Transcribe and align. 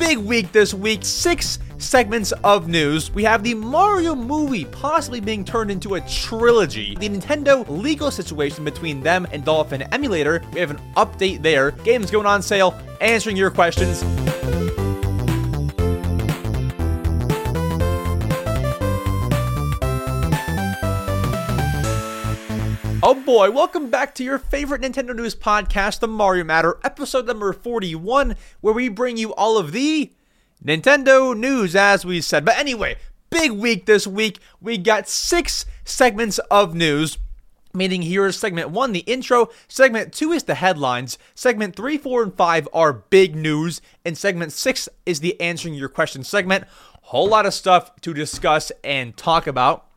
big 0.00 0.16
week 0.16 0.50
this 0.50 0.72
week. 0.72 1.04
Six 1.04 1.58
segments 1.76 2.32
of 2.42 2.68
news. 2.68 3.10
We 3.12 3.22
have 3.24 3.42
the 3.42 3.52
Mario 3.52 4.14
movie 4.14 4.64
possibly 4.64 5.20
being 5.20 5.44
turned 5.44 5.70
into 5.70 5.94
a 5.94 6.00
trilogy. 6.00 6.96
The 6.96 7.10
Nintendo 7.10 7.68
legal 7.68 8.10
situation 8.10 8.64
between 8.64 9.02
them 9.02 9.26
and 9.30 9.44
Dolphin 9.44 9.82
Emulator. 9.92 10.42
We 10.54 10.60
have 10.60 10.70
an 10.70 10.80
update 10.96 11.42
there. 11.42 11.72
Games 11.72 12.10
going 12.10 12.26
on 12.26 12.40
sale. 12.40 12.74
Answering 13.02 13.36
your 13.36 13.50
questions. 13.50 14.02
Oh 23.10 23.14
boy, 23.14 23.50
welcome 23.50 23.90
back 23.90 24.14
to 24.14 24.22
your 24.22 24.38
favorite 24.38 24.82
Nintendo 24.82 25.16
News 25.16 25.34
podcast, 25.34 25.98
the 25.98 26.06
Mario 26.06 26.44
Matter, 26.44 26.78
episode 26.84 27.26
number 27.26 27.52
41, 27.52 28.36
where 28.60 28.72
we 28.72 28.88
bring 28.88 29.16
you 29.16 29.34
all 29.34 29.58
of 29.58 29.72
the 29.72 30.12
Nintendo 30.64 31.36
news, 31.36 31.74
as 31.74 32.04
we 32.04 32.20
said. 32.20 32.44
But 32.44 32.56
anyway, 32.56 32.94
big 33.28 33.50
week 33.50 33.86
this 33.86 34.06
week. 34.06 34.38
We 34.60 34.78
got 34.78 35.08
six 35.08 35.66
segments 35.84 36.38
of 36.52 36.76
news. 36.76 37.18
Meaning 37.74 38.02
here 38.02 38.26
is 38.26 38.38
segment 38.38 38.70
one, 38.70 38.92
the 38.92 39.00
intro. 39.00 39.48
Segment 39.66 40.12
two 40.12 40.30
is 40.30 40.44
the 40.44 40.54
headlines. 40.54 41.18
Segment 41.34 41.74
three, 41.74 41.98
four, 41.98 42.22
and 42.22 42.32
five 42.32 42.68
are 42.72 42.92
big 42.92 43.34
news. 43.34 43.82
And 44.04 44.16
segment 44.16 44.52
six 44.52 44.88
is 45.04 45.18
the 45.18 45.40
answering 45.40 45.74
your 45.74 45.88
question 45.88 46.22
segment. 46.22 46.62
Whole 47.02 47.28
lot 47.28 47.44
of 47.44 47.54
stuff 47.54 47.90
to 48.02 48.14
discuss 48.14 48.70
and 48.84 49.16
talk 49.16 49.48
about. 49.48 49.89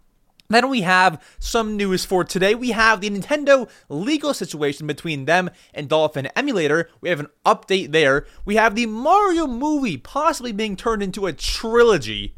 Then 0.53 0.69
we 0.69 0.81
have 0.81 1.21
some 1.39 1.75
news 1.75 2.05
for 2.05 2.23
today. 2.23 2.55
We 2.55 2.71
have 2.71 3.01
the 3.01 3.09
Nintendo 3.09 3.69
legal 3.89 4.33
situation 4.33 4.87
between 4.87 5.25
them 5.25 5.49
and 5.73 5.89
Dolphin 5.89 6.27
Emulator. 6.35 6.89
We 7.01 7.09
have 7.09 7.19
an 7.19 7.27
update 7.45 7.91
there. 7.91 8.25
We 8.45 8.55
have 8.55 8.75
the 8.75 8.85
Mario 8.85 9.47
movie 9.47 9.97
possibly 9.97 10.51
being 10.51 10.75
turned 10.75 11.03
into 11.03 11.25
a 11.25 11.33
trilogy. 11.33 12.35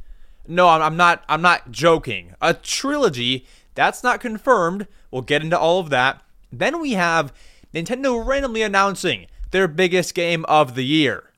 No, 0.48 0.70
I'm 0.70 0.96
not 0.98 1.24
I'm 1.28 1.42
not 1.42 1.72
joking. 1.72 2.36
A 2.42 2.54
trilogy. 2.54 3.46
That's 3.74 4.04
not 4.04 4.22
confirmed. 4.22 4.88
We'll 5.12 5.22
get 5.22 5.44
into 5.44 5.58
all 5.58 5.80
of 5.80 5.90
that. 5.90 6.22
Then 6.52 6.80
we 6.80 6.92
have 6.94 7.34
Nintendo 7.74 8.26
randomly 8.26 8.62
announcing 8.62 9.28
their 9.52 9.68
biggest 9.68 10.14
game 10.16 10.46
of 10.46 10.76
the 10.76 10.86
year. 10.86 11.32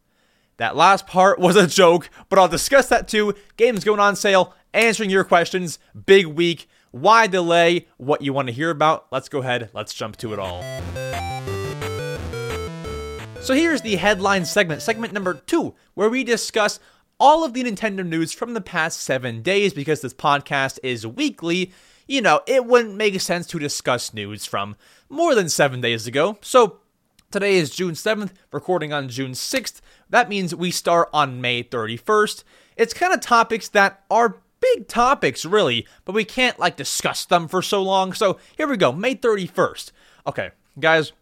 That 0.58 0.76
last 0.76 1.08
part 1.08 1.40
was 1.40 1.56
a 1.56 1.68
joke, 1.68 2.10
but 2.30 2.38
I'll 2.38 2.48
discuss 2.48 2.90
that 2.90 3.08
too. 3.08 3.34
Games 3.56 3.84
going 3.84 4.00
on 4.00 4.16
sale 4.16 4.54
answering 4.74 5.10
your 5.10 5.24
questions. 5.24 5.80
Big 6.06 6.28
week. 6.28 6.70
Why 6.92 7.28
delay? 7.28 7.88
What 7.98 8.22
you 8.22 8.34
want 8.34 8.48
to 8.48 8.54
hear 8.54 8.70
about? 8.70 9.08
Let's 9.12 9.30
go 9.30 9.40
ahead. 9.40 9.70
Let's 9.74 9.94
jump 9.94 10.18
to 10.18 10.34
it 10.34 10.40
all. 10.40 10.64
So 13.42 13.54
here's 13.54 13.82
the 13.82 13.96
headline 13.96 14.46
segment, 14.46 14.82
segment 14.82 15.14
number 15.14 15.34
two, 15.34 15.74
where 15.94 16.10
we 16.10 16.24
discuss 16.24 16.80
all 17.20 17.44
of 17.44 17.54
the 17.54 17.64
Nintendo 17.64 18.06
news 18.06 18.34
from 18.34 18.54
the 18.54 18.62
past 18.62 19.02
seven 19.02 19.42
days 19.42 19.74
because 19.74 20.02
this 20.02 20.14
podcast 20.14 20.80
is 20.84 21.08
weekly. 21.08 21.72
You 22.08 22.22
know, 22.22 22.42
it 22.46 22.66
wouldn't 22.66 22.96
make 22.96 23.20
sense 23.22 23.48
to 23.48 23.60
discuss 23.60 24.14
news 24.14 24.46
from 24.46 24.76
more 25.10 25.36
than 25.36 25.50
seven 25.50 25.82
days 25.82 26.08
ago. 26.08 26.38
So 26.42 26.80
today 27.32 27.56
is 27.56 27.70
June 27.70 27.94
7th, 27.94 28.32
recording 28.52 28.94
on 28.94 29.10
June 29.10 29.32
6th. 29.32 29.82
That 30.10 30.30
means 30.30 30.56
we 30.56 30.72
start 30.72 31.10
on 31.14 31.42
May 31.42 31.64
31st. 31.64 32.44
It's 32.76 32.94
kind 32.94 33.14
of 33.14 33.22
topics 33.22 33.70
that 33.70 34.04
are 34.12 34.38
big 34.74 34.88
topics, 34.88 35.46
really, 35.46 35.88
but 36.06 36.16
we 36.16 36.26
can't 36.26 36.60
like 36.60 36.76
discuss 36.76 37.26
them 37.26 37.48
for 37.48 37.62
so 37.62 37.82
long. 37.82 38.14
So 38.14 38.40
here 38.56 38.68
we 38.68 38.78
go, 38.78 38.92
May 38.92 39.16
31st. 39.16 39.92
Okay, 40.26 40.52
guys, 40.80 41.14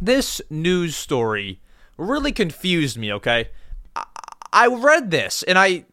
this 0.00 0.40
news 0.50 0.96
story 0.96 1.60
really 1.96 2.32
confused 2.32 2.96
me, 2.96 3.12
okay? 3.12 3.50
I, 3.94 4.04
I 4.52 4.66
read 4.66 5.10
this 5.10 5.42
and 5.42 5.58
I 5.58 5.84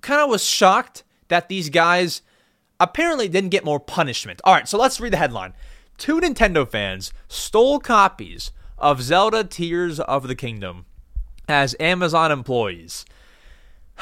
kind 0.00 0.20
of 0.20 0.28
was 0.28 0.44
shocked 0.44 1.04
that 1.28 1.48
these 1.48 1.70
guys 1.70 2.22
apparently 2.80 3.28
didn't 3.28 3.50
get 3.50 3.64
more 3.64 3.80
punishment. 3.80 4.40
All 4.44 4.54
right, 4.54 4.68
so 4.68 4.78
let's 4.78 5.00
read 5.00 5.12
the 5.12 5.18
headline. 5.18 5.54
Two 5.96 6.20
Nintendo 6.20 6.68
fans 6.68 7.12
stole 7.28 7.78
copies 7.78 8.50
of 8.76 9.02
Zelda 9.02 9.44
Tears 9.44 10.00
of 10.00 10.26
the 10.26 10.34
Kingdom 10.34 10.84
as 11.48 11.76
Amazon 11.78 12.32
employees. 12.32 13.04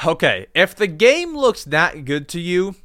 Okay, 0.03 0.47
if 0.55 0.75
the 0.75 0.87
game 0.87 1.37
looks 1.37 1.63
that 1.65 2.05
good 2.05 2.27
to 2.29 2.39
you, 2.39 2.75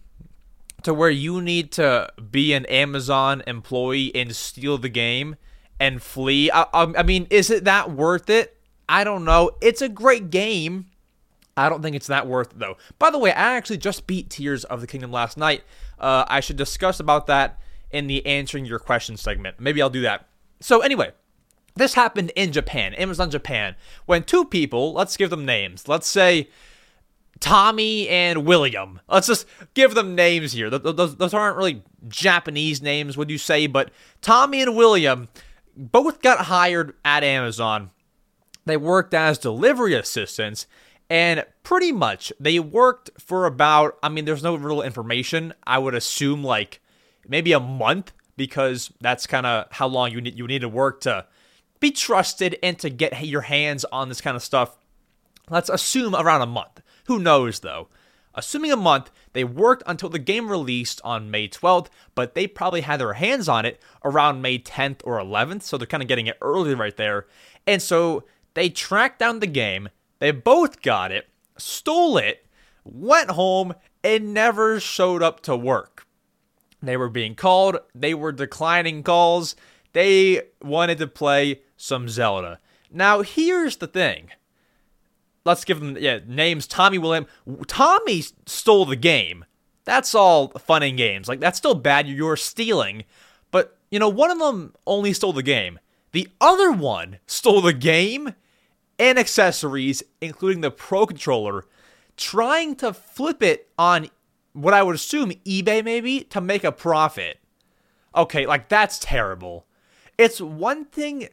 to 0.82 0.92
where 0.92 1.10
you 1.10 1.40
need 1.40 1.72
to 1.72 2.08
be 2.30 2.52
an 2.52 2.66
Amazon 2.66 3.42
employee 3.46 4.14
and 4.14 4.36
steal 4.36 4.76
the 4.76 4.90
game 4.90 5.36
and 5.80 6.02
flee, 6.02 6.50
I, 6.52 6.66
I, 6.74 7.02
mean, 7.02 7.26
is 7.30 7.50
it 7.50 7.64
that 7.64 7.90
worth 7.90 8.28
it? 8.28 8.56
I 8.88 9.02
don't 9.02 9.24
know. 9.24 9.52
It's 9.62 9.80
a 9.80 9.88
great 9.88 10.30
game. 10.30 10.86
I 11.56 11.70
don't 11.70 11.80
think 11.80 11.96
it's 11.96 12.08
that 12.08 12.26
worth 12.26 12.52
it, 12.52 12.58
though. 12.58 12.76
By 12.98 13.10
the 13.10 13.18
way, 13.18 13.32
I 13.32 13.54
actually 13.54 13.78
just 13.78 14.06
beat 14.06 14.28
Tears 14.28 14.64
of 14.64 14.82
the 14.82 14.86
Kingdom 14.86 15.10
last 15.10 15.38
night. 15.38 15.64
Uh, 15.98 16.26
I 16.28 16.40
should 16.40 16.56
discuss 16.56 17.00
about 17.00 17.26
that 17.28 17.58
in 17.90 18.08
the 18.08 18.24
answering 18.26 18.66
your 18.66 18.78
question 18.78 19.16
segment. 19.16 19.58
Maybe 19.58 19.80
I'll 19.80 19.88
do 19.88 20.02
that. 20.02 20.28
So, 20.60 20.80
anyway, 20.80 21.12
this 21.76 21.94
happened 21.94 22.30
in 22.36 22.52
Japan, 22.52 22.92
Amazon 22.94 23.30
Japan, 23.30 23.74
when 24.04 24.22
two 24.22 24.44
people, 24.44 24.92
let's 24.92 25.16
give 25.16 25.30
them 25.30 25.46
names. 25.46 25.88
Let's 25.88 26.06
say 26.06 26.48
Tommy 27.40 28.08
and 28.08 28.44
William. 28.44 29.00
Let's 29.08 29.26
just 29.26 29.46
give 29.74 29.94
them 29.94 30.14
names 30.14 30.52
here. 30.52 30.70
Those, 30.70 31.16
those 31.16 31.34
aren't 31.34 31.56
really 31.56 31.82
Japanese 32.08 32.80
names, 32.80 33.16
would 33.16 33.30
you 33.30 33.38
say? 33.38 33.66
But 33.66 33.90
Tommy 34.20 34.62
and 34.62 34.76
William 34.76 35.28
both 35.76 36.22
got 36.22 36.46
hired 36.46 36.94
at 37.04 37.22
Amazon. 37.22 37.90
They 38.64 38.76
worked 38.76 39.14
as 39.14 39.38
delivery 39.38 39.94
assistants, 39.94 40.66
and 41.08 41.44
pretty 41.62 41.92
much 41.92 42.32
they 42.40 42.58
worked 42.58 43.10
for 43.18 43.46
about, 43.46 43.96
I 44.02 44.08
mean, 44.08 44.24
there's 44.24 44.42
no 44.42 44.56
real 44.56 44.82
information. 44.82 45.54
I 45.66 45.78
would 45.78 45.94
assume 45.94 46.42
like 46.42 46.80
maybe 47.28 47.52
a 47.52 47.60
month 47.60 48.12
because 48.36 48.92
that's 49.00 49.26
kind 49.26 49.46
of 49.46 49.66
how 49.70 49.86
long 49.86 50.10
you 50.10 50.20
need, 50.20 50.38
you 50.38 50.46
need 50.46 50.62
to 50.62 50.68
work 50.68 51.00
to 51.02 51.26
be 51.78 51.90
trusted 51.90 52.58
and 52.62 52.78
to 52.78 52.90
get 52.90 53.24
your 53.24 53.42
hands 53.42 53.84
on 53.92 54.08
this 54.08 54.20
kind 54.20 54.36
of 54.36 54.42
stuff. 54.42 54.76
Let's 55.48 55.68
assume 55.68 56.14
around 56.16 56.42
a 56.42 56.46
month. 56.46 56.80
Who 57.06 57.18
knows 57.18 57.60
though? 57.60 57.88
Assuming 58.34 58.70
a 58.70 58.76
month, 58.76 59.10
they 59.32 59.44
worked 59.44 59.82
until 59.86 60.10
the 60.10 60.18
game 60.18 60.50
released 60.50 61.00
on 61.02 61.30
May 61.30 61.48
12th, 61.48 61.88
but 62.14 62.34
they 62.34 62.46
probably 62.46 62.82
had 62.82 63.00
their 63.00 63.14
hands 63.14 63.48
on 63.48 63.64
it 63.64 63.80
around 64.04 64.42
May 64.42 64.58
10th 64.58 65.00
or 65.04 65.18
11th, 65.18 65.62
so 65.62 65.78
they're 65.78 65.86
kind 65.86 66.02
of 66.02 66.08
getting 66.08 66.26
it 66.26 66.36
early 66.42 66.74
right 66.74 66.96
there. 66.98 67.26
And 67.66 67.80
so 67.80 68.24
they 68.52 68.68
tracked 68.68 69.18
down 69.18 69.40
the 69.40 69.46
game, 69.46 69.88
they 70.18 70.32
both 70.32 70.82
got 70.82 71.12
it, 71.12 71.28
stole 71.56 72.18
it, 72.18 72.46
went 72.84 73.30
home, 73.30 73.72
and 74.04 74.34
never 74.34 74.80
showed 74.80 75.22
up 75.22 75.40
to 75.40 75.56
work. 75.56 76.06
They 76.82 76.98
were 76.98 77.08
being 77.08 77.34
called, 77.34 77.78
they 77.94 78.12
were 78.12 78.32
declining 78.32 79.02
calls, 79.02 79.56
they 79.94 80.42
wanted 80.62 80.98
to 80.98 81.06
play 81.06 81.62
some 81.78 82.08
Zelda. 82.10 82.60
Now, 82.90 83.22
here's 83.22 83.78
the 83.78 83.86
thing 83.86 84.30
let's 85.46 85.64
give 85.64 85.80
them 85.80 85.96
yeah 85.98 86.18
names. 86.26 86.66
Tommy 86.66 86.98
William. 86.98 87.26
Tommy 87.66 88.22
stole 88.44 88.84
the 88.84 88.96
game. 88.96 89.46
That's 89.84 90.14
all 90.14 90.48
fun 90.50 90.82
and 90.82 90.98
games. 90.98 91.28
Like 91.28 91.40
that's 91.40 91.56
still 91.56 91.74
bad. 91.74 92.08
You're 92.08 92.36
stealing, 92.36 93.04
but 93.50 93.78
you 93.90 93.98
know 93.98 94.08
one 94.08 94.30
of 94.30 94.38
them 94.38 94.74
only 94.86 95.14
stole 95.14 95.32
the 95.32 95.42
game. 95.42 95.78
The 96.12 96.28
other 96.40 96.72
one 96.72 97.18
stole 97.26 97.60
the 97.60 97.72
game 97.72 98.34
and 98.98 99.18
accessories, 99.18 100.02
including 100.20 100.60
the 100.62 100.70
Pro 100.70 101.06
controller, 101.06 101.64
trying 102.16 102.74
to 102.76 102.92
flip 102.92 103.42
it 103.42 103.68
on 103.78 104.10
what 104.52 104.74
I 104.74 104.82
would 104.82 104.94
assume 104.94 105.32
eBay 105.44 105.84
maybe 105.84 106.20
to 106.24 106.40
make 106.40 106.64
a 106.64 106.72
profit. 106.72 107.38
Okay, 108.14 108.46
like 108.46 108.68
that's 108.68 108.98
terrible. 108.98 109.66
It's 110.18 110.40
one 110.40 110.86
thing 110.86 111.28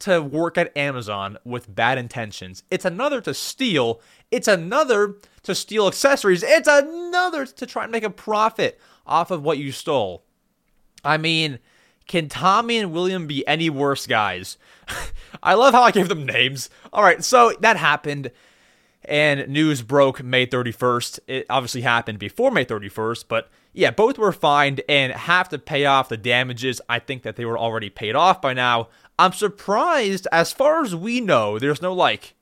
to 0.00 0.22
work 0.22 0.56
at 0.56 0.76
Amazon 0.76 1.38
with 1.44 1.74
bad 1.74 1.98
intentions. 1.98 2.62
It's 2.70 2.84
another 2.84 3.20
to 3.22 3.34
steal. 3.34 4.00
It's 4.30 4.48
another 4.48 5.16
to 5.42 5.54
steal 5.54 5.88
accessories. 5.88 6.42
It's 6.42 6.68
another 6.68 7.46
to 7.46 7.66
try 7.66 7.84
and 7.84 7.92
make 7.92 8.04
a 8.04 8.10
profit 8.10 8.78
off 9.06 9.30
of 9.30 9.42
what 9.42 9.58
you 9.58 9.72
stole. 9.72 10.24
I 11.04 11.16
mean, 11.16 11.58
can 12.06 12.28
Tommy 12.28 12.78
and 12.78 12.92
William 12.92 13.26
be 13.26 13.46
any 13.46 13.70
worse 13.70 14.06
guys? 14.06 14.56
I 15.42 15.54
love 15.54 15.74
how 15.74 15.82
I 15.82 15.90
gave 15.90 16.08
them 16.08 16.24
names. 16.24 16.70
All 16.92 17.02
right, 17.02 17.22
so 17.24 17.52
that 17.60 17.76
happened 17.76 18.30
and 19.08 19.48
news 19.48 19.82
broke 19.82 20.22
May 20.22 20.46
31st. 20.46 21.20
It 21.26 21.46
obviously 21.48 21.80
happened 21.80 22.18
before 22.18 22.50
May 22.50 22.64
31st, 22.64 23.24
but 23.28 23.48
yeah, 23.72 23.90
both 23.90 24.18
were 24.18 24.32
fined 24.32 24.82
and 24.88 25.12
have 25.12 25.48
to 25.50 25.58
pay 25.58 25.86
off 25.86 26.08
the 26.08 26.16
damages. 26.16 26.80
I 26.88 26.98
think 26.98 27.22
that 27.22 27.36
they 27.36 27.44
were 27.44 27.58
already 27.58 27.90
paid 27.90 28.14
off 28.14 28.42
by 28.42 28.52
now. 28.52 28.88
I'm 29.18 29.32
surprised, 29.32 30.28
as 30.30 30.52
far 30.52 30.82
as 30.82 30.94
we 30.94 31.20
know, 31.20 31.58
there's 31.58 31.82
no 31.82 31.92
like, 31.92 32.34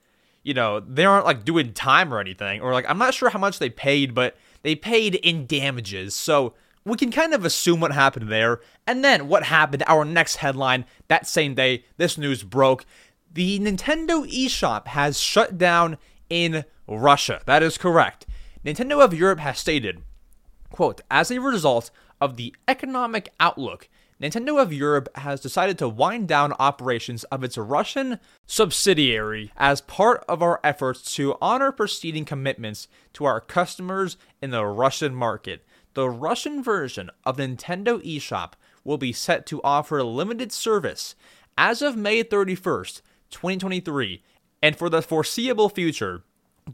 you 0.43 0.55
know, 0.55 0.81
they 0.81 1.05
aren't 1.05 1.25
like 1.25 1.45
doing 1.45 1.73
time 1.73 2.13
or 2.13 2.21
anything, 2.21 2.61
or 2.61 2.73
like, 2.73 2.89
I'm 2.89 2.99
not 2.99 3.15
sure 3.15 3.31
how 3.31 3.39
much 3.39 3.59
they 3.59 3.71
paid, 3.71 4.15
but 4.15 4.37
they 4.63 4.75
paid 4.75 5.15
in 5.17 5.47
damages. 5.47 6.15
So 6.15 6.55
we 6.85 6.97
can 6.97 7.11
kind 7.11 7.35
of 7.35 7.45
assume 7.45 7.81
what 7.81 7.93
happened 7.93 8.29
there. 8.29 8.61
And 8.87 9.03
then 9.03 9.27
what 9.27 9.45
happened, 9.45 9.85
our 9.87 10.05
next 10.05 10.37
headline, 10.37 10.85
that 11.09 11.27
same 11.27 11.55
day, 11.55 11.85
this 11.97 12.19
news 12.19 12.43
broke. 12.43 12.85
The 13.33 13.59
Nintendo 13.59 14.25
eShop 14.31 14.89
has 14.89 15.19
shut 15.19 15.59
down 15.59 15.99
in 16.31 16.65
Russia. 16.87 17.41
That 17.47 17.63
is 17.63 17.79
correct. 17.79 18.27
Nintendo 18.65 19.03
of 19.03 19.15
Europe 19.15 19.41
has 19.41 19.59
stated, 19.59 20.03
quote, 20.71 21.01
as 21.11 21.31
a 21.31 21.41
result 21.41 21.91
of 22.21 22.37
the 22.37 22.55
economic 22.69 23.31
outlook, 23.41 23.89
Nintendo 24.21 24.61
of 24.61 24.73
Europe 24.73 25.11
has 25.17 25.43
decided 25.43 25.77
to 25.79 25.89
wind 25.89 26.27
down 26.27 26.55
operations 26.59 27.25
of 27.25 27.45
its 27.45 27.59
Russian 27.59 28.19
subsidiary 28.47 29.53
as 29.59 29.83
part 29.83 30.25
of 30.27 30.43
our 30.43 30.59
efforts 30.65 31.15
to 31.17 31.37
honor 31.43 31.71
preceding 31.71 32.25
commitments 32.25 32.89
to 33.13 33.27
our 33.27 33.43
customers 33.43 34.17
in 34.41 34.53
the 34.53 34.65
Russian 34.65 35.15
market. 35.15 35.67
The 35.93 36.09
Russian 36.09 36.63
version 36.63 37.11
of 37.25 37.37
Nintendo 37.37 38.03
eShop 38.03 38.53
will 38.85 38.97
be 38.97 39.13
set 39.13 39.45
to 39.47 39.63
offer 39.63 40.03
limited 40.03 40.51
service 40.51 41.15
as 41.59 41.83
of 41.83 41.95
May 41.95 42.25
31st, 42.25 43.03
2023, 43.31 44.23
and 44.63 44.77
for 44.77 44.89
the 44.89 45.03
foreseeable 45.03 45.69
future. 45.69 46.25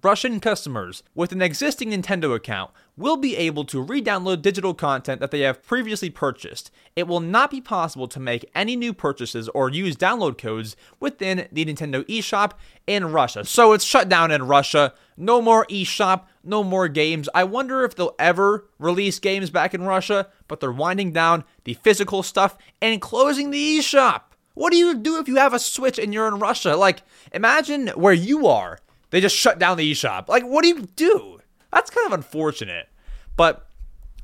Russian 0.00 0.40
customers 0.40 1.02
with 1.14 1.32
an 1.32 1.42
existing 1.42 1.90
Nintendo 1.90 2.34
account 2.34 2.70
will 2.96 3.18
be 3.18 3.36
able 3.36 3.64
to 3.66 3.82
re 3.82 4.00
download 4.00 4.40
digital 4.40 4.72
content 4.72 5.20
that 5.20 5.30
they 5.30 5.40
have 5.40 5.62
previously 5.62 6.08
purchased. 6.08 6.70
It 6.96 7.06
will 7.06 7.20
not 7.20 7.50
be 7.50 7.60
possible 7.60 8.08
to 8.08 8.18
make 8.18 8.50
any 8.54 8.74
new 8.74 8.94
purchases 8.94 9.50
or 9.50 9.68
use 9.68 9.94
download 9.94 10.38
codes 10.38 10.76
within 10.98 11.46
the 11.52 11.66
Nintendo 11.66 12.04
eShop 12.08 12.52
in 12.86 13.12
Russia. 13.12 13.44
So 13.44 13.74
it's 13.74 13.84
shut 13.84 14.08
down 14.08 14.30
in 14.30 14.46
Russia. 14.46 14.94
No 15.18 15.42
more 15.42 15.66
eShop, 15.66 16.22
no 16.42 16.64
more 16.64 16.88
games. 16.88 17.28
I 17.34 17.44
wonder 17.44 17.84
if 17.84 17.94
they'll 17.94 18.16
ever 18.18 18.66
release 18.78 19.18
games 19.18 19.50
back 19.50 19.74
in 19.74 19.82
Russia, 19.82 20.28
but 20.48 20.60
they're 20.60 20.72
winding 20.72 21.12
down 21.12 21.44
the 21.64 21.74
physical 21.74 22.22
stuff 22.22 22.56
and 22.80 23.02
closing 23.02 23.50
the 23.50 23.78
eShop. 23.78 24.22
What 24.54 24.72
do 24.72 24.78
you 24.78 24.94
do 24.94 25.18
if 25.18 25.28
you 25.28 25.36
have 25.36 25.52
a 25.52 25.58
Switch 25.58 25.98
and 25.98 26.14
you're 26.14 26.28
in 26.28 26.38
Russia? 26.38 26.76
Like, 26.76 27.02
imagine 27.32 27.88
where 27.88 28.14
you 28.14 28.46
are 28.46 28.78
they 29.12 29.20
just 29.20 29.36
shut 29.36 29.60
down 29.60 29.76
the 29.76 29.92
eShop. 29.92 30.26
Like, 30.26 30.42
what 30.42 30.62
do 30.62 30.68
you 30.68 30.88
do? 30.96 31.38
That's 31.72 31.90
kind 31.90 32.06
of 32.06 32.12
unfortunate. 32.14 32.88
But 33.36 33.66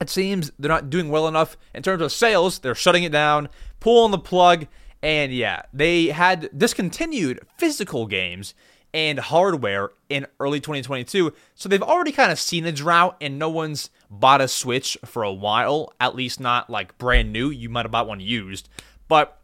it 0.00 0.10
seems 0.10 0.50
they're 0.58 0.70
not 0.70 0.90
doing 0.90 1.10
well 1.10 1.28
enough 1.28 1.56
in 1.74 1.82
terms 1.82 2.02
of 2.02 2.10
sales. 2.10 2.58
They're 2.58 2.74
shutting 2.74 3.04
it 3.04 3.12
down, 3.12 3.48
pulling 3.80 4.12
the 4.12 4.18
plug, 4.18 4.66
and 5.02 5.32
yeah, 5.32 5.62
they 5.72 6.06
had 6.06 6.50
discontinued 6.56 7.40
physical 7.58 8.06
games 8.06 8.54
and 8.94 9.18
hardware 9.18 9.90
in 10.08 10.26
early 10.40 10.58
2022. 10.58 11.34
So 11.54 11.68
they've 11.68 11.82
already 11.82 12.12
kind 12.12 12.32
of 12.32 12.38
seen 12.38 12.64
a 12.64 12.72
drought, 12.72 13.16
and 13.20 13.38
no 13.38 13.50
one's 13.50 13.90
bought 14.10 14.40
a 14.40 14.48
Switch 14.48 14.96
for 15.04 15.22
a 15.22 15.32
while, 15.32 15.92
at 16.00 16.14
least 16.14 16.40
not 16.40 16.70
like 16.70 16.96
brand 16.96 17.30
new. 17.30 17.50
You 17.50 17.68
might 17.68 17.84
have 17.84 17.92
bought 17.92 18.08
one 18.08 18.20
used, 18.20 18.70
but 19.06 19.38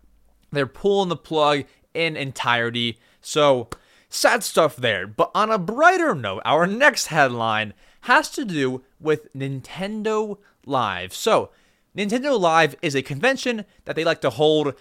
they're 0.51 0.67
pulling 0.67 1.11
the 1.11 1.17
plug 1.17 1.65
in 1.93 2.17
entirety. 2.17 2.99
So 3.21 3.69
Sad 4.15 4.45
stuff 4.45 4.77
there. 4.77 5.09
But 5.09 5.33
on 5.35 5.51
a 5.51 5.59
brighter 5.59 6.15
note, 6.15 6.43
our 6.45 6.69
next 6.69 7.07
headline 7.07 7.75
has 8.03 8.31
to 8.31 8.45
do 8.45 8.85
with 9.01 9.27
Nintendo 9.35 10.39
Live. 10.65 11.13
So, 11.13 11.51
Nintendo 11.99 12.39
Live 12.39 12.77
is 12.81 12.95
a 12.95 13.03
convention 13.03 13.65
that 13.87 13.97
they 13.97 14.05
like 14.05 14.21
to 14.21 14.31
hold 14.31 14.77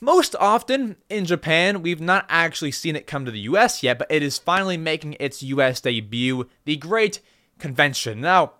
most 0.00 0.34
often 0.40 0.96
in 1.10 1.26
Japan. 1.26 1.82
We've 1.82 2.00
not 2.00 2.24
actually 2.30 2.72
seen 2.72 2.96
it 2.96 3.06
come 3.06 3.26
to 3.26 3.30
the 3.30 3.40
US 3.40 3.82
yet, 3.82 3.98
but 3.98 4.10
it 4.10 4.22
is 4.22 4.38
finally 4.38 4.78
making 4.78 5.16
its 5.20 5.42
US 5.42 5.82
debut. 5.82 6.48
The 6.64 6.76
great 6.76 7.20
convention. 7.58 8.22
Now, 8.22 8.54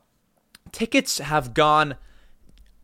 tickets 0.72 1.18
have 1.18 1.54
gone 1.54 1.96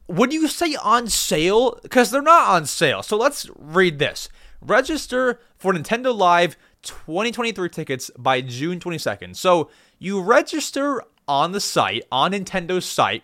would 0.08 0.32
you 0.32 0.48
say 0.48 0.74
on 0.76 1.08
sale? 1.08 1.78
Because 1.82 2.10
they're 2.10 2.22
not 2.22 2.48
on 2.48 2.64
sale. 2.64 3.02
So 3.02 3.18
let's 3.18 3.50
read 3.58 3.98
this. 3.98 4.30
Register 4.62 5.40
for 5.58 5.74
Nintendo 5.74 6.16
Live 6.16 6.56
2023 6.82 7.68
tickets 7.68 8.10
by 8.18 8.40
June 8.40 8.80
22nd. 8.80 9.36
So 9.36 9.70
you 9.98 10.20
register 10.20 11.02
on 11.26 11.52
the 11.52 11.60
site, 11.60 12.04
on 12.10 12.32
Nintendo's 12.32 12.86
site, 12.86 13.22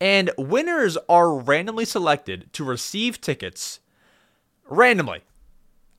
and 0.00 0.30
winners 0.36 0.98
are 1.08 1.34
randomly 1.34 1.84
selected 1.84 2.52
to 2.52 2.64
receive 2.64 3.20
tickets 3.20 3.80
randomly. 4.68 5.20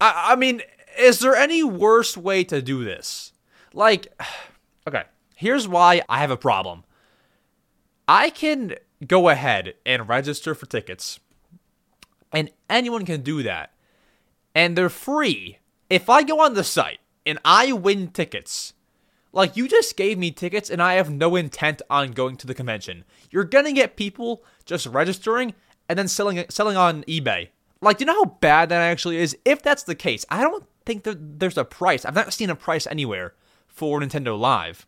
I, 0.01 0.33
I 0.33 0.35
mean, 0.35 0.61
is 0.99 1.19
there 1.19 1.35
any 1.35 1.63
worse 1.63 2.17
way 2.17 2.43
to 2.45 2.61
do 2.61 2.83
this? 2.83 3.33
Like, 3.73 4.07
okay, 4.87 5.03
here's 5.35 5.67
why 5.67 6.01
I 6.09 6.19
have 6.19 6.31
a 6.31 6.37
problem. 6.37 6.83
I 8.07 8.29
can 8.29 8.75
go 9.07 9.29
ahead 9.29 9.75
and 9.85 10.07
register 10.07 10.53
for 10.53 10.65
tickets, 10.65 11.19
and 12.31 12.51
anyone 12.69 13.05
can 13.05 13.21
do 13.21 13.43
that, 13.43 13.71
and 14.53 14.77
they're 14.77 14.89
free 14.89 15.59
if 15.89 16.09
I 16.09 16.23
go 16.23 16.39
on 16.41 16.53
the 16.53 16.63
site 16.63 16.99
and 17.25 17.39
I 17.45 17.71
win 17.71 18.09
tickets, 18.09 18.73
like 19.31 19.57
you 19.57 19.67
just 19.67 19.97
gave 19.97 20.17
me 20.17 20.31
tickets 20.31 20.69
and 20.69 20.81
I 20.81 20.93
have 20.93 21.11
no 21.11 21.35
intent 21.35 21.81
on 21.89 22.11
going 22.11 22.37
to 22.37 22.47
the 22.47 22.53
convention, 22.53 23.03
you're 23.29 23.43
gonna 23.43 23.73
get 23.73 23.97
people 23.97 24.43
just 24.65 24.87
registering 24.87 25.53
and 25.87 25.99
then 25.99 26.07
selling 26.07 26.43
selling 26.49 26.77
on 26.77 27.03
eBay. 27.03 27.49
Like, 27.81 27.97
do 27.97 28.03
you 28.03 28.07
know 28.07 28.23
how 28.23 28.37
bad 28.39 28.69
that 28.69 28.81
actually 28.81 29.17
is? 29.17 29.37
If 29.45 29.61
that's 29.61 29.83
the 29.83 29.95
case, 29.95 30.25
I 30.29 30.41
don't 30.41 30.65
think 30.85 31.03
that 31.03 31.39
there's 31.39 31.57
a 31.57 31.65
price. 31.65 32.05
I've 32.05 32.15
not 32.15 32.33
seen 32.33 32.49
a 32.49 32.55
price 32.55 32.87
anywhere 32.87 33.33
for 33.67 33.99
Nintendo 33.99 34.39
Live. 34.39 34.87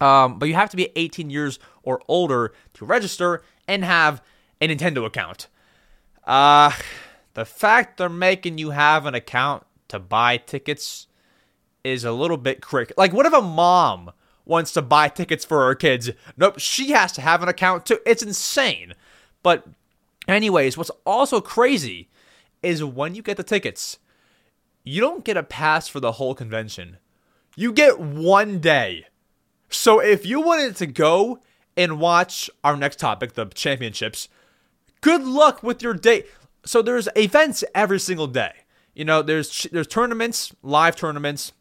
Um, 0.00 0.38
but 0.38 0.48
you 0.48 0.54
have 0.54 0.70
to 0.70 0.76
be 0.76 0.90
18 0.96 1.30
years 1.30 1.58
or 1.82 2.00
older 2.08 2.52
to 2.74 2.84
register 2.84 3.42
and 3.68 3.84
have 3.84 4.22
a 4.60 4.68
Nintendo 4.68 5.04
account. 5.04 5.48
Uh, 6.24 6.72
the 7.34 7.44
fact 7.44 7.98
they're 7.98 8.08
making 8.08 8.58
you 8.58 8.70
have 8.70 9.06
an 9.06 9.14
account 9.14 9.64
to 9.90 9.98
buy 9.98 10.38
tickets 10.38 11.06
is 11.84 12.04
a 12.04 12.12
little 12.12 12.36
bit 12.36 12.60
crick. 12.60 12.92
Like, 12.96 13.12
what 13.12 13.26
if 13.26 13.32
a 13.32 13.40
mom 13.40 14.12
wants 14.44 14.72
to 14.72 14.82
buy 14.82 15.08
tickets 15.08 15.44
for 15.44 15.66
her 15.66 15.74
kids? 15.74 16.10
Nope, 16.36 16.58
she 16.58 16.90
has 16.90 17.12
to 17.12 17.20
have 17.20 17.42
an 17.42 17.48
account 17.48 17.86
too. 17.86 17.98
It's 18.06 18.22
insane. 18.22 18.94
But, 19.42 19.66
anyways, 20.28 20.76
what's 20.76 20.90
also 21.06 21.40
crazy 21.40 22.08
is 22.62 22.84
when 22.84 23.14
you 23.14 23.22
get 23.22 23.36
the 23.36 23.42
tickets, 23.42 23.98
you 24.84 25.00
don't 25.00 25.24
get 25.24 25.36
a 25.36 25.42
pass 25.42 25.88
for 25.88 26.00
the 26.00 26.12
whole 26.12 26.34
convention. 26.34 26.98
You 27.56 27.72
get 27.72 28.00
one 28.00 28.58
day. 28.60 29.06
So, 29.68 30.00
if 30.00 30.26
you 30.26 30.40
wanted 30.40 30.76
to 30.76 30.86
go 30.86 31.40
and 31.76 32.00
watch 32.00 32.50
our 32.64 32.76
next 32.76 32.98
topic, 32.98 33.34
the 33.34 33.46
championships, 33.46 34.28
good 35.00 35.22
luck 35.22 35.62
with 35.62 35.82
your 35.82 35.94
day. 35.94 36.24
So, 36.64 36.82
there's 36.82 37.08
events 37.16 37.64
every 37.74 38.00
single 38.00 38.26
day. 38.26 38.52
You 38.94 39.04
know, 39.04 39.22
there's 39.22 39.66
there's 39.72 39.86
tournaments, 39.86 40.54
live 40.62 40.96
tournaments 40.96 41.52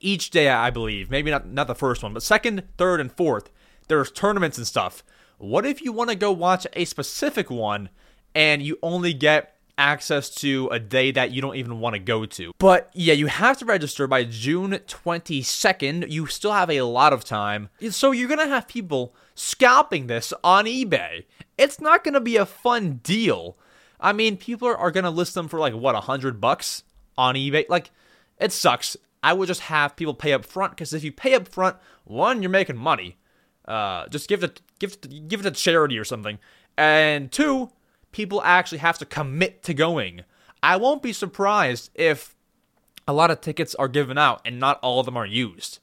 each 0.00 0.30
day, 0.30 0.48
I 0.48 0.70
believe. 0.70 1.10
Maybe 1.10 1.30
not 1.30 1.46
not 1.46 1.66
the 1.66 1.74
first 1.74 2.02
one, 2.02 2.12
but 2.12 2.22
second, 2.22 2.62
third, 2.76 3.00
and 3.00 3.12
fourth. 3.12 3.50
There's 3.88 4.10
tournaments 4.10 4.58
and 4.58 4.66
stuff. 4.66 5.04
What 5.38 5.66
if 5.66 5.82
you 5.82 5.92
want 5.92 6.10
to 6.10 6.16
go 6.16 6.32
watch 6.32 6.66
a 6.72 6.84
specific 6.86 7.50
one 7.50 7.90
and 8.34 8.62
you 8.62 8.78
only 8.82 9.12
get 9.12 9.56
access 9.78 10.30
to 10.30 10.68
a 10.68 10.78
day 10.78 11.10
that 11.10 11.30
you 11.30 11.42
don't 11.42 11.56
even 11.56 11.80
want 11.80 11.94
to 11.94 11.98
go 11.98 12.24
to. 12.24 12.52
But 12.58 12.90
yeah, 12.94 13.14
you 13.14 13.26
have 13.26 13.58
to 13.58 13.64
register 13.64 14.06
by 14.06 14.24
June 14.24 14.72
22nd. 14.72 16.10
You 16.10 16.26
still 16.26 16.52
have 16.52 16.70
a 16.70 16.82
lot 16.82 17.12
of 17.12 17.24
time. 17.24 17.68
So 17.90 18.12
you're 18.12 18.28
going 18.28 18.40
to 18.40 18.46
have 18.46 18.68
people 18.68 19.14
scalping 19.34 20.06
this 20.06 20.32
on 20.42 20.64
eBay. 20.64 21.24
It's 21.58 21.80
not 21.80 22.04
going 22.04 22.14
to 22.14 22.20
be 22.20 22.36
a 22.36 22.46
fun 22.46 23.00
deal. 23.02 23.56
I 24.00 24.12
mean, 24.12 24.36
people 24.36 24.68
are, 24.68 24.90
gonna 24.90 25.10
list 25.10 25.34
them 25.34 25.48
for 25.48 25.58
like 25.58 25.74
what 25.74 25.94
a 25.94 26.00
hundred 26.00 26.40
bucks 26.40 26.82
on 27.16 27.34
eBay. 27.34 27.68
Like, 27.68 27.90
it 28.38 28.52
sucks. 28.52 28.96
I 29.22 29.32
would 29.32 29.48
just 29.48 29.62
have 29.62 29.96
people 29.96 30.14
pay 30.14 30.32
up 30.32 30.44
front 30.44 30.72
because 30.72 30.92
if 30.94 31.02
you 31.02 31.12
pay 31.12 31.34
up 31.34 31.48
front, 31.48 31.76
one, 32.04 32.42
you're 32.42 32.50
making 32.50 32.76
money. 32.76 33.16
Uh, 33.66 34.06
just 34.08 34.28
give 34.28 34.44
it, 34.44 34.60
give 34.78 34.92
it, 34.92 35.28
give 35.28 35.40
it 35.40 35.42
to 35.44 35.50
charity 35.50 35.98
or 35.98 36.04
something. 36.04 36.38
And 36.76 37.32
two, 37.32 37.70
people 38.12 38.42
actually 38.42 38.78
have 38.78 38.98
to 38.98 39.06
commit 39.06 39.62
to 39.64 39.74
going. 39.74 40.22
I 40.62 40.76
won't 40.76 41.02
be 41.02 41.12
surprised 41.12 41.90
if 41.94 42.36
a 43.08 43.12
lot 43.12 43.30
of 43.30 43.40
tickets 43.40 43.74
are 43.74 43.88
given 43.88 44.18
out 44.18 44.40
and 44.44 44.60
not 44.60 44.78
all 44.82 45.00
of 45.00 45.06
them 45.06 45.16
are 45.16 45.26
used. 45.26 45.78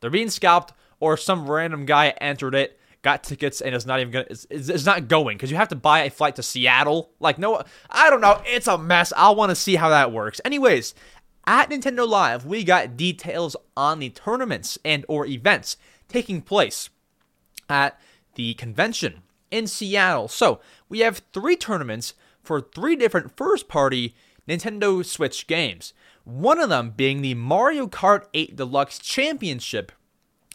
They're 0.00 0.10
being 0.10 0.30
scalped, 0.30 0.72
or 1.00 1.16
some 1.16 1.50
random 1.50 1.86
guy 1.86 2.08
entered 2.20 2.54
it 2.54 2.77
got 3.08 3.22
tickets 3.24 3.62
and 3.62 3.74
is 3.74 3.86
not 3.86 4.00
even 4.00 4.12
gonna 4.12 4.26
is, 4.28 4.46
is 4.50 4.84
not 4.84 5.08
going 5.08 5.38
because 5.38 5.50
you 5.50 5.56
have 5.56 5.68
to 5.68 5.76
buy 5.76 6.00
a 6.00 6.10
flight 6.10 6.36
to 6.36 6.42
Seattle. 6.42 7.10
Like 7.20 7.38
no, 7.38 7.62
I 7.88 8.10
don't 8.10 8.20
know. 8.20 8.42
It's 8.44 8.66
a 8.66 8.76
mess. 8.76 9.12
I 9.16 9.30
want 9.30 9.50
to 9.50 9.56
see 9.56 9.76
how 9.76 9.88
that 9.88 10.12
works. 10.12 10.42
Anyways, 10.44 10.94
at 11.46 11.70
Nintendo 11.70 12.06
Live, 12.06 12.44
we 12.44 12.64
got 12.64 12.96
details 12.98 13.56
on 13.76 13.98
the 13.98 14.10
tournaments 14.10 14.78
and 14.84 15.06
or 15.08 15.24
events 15.24 15.78
taking 16.08 16.42
place 16.42 16.90
at 17.70 17.98
the 18.34 18.52
convention 18.54 19.22
in 19.50 19.66
Seattle. 19.66 20.28
So 20.28 20.60
we 20.90 20.98
have 21.00 21.22
three 21.32 21.56
tournaments 21.56 22.12
for 22.42 22.60
three 22.60 22.96
different 22.96 23.36
first-party 23.36 24.14
Nintendo 24.46 25.04
Switch 25.04 25.46
games. 25.46 25.94
One 26.24 26.60
of 26.60 26.68
them 26.68 26.92
being 26.94 27.22
the 27.22 27.34
Mario 27.34 27.86
Kart 27.86 28.24
8 28.34 28.56
Deluxe 28.56 28.98
Championship 28.98 29.92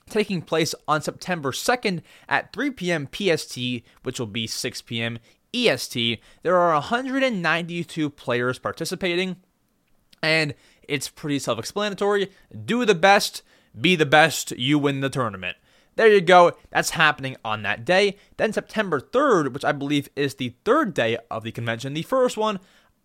taking 0.10 0.42
place 0.42 0.76
on 0.88 1.02
September 1.02 1.52
2nd 1.52 2.02
at 2.28 2.54
3 2.54 2.72
p.m. 2.72 3.08
PST, 3.12 3.58
which 4.04 4.20
will 4.20 4.28
be 4.28 4.48
6 4.48 4.82
p.m. 4.84 5.20
EST. 5.54 6.20
There 6.42 6.58
are 6.58 6.74
192 6.74 8.10
players 8.10 8.60
participating, 8.60 9.38
and 10.22 10.54
it's 10.88 11.10
pretty 11.10 11.40
self 11.40 11.60
explanatory. 11.60 12.30
Do 12.66 12.86
the 12.86 12.96
best, 12.96 13.44
be 13.80 13.96
the 13.96 14.06
best, 14.06 14.52
you 14.52 14.80
win 14.80 15.02
the 15.02 15.10
tournament. 15.10 15.58
There 15.96 16.12
you 16.12 16.22
go. 16.22 16.54
That's 16.72 16.92
happening 16.92 17.38
on 17.46 17.62
that 17.64 17.86
day. 17.86 18.18
Then 18.38 18.52
September 18.52 19.00
3rd, 19.00 19.54
which 19.54 19.66
I 19.66 19.72
believe 19.72 20.10
is 20.16 20.36
the 20.36 20.56
third 20.66 20.94
day 20.94 21.18
of 21.30 21.44
the 21.44 21.52
convention. 21.52 21.94
The 21.94 22.02
first 22.02 22.36
one, 22.36 22.60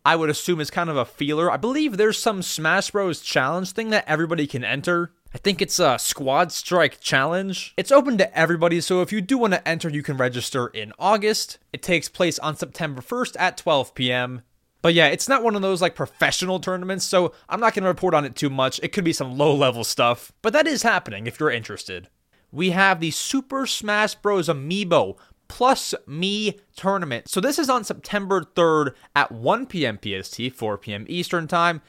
I 0.06 0.16
would 0.16 0.30
assume, 0.30 0.60
is 0.60 0.70
kind 0.70 0.88
of 0.88 0.96
a 0.96 1.04
feeler. 1.04 1.50
I 1.50 1.58
believe 1.58 1.96
there's 1.96 2.18
some 2.18 2.40
Smash 2.40 2.90
Bros. 2.90 3.20
challenge 3.20 3.72
thing 3.72 3.90
that 3.90 4.08
everybody 4.08 4.46
can 4.46 4.64
enter. 4.64 5.12
I 5.34 5.38
think 5.38 5.60
it's 5.60 5.78
a 5.78 5.98
Squad 5.98 6.52
Strike 6.52 7.00
Challenge. 7.00 7.74
It's 7.76 7.92
open 7.92 8.16
to 8.16 8.38
everybody, 8.38 8.80
so 8.80 9.02
if 9.02 9.12
you 9.12 9.20
do 9.20 9.36
want 9.36 9.52
to 9.52 9.68
enter, 9.68 9.90
you 9.90 10.02
can 10.02 10.16
register 10.16 10.68
in 10.68 10.94
August. 10.98 11.58
It 11.70 11.82
takes 11.82 12.08
place 12.08 12.38
on 12.38 12.56
September 12.56 13.02
1st 13.02 13.36
at 13.38 13.58
12 13.58 13.94
p.m. 13.94 14.40
But 14.80 14.94
yeah, 14.94 15.08
it's 15.08 15.28
not 15.28 15.42
one 15.42 15.54
of 15.54 15.60
those 15.60 15.82
like 15.82 15.94
professional 15.94 16.60
tournaments, 16.60 17.04
so 17.04 17.34
I'm 17.46 17.60
not 17.60 17.74
going 17.74 17.82
to 17.82 17.90
report 17.90 18.14
on 18.14 18.24
it 18.24 18.36
too 18.36 18.48
much. 18.48 18.80
It 18.82 18.92
could 18.92 19.04
be 19.04 19.12
some 19.12 19.36
low 19.36 19.54
level 19.54 19.84
stuff, 19.84 20.32
but 20.40 20.54
that 20.54 20.66
is 20.66 20.82
happening 20.82 21.26
if 21.26 21.38
you're 21.38 21.50
interested. 21.50 22.08
We 22.50 22.70
have 22.70 23.00
the 23.00 23.10
Super 23.10 23.66
Smash 23.66 24.14
Bros. 24.14 24.48
Amiibo 24.48 25.18
Plus 25.48 25.94
Me 26.06 26.58
tournament. 26.74 27.28
So 27.28 27.40
this 27.40 27.58
is 27.58 27.68
on 27.68 27.84
September 27.84 28.44
3rd 28.44 28.94
at 29.14 29.30
1 29.30 29.66
p.m. 29.66 29.98
PST, 30.02 30.52
4 30.54 30.78
p.m. 30.78 31.04
Eastern 31.06 31.46
Time. 31.48 31.82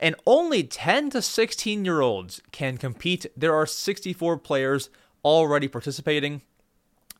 And 0.00 0.14
only 0.26 0.62
10 0.62 1.10
to 1.10 1.22
16 1.22 1.84
year 1.84 2.00
olds 2.00 2.40
can 2.52 2.76
compete. 2.76 3.26
There 3.36 3.54
are 3.54 3.66
64 3.66 4.38
players 4.38 4.90
already 5.24 5.68
participating. 5.68 6.42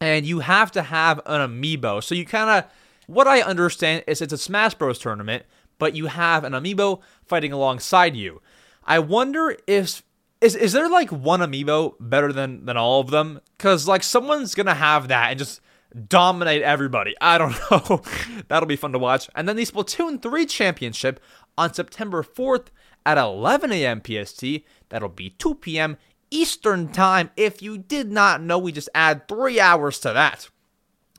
And 0.00 0.26
you 0.26 0.40
have 0.40 0.70
to 0.72 0.82
have 0.82 1.20
an 1.26 1.40
amiibo. 1.40 2.02
So 2.02 2.14
you 2.14 2.26
kind 2.26 2.50
of 2.50 2.70
what 3.06 3.26
I 3.26 3.40
understand 3.40 4.04
is 4.06 4.20
it's 4.20 4.32
a 4.32 4.38
Smash 4.38 4.74
Bros 4.74 4.98
tournament, 4.98 5.44
but 5.78 5.94
you 5.94 6.06
have 6.06 6.44
an 6.44 6.52
amiibo 6.52 7.00
fighting 7.24 7.52
alongside 7.52 8.16
you. 8.16 8.42
I 8.84 8.98
wonder 8.98 9.56
if 9.66 10.02
is 10.40 10.54
is 10.54 10.72
there 10.72 10.88
like 10.88 11.10
one 11.10 11.40
amiibo 11.40 11.94
better 11.98 12.32
than 12.32 12.66
than 12.66 12.76
all 12.76 13.00
of 13.00 13.10
them? 13.10 13.40
Cuz 13.58 13.88
like 13.88 14.02
someone's 14.02 14.54
to 14.54 14.74
have 14.74 15.08
that 15.08 15.30
and 15.30 15.38
just 15.38 15.60
dominate 16.08 16.62
everybody. 16.62 17.14
I 17.20 17.38
don't 17.38 17.56
know. 17.70 18.02
That'll 18.48 18.66
be 18.66 18.76
fun 18.76 18.92
to 18.92 18.98
watch. 18.98 19.28
And 19.34 19.48
then 19.48 19.56
the 19.56 19.64
Splatoon 19.64 20.20
3 20.20 20.46
championship 20.46 21.20
on 21.58 21.72
September 21.72 22.22
4th 22.22 22.66
at 23.04 23.18
11 23.18 23.72
a.m. 23.72 24.02
PST. 24.04 24.44
That'll 24.88 25.08
be 25.08 25.30
2 25.30 25.54
p.m. 25.56 25.96
Eastern 26.30 26.88
Time. 26.88 27.30
If 27.36 27.62
you 27.62 27.78
did 27.78 28.10
not 28.10 28.42
know, 28.42 28.58
we 28.58 28.72
just 28.72 28.88
add 28.94 29.28
three 29.28 29.60
hours 29.60 29.98
to 30.00 30.12
that. 30.12 30.48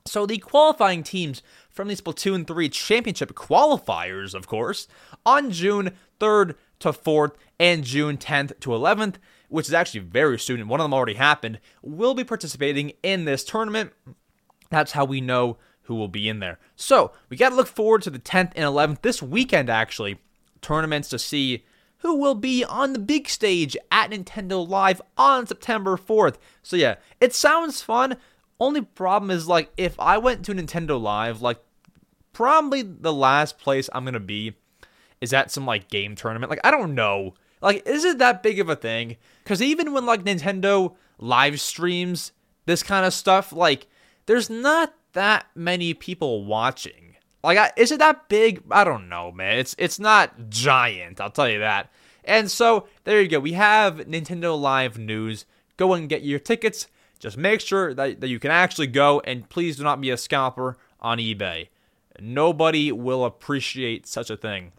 So 0.05 0.25
the 0.25 0.37
qualifying 0.37 1.03
teams 1.03 1.41
from 1.69 1.87
the 1.87 1.95
Splatoon 1.95 2.47
3 2.47 2.69
Championship 2.69 3.33
qualifiers, 3.33 4.33
of 4.33 4.47
course, 4.47 4.87
on 5.25 5.51
June 5.51 5.91
3rd 6.19 6.55
to 6.79 6.91
4th 6.91 7.33
and 7.59 7.83
June 7.83 8.17
10th 8.17 8.59
to 8.61 8.69
11th, 8.69 9.15
which 9.49 9.67
is 9.67 9.73
actually 9.73 9.99
very 10.01 10.39
soon, 10.39 10.59
and 10.59 10.69
one 10.69 10.79
of 10.79 10.85
them 10.85 10.93
already 10.93 11.15
happened, 11.15 11.59
will 11.81 12.13
be 12.13 12.23
participating 12.23 12.93
in 13.03 13.25
this 13.25 13.43
tournament. 13.43 13.91
That's 14.69 14.93
how 14.93 15.05
we 15.05 15.21
know 15.21 15.57
who 15.83 15.95
will 15.95 16.09
be 16.09 16.27
in 16.27 16.39
there. 16.39 16.59
So 16.75 17.11
we 17.29 17.37
got 17.37 17.49
to 17.49 17.55
look 17.55 17.67
forward 17.67 18.01
to 18.03 18.09
the 18.09 18.19
10th 18.19 18.51
and 18.55 18.65
11th 18.65 19.01
this 19.01 19.21
weekend, 19.21 19.69
actually, 19.69 20.19
tournaments 20.61 21.09
to 21.09 21.19
see 21.19 21.63
who 21.99 22.15
will 22.15 22.35
be 22.35 22.63
on 22.63 22.93
the 22.93 22.99
big 22.99 23.27
stage 23.27 23.75
at 23.91 24.11
Nintendo 24.11 24.67
Live 24.67 25.01
on 25.17 25.47
September 25.47 25.97
4th. 25.97 26.35
So 26.61 26.75
yeah, 26.75 26.95
it 27.19 27.33
sounds 27.33 27.81
fun. 27.81 28.17
Only 28.59 28.81
problem 28.81 29.31
is 29.31 29.47
like 29.47 29.71
if 29.77 29.99
I 29.99 30.17
went 30.17 30.45
to 30.45 30.53
Nintendo 30.53 31.01
Live, 31.01 31.41
like 31.41 31.59
probably 32.33 32.81
the 32.83 33.13
last 33.13 33.57
place 33.57 33.89
I'm 33.93 34.05
gonna 34.05 34.19
be 34.19 34.55
is 35.21 35.33
at 35.33 35.51
some 35.51 35.65
like 35.65 35.89
game 35.89 36.15
tournament. 36.15 36.49
Like 36.49 36.61
I 36.63 36.71
don't 36.71 36.95
know. 36.95 37.33
Like 37.61 37.87
is 37.87 38.05
it 38.05 38.19
that 38.19 38.43
big 38.43 38.59
of 38.59 38.69
a 38.69 38.75
thing? 38.75 39.17
Because 39.43 39.61
even 39.61 39.93
when 39.93 40.05
like 40.05 40.23
Nintendo 40.23 40.95
live 41.17 41.59
streams 41.59 42.31
this 42.65 42.83
kind 42.83 43.05
of 43.05 43.13
stuff, 43.13 43.51
like 43.51 43.87
there's 44.27 44.49
not 44.49 44.93
that 45.13 45.47
many 45.55 45.93
people 45.93 46.45
watching. 46.45 47.06
Like 47.47 47.71
is 47.77 47.93
it 47.93 47.99
that 47.99 48.27
big? 48.27 48.61
I 48.69 48.83
don't 48.83 49.07
know, 49.07 49.31
man. 49.31 49.57
It's 49.57 49.73
it's 49.77 49.99
not 49.99 50.49
giant. 50.49 51.21
I'll 51.21 51.31
tell 51.31 51.47
you 51.47 51.59
that. 51.59 51.89
And 52.25 52.51
so 52.51 52.89
there 53.05 53.21
you 53.21 53.29
go. 53.29 53.39
We 53.39 53.53
have 53.53 53.99
Nintendo 53.99 54.59
Live 54.59 54.97
news. 54.97 55.45
Go 55.77 55.93
and 55.93 56.09
get 56.09 56.23
your 56.23 56.39
tickets. 56.39 56.87
Just 57.19 57.37
make 57.37 57.61
sure 57.61 57.93
that, 57.93 58.19
that 58.19 58.27
you 58.27 58.37
can 58.37 58.51
actually 58.51 58.87
go 58.87 59.21
and 59.21 59.47
please 59.47 59.77
do 59.77 59.83
not 59.83 60.01
be 60.01 60.09
a 60.09 60.17
scalper 60.17 60.75
on 60.99 61.19
eBay. 61.19 61.69
Nobody 62.19 62.91
will 62.91 63.23
appreciate 63.23 64.07
such 64.07 64.29
a 64.29 64.35
thing. 64.35 64.73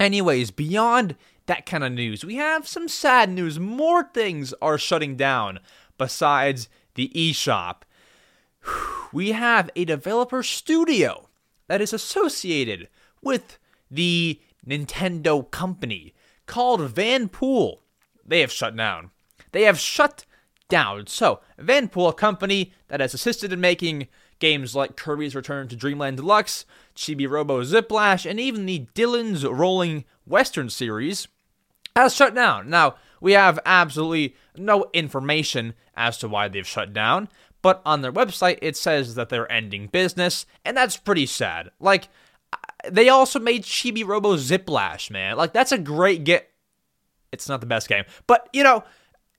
Anyways, 0.00 0.50
beyond 0.50 1.14
that 1.46 1.64
kind 1.64 1.84
of 1.84 1.92
news, 1.92 2.24
we 2.24 2.34
have 2.34 2.66
some 2.66 2.88
sad 2.88 3.30
news. 3.30 3.60
More 3.60 4.02
things 4.02 4.52
are 4.60 4.78
shutting 4.78 5.14
down 5.14 5.60
besides 5.96 6.68
the 6.96 7.12
eShop. 7.14 7.82
We 9.12 9.30
have 9.30 9.70
a 9.76 9.84
developer 9.84 10.42
studio 10.42 11.28
that 11.66 11.80
is 11.80 11.92
associated 11.92 12.88
with 13.22 13.58
the 13.90 14.40
Nintendo 14.66 15.50
company 15.50 16.14
called 16.46 16.80
Vanpool. 16.80 17.80
They 18.24 18.40
have 18.40 18.52
shut 18.52 18.76
down. 18.76 19.10
They 19.52 19.62
have 19.62 19.78
shut 19.78 20.24
down. 20.68 21.06
So, 21.06 21.40
Vanpool, 21.58 22.08
a 22.08 22.12
company 22.12 22.72
that 22.88 23.00
has 23.00 23.14
assisted 23.14 23.52
in 23.52 23.60
making 23.60 24.08
Games 24.40 24.74
like 24.74 24.96
Kirby's 24.96 25.34
Return 25.34 25.68
to 25.68 25.76
Dreamland 25.76 26.16
Deluxe, 26.16 26.64
Chibi 26.96 27.28
Robo 27.28 27.62
Ziplash, 27.62 28.28
and 28.28 28.40
even 28.40 28.66
the 28.66 28.86
Dillon's 28.94 29.46
Rolling 29.46 30.04
Western 30.26 30.68
series 30.70 31.28
has 31.94 32.14
shut 32.14 32.34
down. 32.34 32.68
Now, 32.68 32.96
we 33.20 33.32
have 33.32 33.58
absolutely 33.64 34.34
no 34.56 34.86
information 34.92 35.74
as 35.96 36.18
to 36.18 36.28
why 36.28 36.48
they've 36.48 36.66
shut 36.66 36.92
down, 36.92 37.28
but 37.64 37.80
on 37.86 38.02
their 38.02 38.12
website 38.12 38.58
it 38.60 38.76
says 38.76 39.14
that 39.14 39.30
they're 39.30 39.50
ending 39.50 39.86
business, 39.86 40.44
and 40.66 40.76
that's 40.76 40.98
pretty 40.98 41.24
sad. 41.24 41.70
Like, 41.80 42.10
they 42.86 43.08
also 43.08 43.40
made 43.40 43.62
Chibi 43.62 44.06
Robo 44.06 44.36
Ziplash, 44.36 45.10
man. 45.10 45.38
Like, 45.38 45.54
that's 45.54 45.72
a 45.72 45.78
great 45.78 46.24
get. 46.24 46.50
It's 47.32 47.48
not 47.48 47.62
the 47.62 47.66
best 47.66 47.88
game, 47.88 48.04
but 48.26 48.50
you 48.52 48.62
know, 48.62 48.84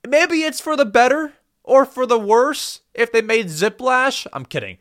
maybe 0.09 0.41
it's 0.41 0.59
for 0.59 0.75
the 0.75 0.85
better 0.85 1.33
or 1.63 1.85
for 1.85 2.07
the 2.07 2.17
worse 2.17 2.81
if 2.95 3.11
they 3.11 3.21
made 3.21 3.45
Ziplash. 3.45 4.25
I'm 4.33 4.45
kidding. 4.45 4.79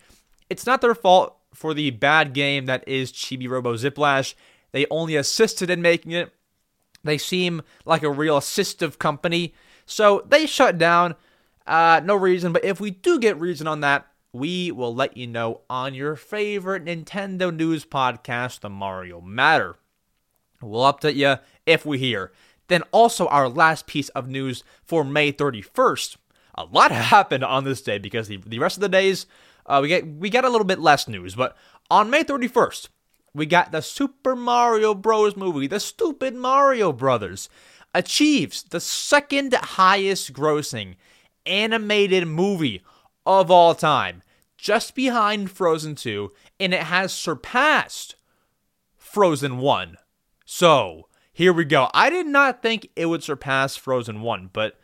It's 0.49 0.65
not 0.65 0.81
their 0.81 0.95
fault 0.95 1.37
for 1.53 1.75
the 1.75 1.91
bad 1.91 2.33
game 2.33 2.65
that 2.65 2.83
is 2.89 3.13
Chibi 3.13 3.47
Robo 3.47 3.75
Ziplash. 3.75 4.35
They 4.73 4.87
only 4.91 5.17
assisted 5.17 5.69
in 5.69 5.83
making 5.83 6.13
it. 6.13 6.33
They 7.05 7.19
seem 7.19 7.61
like 7.85 8.03
a 8.03 8.11
real 8.11 8.39
assistive 8.39 8.99
company. 8.99 9.53
So 9.85 10.25
they 10.27 10.47
shut 10.47 10.79
down. 10.79 11.15
Uh, 11.67 12.01
no 12.05 12.15
reason, 12.15 12.53
but 12.53 12.65
if 12.65 12.81
we 12.81 12.91
do 12.91 13.19
get 13.19 13.41
reason 13.41 13.67
on 13.67 13.81
that, 13.81 14.07
we 14.33 14.71
will 14.71 14.95
let 14.95 15.17
you 15.17 15.27
know 15.27 15.63
on 15.71 15.95
your 15.95 16.17
favorite 16.17 16.85
Nintendo 16.85 17.55
news 17.55 17.85
podcast, 17.85 18.61
The 18.61 18.69
Mario 18.69 19.21
Matter. 19.21 19.77
We'll 20.61 20.93
update 20.93 21.15
you 21.15 21.37
if 21.67 21.87
we 21.87 21.99
hear. 21.99 22.33
Then, 22.69 22.83
also, 22.93 23.27
our 23.29 23.49
last 23.49 23.87
piece 23.87 24.09
of 24.11 24.29
news 24.29 24.65
for 24.85 25.05
May 25.05 25.33
31st 25.33 26.17
a 26.55 26.65
lot 26.65 26.91
happened 26.93 27.45
on 27.45 27.65
this 27.65 27.83
day 27.83 27.99
because 27.99 28.29
the, 28.29 28.39
the 28.39 28.59
rest 28.59 28.77
of 28.77 28.81
the 28.81 28.89
days 28.89 29.27
uh, 29.67 29.81
we 29.83 29.89
get 29.89 30.07
we 30.07 30.31
got 30.31 30.45
a 30.45 30.51
little 30.51 30.67
bit 30.67 30.79
less 30.79 31.09
news. 31.09 31.35
But 31.35 31.57
on 31.91 32.11
May 32.11 32.25
31st, 32.25 32.89
we 33.35 33.47
got 33.47 33.73
the 33.73 33.81
Super 33.81 34.37
Mario 34.37 34.95
Bros. 34.95 35.37
movie, 35.37 35.67
the 35.67 35.81
Stupid 35.81 36.35
Mario 36.35 36.93
Brothers, 36.93 37.49
achieves 37.95 38.63
the 38.63 38.81
second 38.81 39.55
highest 39.55 40.33
grossing 40.33 40.97
animated 41.47 42.27
movie 42.27 42.83
of 43.27 43.51
all 43.51 43.75
time, 43.75 44.23
just 44.57 44.95
behind 44.95 45.51
Frozen 45.51 45.97
2, 45.97 46.31
and 46.61 46.75
it 46.75 46.85
has 46.85 47.13
surpassed 47.13 48.17
Frozen 48.97 49.59
1. 49.59 49.97
So, 50.45 51.09
here 51.33 51.53
we 51.53 51.65
go. 51.65 51.91
I 51.95 52.11
did 52.11 52.27
not 52.27 52.63
think 52.63 52.89
it 52.97 53.07
would 53.07 53.23
surpass 53.23 53.77
Frozen 53.77 54.23
1, 54.23 54.51
but 54.53 54.79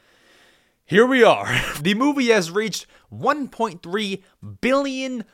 here 0.85 1.07
we 1.07 1.23
are. 1.23 1.49
The 1.81 1.95
movie 1.95 2.29
has 2.29 2.51
reached 2.51 2.87
$1.3 3.13 4.23
billion 4.61 5.25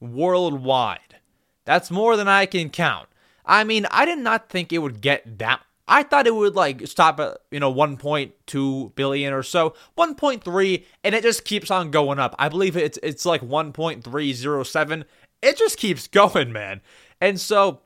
worldwide. 0.00 1.16
That's 1.64 1.90
more 1.90 2.16
than 2.16 2.28
I 2.28 2.46
can 2.46 2.70
count. 2.70 3.08
I 3.44 3.64
mean, 3.64 3.86
I 3.90 4.04
did 4.04 4.18
not 4.18 4.48
think 4.48 4.72
it 4.72 4.78
would 4.78 5.00
get 5.00 5.38
that. 5.38 5.62
I 5.88 6.02
thought 6.02 6.26
it 6.26 6.34
would 6.34 6.54
like 6.54 6.86
stop 6.86 7.18
at, 7.18 7.38
you 7.50 7.58
know, 7.58 7.72
1.2 7.72 8.94
billion 8.94 9.32
or 9.32 9.42
so, 9.42 9.74
1.3, 9.96 10.84
and 11.02 11.14
it 11.14 11.22
just 11.22 11.44
keeps 11.44 11.70
on 11.70 11.90
going 11.90 12.18
up. 12.18 12.34
I 12.38 12.48
believe 12.48 12.76
it's 12.76 12.98
it's 13.02 13.24
like 13.24 13.40
1.307. 13.40 15.04
It 15.40 15.56
just 15.56 15.78
keeps 15.78 16.06
going, 16.08 16.52
man. 16.52 16.80
And 17.20 17.40
so 17.40 17.80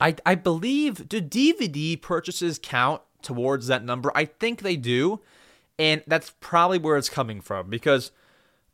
I 0.00 0.16
I 0.24 0.34
believe 0.36 1.08
do 1.08 1.20
DVD 1.20 2.00
purchases 2.00 2.58
count 2.62 3.02
towards 3.22 3.66
that 3.66 3.84
number? 3.84 4.12
I 4.14 4.24
think 4.24 4.62
they 4.62 4.76
do. 4.76 5.20
And 5.78 6.02
that's 6.06 6.34
probably 6.40 6.78
where 6.78 6.96
it's 6.96 7.08
coming 7.08 7.40
from 7.40 7.70
because, 7.70 8.10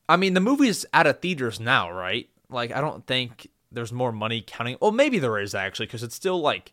I 0.09 0.17
mean, 0.17 0.33
the 0.33 0.41
movie's 0.41 0.87
out 0.95 1.07
of 1.07 1.21
theaters 1.21 1.61
now, 1.61 1.91
right? 1.91 2.29
Like, 2.49 2.73
I 2.73 2.81
don't 2.81 3.07
think 3.07 3.49
there's 3.71 3.93
more 3.93 4.11
money 4.13 4.43
counting. 4.47 4.79
Well, 4.81 4.91
maybe 4.91 5.19
there 5.19 5.39
is 5.39 5.55
actually 5.55 5.87
because 5.87 6.03
it's 6.03 6.15
still 6.15 6.41
like, 6.41 6.73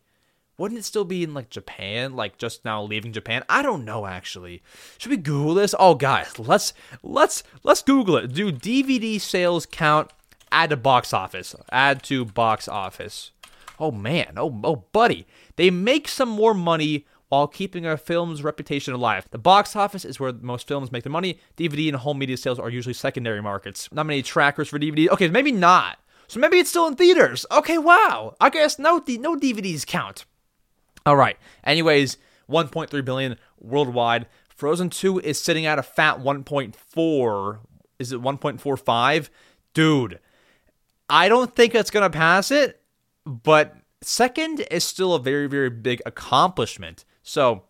wouldn't 0.61 0.79
it 0.79 0.85
still 0.85 1.05
be 1.05 1.23
in 1.23 1.33
like 1.33 1.49
Japan, 1.49 2.15
like 2.15 2.37
just 2.37 2.63
now 2.63 2.83
leaving 2.83 3.11
Japan? 3.11 3.43
I 3.49 3.63
don't 3.63 3.83
know 3.83 4.05
actually. 4.05 4.61
Should 4.99 5.09
we 5.09 5.17
Google 5.17 5.55
this? 5.55 5.73
Oh 5.79 5.95
guys, 5.95 6.37
let's 6.37 6.73
let's 7.01 7.43
let's 7.63 7.81
Google 7.81 8.17
it. 8.17 8.31
Do 8.31 8.51
DVD 8.51 9.19
sales 9.19 9.65
count 9.65 10.11
add 10.51 10.69
to 10.69 10.77
box 10.77 11.13
office? 11.13 11.55
Add 11.71 12.03
to 12.03 12.25
box 12.25 12.67
office. 12.67 13.31
Oh 13.79 13.91
man, 13.91 14.33
oh 14.37 14.61
oh 14.63 14.85
buddy. 14.91 15.25
They 15.55 15.71
make 15.71 16.07
some 16.07 16.29
more 16.29 16.53
money 16.53 17.07
while 17.29 17.47
keeping 17.47 17.85
a 17.85 17.97
film's 17.97 18.43
reputation 18.43 18.93
alive. 18.93 19.25
The 19.31 19.39
box 19.39 19.75
office 19.75 20.05
is 20.05 20.19
where 20.19 20.31
most 20.31 20.67
films 20.67 20.91
make 20.91 21.03
their 21.03 21.11
money. 21.11 21.39
DVD 21.57 21.87
and 21.87 21.97
home 21.97 22.19
media 22.19 22.37
sales 22.37 22.59
are 22.59 22.69
usually 22.69 22.93
secondary 22.93 23.41
markets. 23.41 23.89
Not 23.91 24.05
many 24.05 24.21
trackers 24.21 24.69
for 24.69 24.77
DVD. 24.77 25.09
Okay, 25.09 25.27
maybe 25.27 25.51
not. 25.51 25.97
So 26.27 26.39
maybe 26.39 26.59
it's 26.59 26.69
still 26.69 26.87
in 26.87 26.95
theaters. 26.95 27.45
Okay, 27.51 27.79
wow. 27.79 28.35
I 28.39 28.51
guess 28.51 28.77
no 28.77 29.03
no 29.07 29.35
DVDs 29.35 29.87
count. 29.87 30.25
All 31.05 31.15
right. 31.15 31.37
Anyways, 31.63 32.17
1.3 32.49 33.05
billion 33.05 33.37
worldwide. 33.59 34.27
Frozen 34.49 34.91
2 34.91 35.19
is 35.19 35.41
sitting 35.41 35.65
at 35.65 35.79
a 35.79 35.83
fat 35.83 36.19
1.4. 36.19 37.59
Is 37.99 38.11
it 38.11 38.21
1.45? 38.21 39.29
Dude, 39.73 40.19
I 41.09 41.29
don't 41.29 41.55
think 41.55 41.73
it's 41.73 41.91
going 41.91 42.09
to 42.09 42.15
pass 42.15 42.51
it, 42.51 42.81
but 43.25 43.75
second 44.01 44.61
is 44.71 44.83
still 44.83 45.13
a 45.13 45.19
very, 45.19 45.47
very 45.47 45.69
big 45.69 46.01
accomplishment. 46.05 47.05
So 47.23 47.63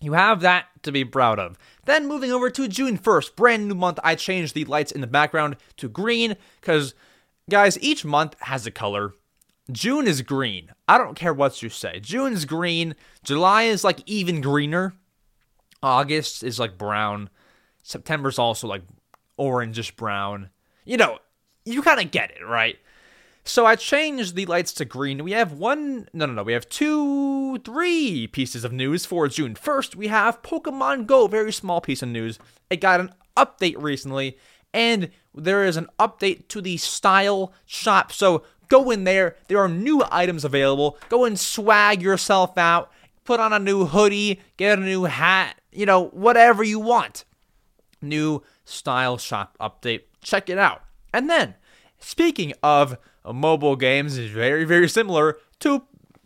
you 0.00 0.12
have 0.12 0.40
that 0.40 0.66
to 0.82 0.92
be 0.92 1.04
proud 1.04 1.38
of. 1.38 1.58
Then 1.84 2.06
moving 2.06 2.32
over 2.32 2.50
to 2.50 2.68
June 2.68 2.98
1st, 2.98 3.36
brand 3.36 3.68
new 3.68 3.74
month, 3.74 3.98
I 4.04 4.14
changed 4.14 4.54
the 4.54 4.64
lights 4.64 4.92
in 4.92 5.00
the 5.00 5.06
background 5.06 5.56
to 5.78 5.88
green 5.88 6.36
because, 6.60 6.94
guys, 7.48 7.78
each 7.80 8.04
month 8.04 8.36
has 8.40 8.66
a 8.66 8.70
color. 8.70 9.14
June 9.70 10.06
is 10.06 10.22
green. 10.22 10.70
I 10.88 10.98
don't 10.98 11.16
care 11.16 11.34
what 11.34 11.62
you 11.62 11.68
say. 11.68 12.00
June 12.00 12.32
is 12.32 12.44
green. 12.44 12.94
July 13.24 13.64
is 13.64 13.82
like 13.82 14.00
even 14.06 14.40
greener. 14.40 14.94
August 15.82 16.42
is 16.42 16.58
like 16.58 16.78
brown. 16.78 17.30
September's 17.82 18.38
also 18.38 18.66
like 18.68 18.82
orangish 19.38 19.94
brown. 19.96 20.50
You 20.84 20.96
know, 20.96 21.18
you 21.64 21.82
kind 21.82 22.00
of 22.00 22.10
get 22.10 22.30
it, 22.30 22.44
right? 22.44 22.78
So 23.44 23.64
I 23.64 23.76
changed 23.76 24.34
the 24.34 24.46
lights 24.46 24.72
to 24.74 24.84
green. 24.84 25.22
We 25.22 25.30
have 25.32 25.52
one, 25.52 26.08
no, 26.12 26.26
no, 26.26 26.32
no, 26.32 26.42
we 26.42 26.52
have 26.52 26.68
two, 26.68 27.58
three 27.58 28.26
pieces 28.26 28.64
of 28.64 28.72
news 28.72 29.06
for 29.06 29.28
June 29.28 29.54
1st. 29.54 29.94
We 29.94 30.08
have 30.08 30.42
Pokemon 30.42 31.06
Go, 31.06 31.28
very 31.28 31.52
small 31.52 31.80
piece 31.80 32.02
of 32.02 32.08
news. 32.08 32.40
It 32.70 32.80
got 32.80 32.98
an 32.98 33.14
update 33.36 33.80
recently, 33.80 34.36
and 34.74 35.10
there 35.32 35.64
is 35.64 35.76
an 35.76 35.86
update 36.00 36.48
to 36.48 36.60
the 36.60 36.76
style 36.76 37.52
shop. 37.66 38.10
So 38.10 38.42
go 38.68 38.90
in 38.90 39.04
there. 39.04 39.36
There 39.48 39.58
are 39.58 39.68
new 39.68 40.02
items 40.10 40.44
available. 40.44 40.98
Go 41.08 41.24
and 41.24 41.38
swag 41.38 42.02
yourself 42.02 42.56
out. 42.58 42.90
Put 43.24 43.40
on 43.40 43.52
a 43.52 43.58
new 43.58 43.86
hoodie, 43.86 44.40
get 44.56 44.78
a 44.78 44.82
new 44.82 45.04
hat, 45.04 45.60
you 45.72 45.84
know, 45.84 46.06
whatever 46.08 46.62
you 46.62 46.78
want. 46.78 47.24
New 48.00 48.42
style 48.64 49.18
shop 49.18 49.56
update. 49.60 50.02
Check 50.22 50.48
it 50.48 50.58
out. 50.58 50.82
And 51.12 51.28
then, 51.28 51.54
speaking 51.98 52.52
of 52.62 52.98
mobile 53.24 53.74
games 53.74 54.16
is 54.16 54.30
very, 54.30 54.64
very 54.64 54.88
similar 54.88 55.38
to 55.60 55.82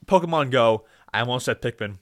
Pokemon 0.07 0.51
Go. 0.51 0.85
I 1.13 1.21
almost 1.21 1.47
said 1.47 1.63
Pikmin. 1.63 1.99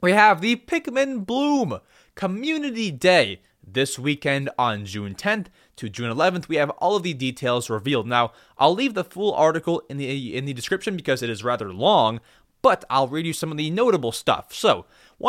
We 0.00 0.12
have 0.12 0.40
the 0.40 0.56
Pikmin 0.56 1.26
Bloom 1.26 1.80
Community 2.14 2.90
Day 2.90 3.40
this 3.66 3.98
weekend 3.98 4.50
on 4.58 4.84
June 4.84 5.14
10th 5.14 5.46
to 5.76 5.88
June 5.88 6.14
11th. 6.14 6.48
We 6.48 6.56
have 6.56 6.70
all 6.70 6.96
of 6.96 7.02
the 7.02 7.14
details 7.14 7.70
revealed. 7.70 8.06
Now, 8.06 8.32
I'll 8.58 8.74
leave 8.74 8.94
the 8.94 9.04
full 9.04 9.34
article 9.34 9.82
in 9.88 9.96
the 9.96 10.36
in 10.36 10.44
the 10.44 10.52
description 10.52 10.96
because 10.96 11.22
it 11.22 11.30
is 11.30 11.44
rather 11.44 11.72
long, 11.72 12.20
but 12.60 12.84
I'll 12.90 13.08
read 13.08 13.26
you 13.26 13.32
some 13.32 13.50
of 13.50 13.56
the 13.56 13.70
notable 13.70 14.12
stuff. 14.12 14.52
So, 14.52 14.86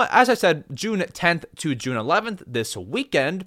as 0.10 0.30
I 0.30 0.34
said, 0.34 0.66
June 0.74 1.00
10th 1.00 1.46
to 1.58 1.76
June 1.76 1.98
11th 1.98 2.44
this 2.48 2.76
weekend. 2.76 3.46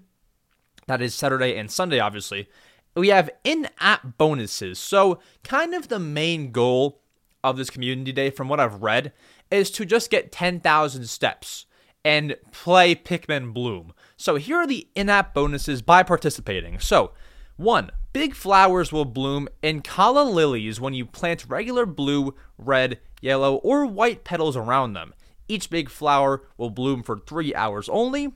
That 0.86 1.02
is 1.02 1.14
Saturday 1.14 1.56
and 1.58 1.70
Sunday, 1.70 1.98
obviously 1.98 2.48
we 2.96 3.08
have 3.08 3.30
in 3.44 3.68
app 3.78 4.16
bonuses. 4.18 4.78
So, 4.78 5.20
kind 5.44 5.74
of 5.74 5.88
the 5.88 5.98
main 5.98 6.50
goal 6.50 7.02
of 7.44 7.56
this 7.56 7.70
community 7.70 8.12
day, 8.12 8.30
from 8.30 8.48
what 8.48 8.58
I've 8.58 8.82
read, 8.82 9.12
is 9.50 9.70
to 9.72 9.84
just 9.84 10.10
get 10.10 10.32
10,000 10.32 11.06
steps 11.08 11.65
and 12.06 12.36
play 12.52 12.94
Pikmin 12.94 13.52
Bloom. 13.52 13.92
So, 14.16 14.36
here 14.36 14.58
are 14.58 14.66
the 14.66 14.86
in 14.94 15.08
app 15.08 15.34
bonuses 15.34 15.82
by 15.82 16.04
participating. 16.04 16.78
So, 16.78 17.10
one, 17.56 17.90
big 18.12 18.36
flowers 18.36 18.92
will 18.92 19.04
bloom 19.04 19.48
in 19.60 19.82
calla 19.82 20.22
lilies 20.22 20.80
when 20.80 20.94
you 20.94 21.04
plant 21.04 21.46
regular 21.48 21.84
blue, 21.84 22.36
red, 22.58 23.00
yellow, 23.20 23.56
or 23.56 23.84
white 23.84 24.22
petals 24.22 24.56
around 24.56 24.92
them. 24.92 25.14
Each 25.48 25.68
big 25.68 25.90
flower 25.90 26.46
will 26.56 26.70
bloom 26.70 27.02
for 27.02 27.18
three 27.18 27.52
hours 27.56 27.88
only. 27.88 28.32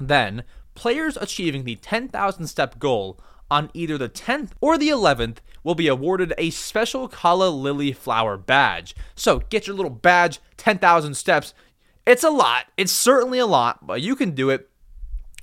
Then, 0.00 0.42
players 0.74 1.16
achieving 1.16 1.62
the 1.62 1.76
10,000 1.76 2.48
step 2.48 2.80
goal 2.80 3.20
on 3.48 3.70
either 3.72 3.96
the 3.96 4.08
10th 4.08 4.50
or 4.60 4.76
the 4.76 4.88
11th 4.88 5.36
will 5.62 5.76
be 5.76 5.86
awarded 5.86 6.34
a 6.36 6.50
special 6.50 7.06
Calla 7.06 7.50
Lily 7.50 7.92
Flower 7.92 8.36
badge. 8.36 8.96
So 9.14 9.40
get 9.48 9.68
your 9.68 9.76
little 9.76 9.90
badge, 9.90 10.40
10,000 10.56 11.14
steps. 11.14 11.54
It's 12.06 12.24
a 12.24 12.30
lot. 12.30 12.66
It's 12.76 12.92
certainly 12.92 13.38
a 13.38 13.46
lot, 13.46 13.86
but 13.86 14.00
you 14.00 14.14
can 14.14 14.30
do 14.30 14.48
it. 14.50 14.70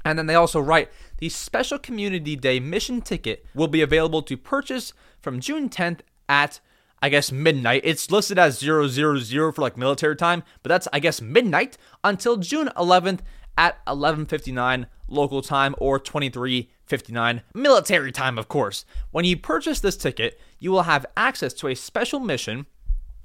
And 0.05 0.17
then 0.17 0.27
they 0.27 0.35
also 0.35 0.59
write 0.59 0.89
the 1.17 1.29
special 1.29 1.77
Community 1.77 2.35
Day 2.35 2.59
mission 2.59 3.01
ticket 3.01 3.45
will 3.53 3.67
be 3.67 3.81
available 3.81 4.21
to 4.23 4.37
purchase 4.37 4.93
from 5.21 5.39
June 5.39 5.69
10th 5.69 5.99
at 6.27 6.59
I 7.01 7.09
guess 7.09 7.33
midnight. 7.33 7.81
It's 7.83 8.09
listed 8.09 8.39
as 8.39 8.59
000 8.59 9.51
for 9.51 9.61
like 9.61 9.75
military 9.75 10.15
time, 10.15 10.41
but 10.61 10.69
that's 10.69 10.87
I 10.93 10.99
guess 10.99 11.21
midnight 11.21 11.77
until 12.01 12.37
June 12.37 12.69
11th 12.77 13.19
at 13.57 13.85
11:59 13.85 14.85
local 15.09 15.41
time 15.41 15.75
or 15.79 15.99
23:59 15.99 17.41
military 17.53 18.13
time 18.13 18.37
of 18.37 18.47
course. 18.47 18.85
When 19.11 19.25
you 19.25 19.35
purchase 19.35 19.81
this 19.81 19.97
ticket, 19.97 20.39
you 20.59 20.71
will 20.71 20.83
have 20.83 21.05
access 21.17 21.53
to 21.55 21.67
a 21.67 21.75
special 21.75 22.21
mission 22.21 22.67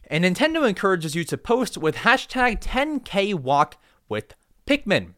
and 0.09 0.25
Nintendo 0.25 0.68
encourages 0.68 1.14
you 1.14 1.25
to 1.25 1.38
post 1.38 1.79
with 1.79 1.97
hashtag 1.97 2.61
10k 2.61 3.35
walk 3.35 3.77
with 4.09 4.35
Pikmin. 4.66 5.14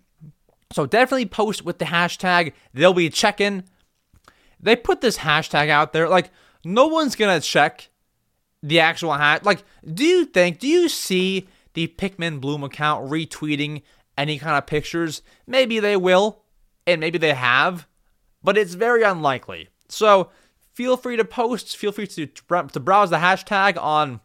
So 0.73 0.87
definitely 0.87 1.27
post 1.27 1.65
with 1.65 1.79
the 1.79 1.87
hashtag. 1.87 2.53
They'll 2.75 2.93
be 2.93 3.11
checking. 3.11 3.65
They 4.61 4.77
put 4.77 5.01
this 5.01 5.19
hashtag 5.19 5.69
out 5.69 5.93
there. 5.93 6.09
Like, 6.09 6.31
no 6.65 6.87
one's 6.87 7.17
gonna 7.17 7.41
check 7.41 7.89
the 8.63 8.81
actual 8.81 9.15
hat. 9.15 9.45
Like, 9.45 9.65
do 9.85 10.05
you 10.05 10.27
think, 10.27 10.59
do 10.59 10.69
you 10.69 10.89
see 10.89 11.49
the 11.75 11.89
Pikmin 11.89 12.41
Bloom 12.41 12.65
account 12.65 13.09
retweeting 13.11 13.83
any 14.17 14.39
kind 14.39 14.57
of 14.57 14.67
pictures. 14.67 15.23
Maybe 15.47 15.81
they 15.81 15.97
will, 15.97 16.43
and 16.87 17.01
maybe 17.01 17.19
they 17.19 17.35
have, 17.35 17.87
but 18.43 18.59
it's 18.59 18.75
very 18.75 19.03
unlikely. 19.03 19.69
So 19.89 20.31
feel 20.73 20.97
free 20.97 21.17
to 21.17 21.25
post, 21.25 21.77
feel 21.77 21.93
free 21.93 22.07
to, 22.07 22.27
to 22.27 22.81
browse 22.81 23.11
the 23.11 23.17
hashtag 23.17 23.81
on 23.81 24.21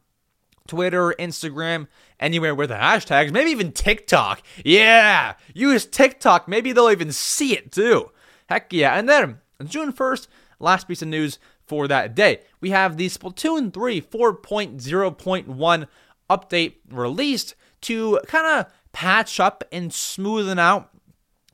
Twitter, 0.67 1.13
Instagram, 1.19 1.88
anywhere 2.19 2.56
with 2.56 2.69
the 2.69 2.75
hashtags, 2.75 3.32
maybe 3.32 3.51
even 3.51 3.71
TikTok. 3.71 4.41
Yeah, 4.63 5.36
use 5.54 5.86
TikTok. 5.86 6.47
Maybe 6.47 6.71
they'll 6.71 6.89
even 6.89 7.12
see 7.12 7.54
it 7.56 7.71
too. 7.71 8.12
Heck 8.47 8.71
yeah. 8.73 8.97
And 8.97 9.08
then 9.08 9.38
June 9.65 9.93
1st, 9.93 10.28
last 10.60 10.88
piece 10.88 11.01
of 11.01 11.08
news 11.08 11.39
for 11.65 11.88
that 11.88 12.15
day. 12.15 12.41
We 12.62 12.71
have 12.71 12.97
the 12.97 13.08
Splatoon 13.08 13.73
3 13.73 14.01
4.0.1 14.01 15.88
update 16.30 16.73
released 16.89 17.56
to 17.82 18.19
kind 18.28 18.47
of 18.47 18.71
patch 18.91 19.39
up 19.39 19.63
and 19.71 19.91
smoothen 19.91 20.60
out 20.60 20.89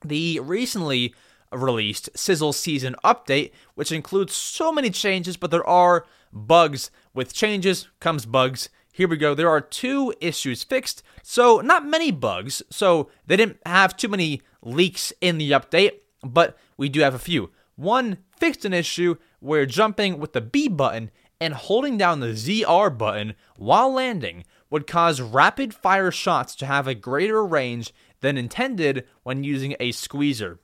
the 0.03 0.39
recently 0.39 1.13
released 1.51 2.09
Sizzle 2.15 2.53
Season 2.53 2.95
update, 3.03 3.51
which 3.75 3.91
includes 3.91 4.33
so 4.33 4.71
many 4.71 4.89
changes, 4.89 5.37
but 5.37 5.51
there 5.51 5.67
are 5.67 6.05
bugs. 6.31 6.91
With 7.13 7.33
changes 7.33 7.89
comes 7.99 8.25
bugs. 8.25 8.69
Here 9.01 9.07
we 9.07 9.17
go. 9.17 9.33
There 9.33 9.49
are 9.49 9.61
two 9.61 10.13
issues 10.21 10.63
fixed, 10.63 11.01
so 11.23 11.59
not 11.59 11.87
many 11.87 12.11
bugs. 12.11 12.61
So 12.69 13.09
they 13.25 13.35
didn't 13.35 13.57
have 13.65 13.97
too 13.97 14.07
many 14.07 14.43
leaks 14.61 15.11
in 15.21 15.39
the 15.39 15.49
update, 15.53 15.93
but 16.23 16.55
we 16.77 16.87
do 16.87 16.99
have 16.99 17.15
a 17.15 17.17
few. 17.17 17.49
One 17.75 18.19
fixed 18.37 18.63
an 18.63 18.75
issue 18.75 19.15
where 19.39 19.65
jumping 19.65 20.19
with 20.19 20.33
the 20.33 20.39
B 20.39 20.67
button 20.67 21.09
and 21.39 21.55
holding 21.55 21.97
down 21.97 22.19
the 22.19 22.33
ZR 22.33 22.95
button 22.95 23.33
while 23.55 23.91
landing 23.91 24.43
would 24.69 24.85
cause 24.85 25.19
rapid 25.19 25.73
fire 25.73 26.11
shots 26.11 26.55
to 26.57 26.67
have 26.67 26.87
a 26.87 26.93
greater 26.93 27.43
range 27.43 27.91
than 28.19 28.37
intended 28.37 29.07
when 29.23 29.43
using 29.43 29.75
a 29.79 29.93
squeezer. 29.93 30.59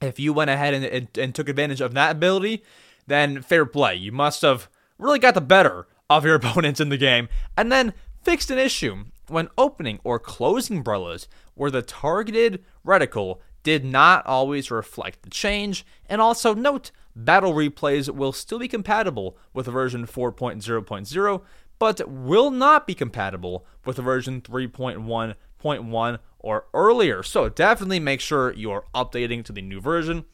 If 0.00 0.20
you 0.20 0.32
went 0.32 0.50
ahead 0.50 0.74
and, 0.74 0.84
and, 0.84 1.18
and, 1.18 1.34
took 1.34 1.48
advantage 1.48 1.80
of 1.80 1.92
that 1.94 2.12
ability, 2.12 2.62
then 3.08 3.42
fair 3.42 3.66
play. 3.66 3.96
You 3.96 4.12
must 4.12 4.42
have 4.42 4.68
really 4.96 5.18
got 5.18 5.34
the 5.34 5.40
better 5.40 5.88
of 6.10 6.24
your 6.24 6.34
opponents 6.36 6.80
in 6.80 6.88
the 6.88 6.96
game, 6.96 7.28
and 7.56 7.70
then 7.70 7.94
fixed 8.22 8.50
an 8.50 8.58
issue 8.58 9.04
when 9.28 9.48
opening 9.56 10.00
or 10.04 10.18
closing 10.18 10.78
umbrellas 10.78 11.28
where 11.54 11.70
the 11.70 11.82
targeted 11.82 12.62
reticle 12.86 13.38
did 13.62 13.84
not 13.84 14.24
always 14.26 14.70
reflect 14.70 15.22
the 15.22 15.30
change, 15.30 15.84
and 16.06 16.20
also 16.20 16.54
note 16.54 16.90
battle 17.16 17.54
replays 17.54 18.08
will 18.10 18.32
still 18.32 18.58
be 18.58 18.68
compatible 18.68 19.36
with 19.52 19.66
version 19.66 20.06
4.0.0, 20.06 21.42
but 21.78 22.08
will 22.08 22.50
not 22.50 22.86
be 22.86 22.94
compatible 22.94 23.66
with 23.84 23.96
version 23.96 24.40
3.1.1 24.42 26.18
or 26.38 26.66
earlier. 26.74 27.22
So 27.22 27.48
definitely 27.48 28.00
make 28.00 28.20
sure 28.20 28.52
you're 28.52 28.84
updating 28.94 29.44
to 29.44 29.52
the 29.52 29.62
new 29.62 29.80
version. 29.80 30.26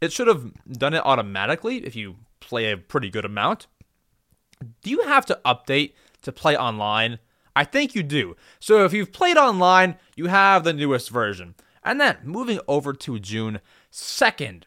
It 0.00 0.12
should 0.12 0.28
have 0.28 0.52
done 0.70 0.94
it 0.94 1.04
automatically 1.04 1.84
if 1.84 1.96
you 1.96 2.16
play 2.38 2.70
a 2.70 2.76
pretty 2.76 3.10
good 3.10 3.24
amount. 3.24 3.66
Do 4.82 4.90
you 4.90 5.02
have 5.02 5.26
to 5.26 5.40
update 5.44 5.92
to 6.22 6.32
play 6.32 6.56
online? 6.56 7.18
I 7.56 7.64
think 7.64 7.94
you 7.94 8.02
do. 8.02 8.36
So 8.58 8.84
if 8.84 8.92
you've 8.92 9.12
played 9.12 9.36
online, 9.36 9.96
you 10.16 10.26
have 10.26 10.64
the 10.64 10.72
newest 10.72 11.10
version. 11.10 11.54
And 11.82 12.00
then 12.00 12.18
moving 12.22 12.60
over 12.68 12.92
to 12.92 13.18
June 13.18 13.60
2nd. 13.92 14.64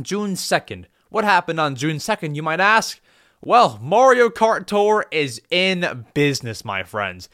June 0.00 0.34
2nd. 0.34 0.86
What 1.10 1.24
happened 1.24 1.60
on 1.60 1.76
June 1.76 1.96
2nd, 1.96 2.34
you 2.34 2.42
might 2.42 2.60
ask? 2.60 3.00
Well, 3.42 3.78
Mario 3.82 4.28
Kart 4.30 4.66
Tour 4.66 5.06
is 5.10 5.42
in 5.50 6.06
business, 6.14 6.64
my 6.64 6.82
friends. 6.84 7.28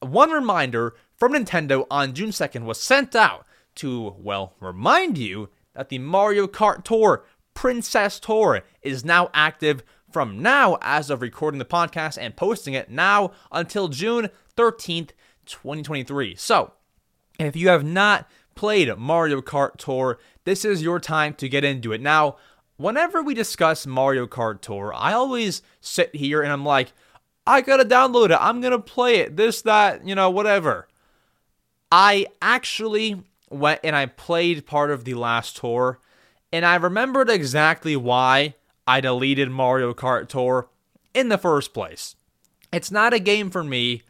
One 0.00 0.30
reminder 0.30 0.94
from 1.16 1.32
Nintendo 1.32 1.86
on 1.90 2.14
June 2.14 2.30
2nd 2.30 2.64
was 2.64 2.80
sent 2.80 3.16
out 3.16 3.46
to, 3.76 4.14
well, 4.18 4.54
remind 4.60 5.18
you 5.18 5.48
that 5.74 5.88
the 5.88 5.98
Mario 5.98 6.46
Kart 6.46 6.84
Tour 6.84 7.24
Princess 7.54 8.20
Tour 8.20 8.62
is 8.82 9.04
now 9.04 9.30
active 9.32 9.82
from 10.14 10.40
now, 10.40 10.78
as 10.80 11.10
of 11.10 11.20
recording 11.20 11.58
the 11.58 11.64
podcast 11.64 12.16
and 12.16 12.36
posting 12.36 12.72
it 12.72 12.88
now 12.88 13.32
until 13.50 13.88
June 13.88 14.30
13th, 14.56 15.10
2023. 15.44 16.36
So, 16.36 16.72
if 17.40 17.56
you 17.56 17.66
have 17.66 17.82
not 17.82 18.30
played 18.54 18.96
Mario 18.96 19.40
Kart 19.40 19.76
Tour, 19.76 20.20
this 20.44 20.64
is 20.64 20.84
your 20.84 21.00
time 21.00 21.34
to 21.34 21.48
get 21.48 21.64
into 21.64 21.92
it. 21.92 22.00
Now, 22.00 22.36
whenever 22.76 23.24
we 23.24 23.34
discuss 23.34 23.88
Mario 23.88 24.28
Kart 24.28 24.60
Tour, 24.60 24.94
I 24.94 25.14
always 25.14 25.62
sit 25.80 26.14
here 26.14 26.42
and 26.42 26.52
I'm 26.52 26.64
like, 26.64 26.92
I 27.44 27.60
gotta 27.60 27.84
download 27.84 28.30
it. 28.30 28.38
I'm 28.40 28.60
gonna 28.60 28.78
play 28.78 29.16
it. 29.16 29.36
This, 29.36 29.62
that, 29.62 30.06
you 30.06 30.14
know, 30.14 30.30
whatever. 30.30 30.86
I 31.90 32.26
actually 32.40 33.20
went 33.50 33.80
and 33.82 33.96
I 33.96 34.06
played 34.06 34.64
part 34.64 34.92
of 34.92 35.04
the 35.04 35.14
last 35.14 35.56
tour, 35.56 35.98
and 36.52 36.64
I 36.64 36.76
remembered 36.76 37.28
exactly 37.28 37.96
why 37.96 38.54
I 38.86 39.00
deleted 39.00 39.50
Mario 39.50 39.94
Kart 39.94 40.28
Tour 40.28 40.68
in 41.14 41.28
the 41.28 41.38
first 41.38 41.72
place. 41.72 42.16
It's 42.72 42.90
not 42.90 43.14
a 43.14 43.18
game 43.18 43.50
for 43.50 43.64
me. 43.64 44.02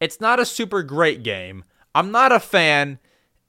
It's 0.00 0.20
not 0.20 0.40
a 0.40 0.46
super 0.46 0.82
great 0.82 1.22
game. 1.22 1.64
I'm 1.94 2.10
not 2.10 2.32
a 2.32 2.40
fan. 2.40 2.98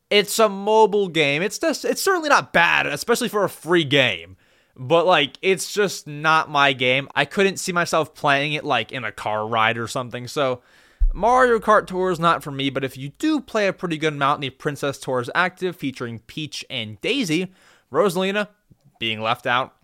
It's 0.09 0.39
a 0.39 0.49
mobile 0.49 1.09
game. 1.09 1.41
It's 1.41 1.59
just 1.59 1.83
it's 1.83 2.01
certainly 2.01 2.29
not 2.29 2.53
bad, 2.53 2.85
especially 2.85 3.29
for 3.29 3.43
a 3.43 3.49
free 3.49 3.83
game. 3.83 4.37
But 4.75 5.05
like 5.05 5.37
it's 5.41 5.73
just 5.73 6.07
not 6.07 6.49
my 6.49 6.73
game. 6.73 7.09
I 7.15 7.25
couldn't 7.25 7.57
see 7.57 7.71
myself 7.71 8.13
playing 8.13 8.53
it 8.53 8.63
like 8.63 8.91
in 8.91 9.03
a 9.03 9.11
car 9.11 9.47
ride 9.47 9.77
or 9.77 9.87
something. 9.87 10.27
So 10.27 10.61
Mario 11.13 11.59
Kart 11.59 11.87
Tour 11.87 12.11
is 12.11 12.19
not 12.19 12.43
for 12.43 12.51
me, 12.51 12.69
but 12.69 12.83
if 12.83 12.95
you 12.95 13.09
do 13.17 13.41
play 13.41 13.67
a 13.67 13.73
pretty 13.73 13.97
good 13.97 14.13
amount, 14.13 14.41
the 14.41 14.49
Princess 14.49 14.97
Tour 14.97 15.19
is 15.19 15.31
active, 15.33 15.75
featuring 15.75 16.19
Peach 16.19 16.63
and 16.69 17.01
Daisy, 17.01 17.51
Rosalina 17.91 18.49
being 18.99 19.21
left 19.21 19.47
out. 19.47 19.75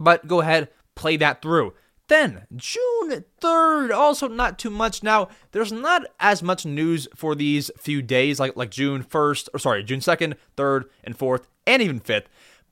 But 0.00 0.26
go 0.26 0.40
ahead, 0.40 0.70
play 0.96 1.16
that 1.18 1.42
through. 1.42 1.74
Then, 2.08 2.44
June 2.56 3.24
3rd, 3.40 3.92
also 3.92 4.26
not 4.26 4.58
too 4.58 4.70
much. 4.70 5.04
Now, 5.04 5.28
there's 5.52 5.70
not 5.70 6.06
as 6.18 6.42
much 6.42 6.66
news 6.66 7.06
for 7.14 7.36
these 7.36 7.70
few 7.78 8.02
days, 8.02 8.40
like, 8.40 8.56
like 8.56 8.72
June 8.72 9.04
1st, 9.04 9.50
or 9.54 9.60
sorry, 9.60 9.84
June 9.84 10.00
2nd, 10.00 10.34
3rd, 10.56 10.86
and 11.04 11.16
4th, 11.16 11.44
and 11.68 11.80
even 11.80 12.00
5th, 12.00 12.24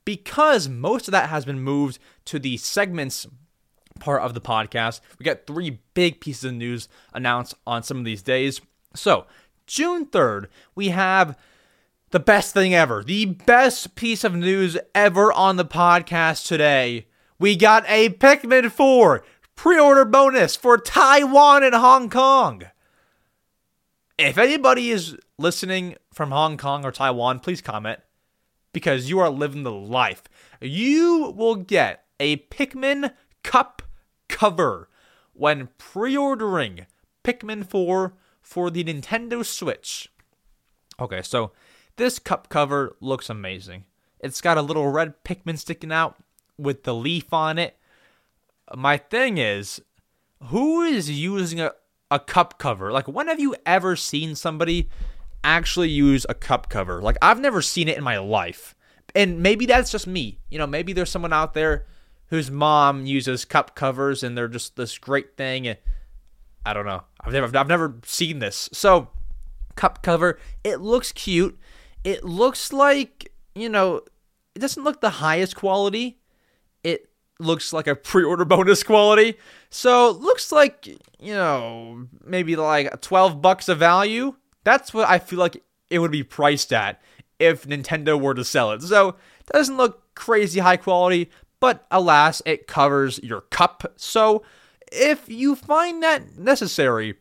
because 0.03 0.67
most 0.67 1.07
of 1.07 1.13
that 1.13 1.29
has 1.29 1.45
been 1.45 1.61
moved 1.61 1.99
to 2.25 2.37
the 2.37 2.57
segments 2.57 3.27
part 4.01 4.23
of 4.23 4.33
the 4.33 4.41
podcast. 4.41 4.99
We 5.17 5.23
got 5.23 5.47
three 5.47 5.79
big 5.93 6.19
pieces 6.19 6.43
of 6.43 6.55
news 6.55 6.89
announced 7.13 7.53
on 7.65 7.83
some 7.83 7.99
of 7.99 8.05
these 8.05 8.21
days. 8.21 8.59
So, 8.93 9.25
June 9.67 10.07
3rd, 10.07 10.47
we 10.75 10.89
have 10.89 11.37
the 12.11 12.19
best 12.19 12.53
thing 12.53 12.73
ever, 12.73 13.03
the 13.03 13.25
best 13.25 13.95
piece 13.95 14.25
of 14.25 14.35
news 14.35 14.77
ever 14.93 15.31
on 15.31 15.55
the 15.55 15.65
podcast 15.65 16.45
today 16.45 17.05
we 17.39 17.55
got 17.55 17.85
a 17.87 18.09
Pikmin 18.09 18.69
4 18.69 19.23
pre 19.55 19.79
order 19.79 20.05
bonus 20.05 20.55
for 20.55 20.77
Taiwan 20.77 21.63
and 21.63 21.73
Hong 21.73 22.09
Kong. 22.09 22.63
If 24.17 24.37
anybody 24.37 24.91
is 24.91 25.17
listening 25.37 25.95
from 26.13 26.31
Hong 26.31 26.57
Kong 26.57 26.85
or 26.85 26.91
Taiwan, 26.91 27.39
please 27.39 27.61
comment 27.61 27.99
because 28.73 29.09
you 29.09 29.19
are 29.19 29.29
living 29.29 29.63
the 29.63 29.71
life. 29.71 30.23
You 30.61 31.33
will 31.35 31.55
get 31.55 32.03
a 32.19 32.37
Pikmin 32.37 33.13
cup 33.43 33.81
cover 34.27 34.89
when 35.33 35.69
pre 35.77 36.17
ordering 36.17 36.85
Pikmin 37.23 37.65
4 37.65 38.13
for 38.41 38.69
the 38.69 38.83
Nintendo 38.83 39.45
Switch. 39.45 40.11
Okay, 40.99 41.21
so 41.21 41.53
this 41.95 42.19
cup 42.19 42.49
cover 42.49 42.97
looks 42.99 43.29
amazing. 43.29 43.85
It's 44.19 44.41
got 44.41 44.57
a 44.57 44.61
little 44.61 44.89
red 44.89 45.23
Pikmin 45.23 45.57
sticking 45.57 45.93
out 45.93 46.21
with 46.59 46.83
the 46.83 46.93
leaf 46.93 47.33
on 47.33 47.57
it. 47.57 47.77
My 48.75 48.97
thing 48.97 49.37
is, 49.37 49.81
who 50.43 50.81
is 50.81 51.09
using 51.09 51.59
a, 51.59 51.71
a 52.11 52.19
cup 52.19 52.59
cover? 52.59 52.91
Like, 52.91 53.07
when 53.07 53.27
have 53.27 53.39
you 53.39 53.55
ever 53.65 53.95
seen 53.95 54.35
somebody 54.35 54.89
actually 55.43 55.89
use 55.89 56.25
a 56.29 56.33
cup 56.33 56.69
cover? 56.69 57.01
Like, 57.01 57.17
I've 57.21 57.39
never 57.39 57.61
seen 57.61 57.87
it 57.87 57.97
in 57.97 58.03
my 58.03 58.17
life. 58.17 58.75
And 59.15 59.41
maybe 59.41 59.65
that's 59.65 59.91
just 59.91 60.07
me. 60.07 60.39
You 60.49 60.59
know, 60.59 60.67
maybe 60.67 60.93
there's 60.93 61.09
someone 61.09 61.33
out 61.33 61.53
there 61.53 61.85
whose 62.27 62.51
mom 62.51 63.05
uses 63.05 63.43
cup 63.43 63.75
covers 63.75 64.21
and 64.23 64.37
they're 64.37 64.47
just 64.47 64.75
this 64.75 64.97
great 64.97 65.35
thing. 65.35 65.75
I 66.65 66.73
don't 66.73 66.85
know. 66.85 67.03
I've 67.21 67.33
never 67.33 67.57
I've 67.57 67.67
never 67.67 67.95
seen 68.05 68.39
this. 68.39 68.69
So, 68.71 69.09
cup 69.75 70.03
cover, 70.03 70.37
it 70.63 70.79
looks 70.81 71.11
cute. 71.11 71.57
It 72.03 72.23
looks 72.23 72.71
like, 72.71 73.31
you 73.55 73.69
know, 73.69 74.01
it 74.55 74.59
doesn't 74.59 74.83
look 74.83 75.01
the 75.01 75.09
highest 75.09 75.55
quality, 75.55 76.07
it 76.07 76.18
looks 77.39 77.73
like 77.73 77.87
a 77.87 77.95
pre-order 77.95 78.45
bonus 78.45 78.83
quality. 78.83 79.35
So 79.69 80.11
looks 80.11 80.51
like, 80.51 80.87
you 81.19 81.33
know, 81.33 82.07
maybe 82.23 82.55
like 82.55 83.01
12 83.01 83.41
bucks 83.41 83.69
of 83.69 83.79
value. 83.79 84.35
That's 84.63 84.93
what 84.93 85.09
I 85.09 85.19
feel 85.19 85.39
like 85.39 85.63
it 85.89 85.99
would 85.99 86.11
be 86.11 86.23
priced 86.23 86.73
at 86.73 87.01
if 87.39 87.65
Nintendo 87.65 88.19
were 88.19 88.33
to 88.33 88.43
sell 88.43 88.71
it. 88.71 88.81
So 88.81 89.15
doesn't 89.51 89.77
look 89.77 90.13
crazy 90.15 90.59
high 90.59 90.77
quality, 90.77 91.29
but 91.59 91.85
alas, 91.89 92.41
it 92.45 92.67
covers 92.67 93.19
your 93.23 93.41
cup. 93.41 93.93
So 93.95 94.43
if 94.91 95.29
you 95.29 95.55
find 95.55 96.03
that 96.03 96.37
necessary, 96.37 97.15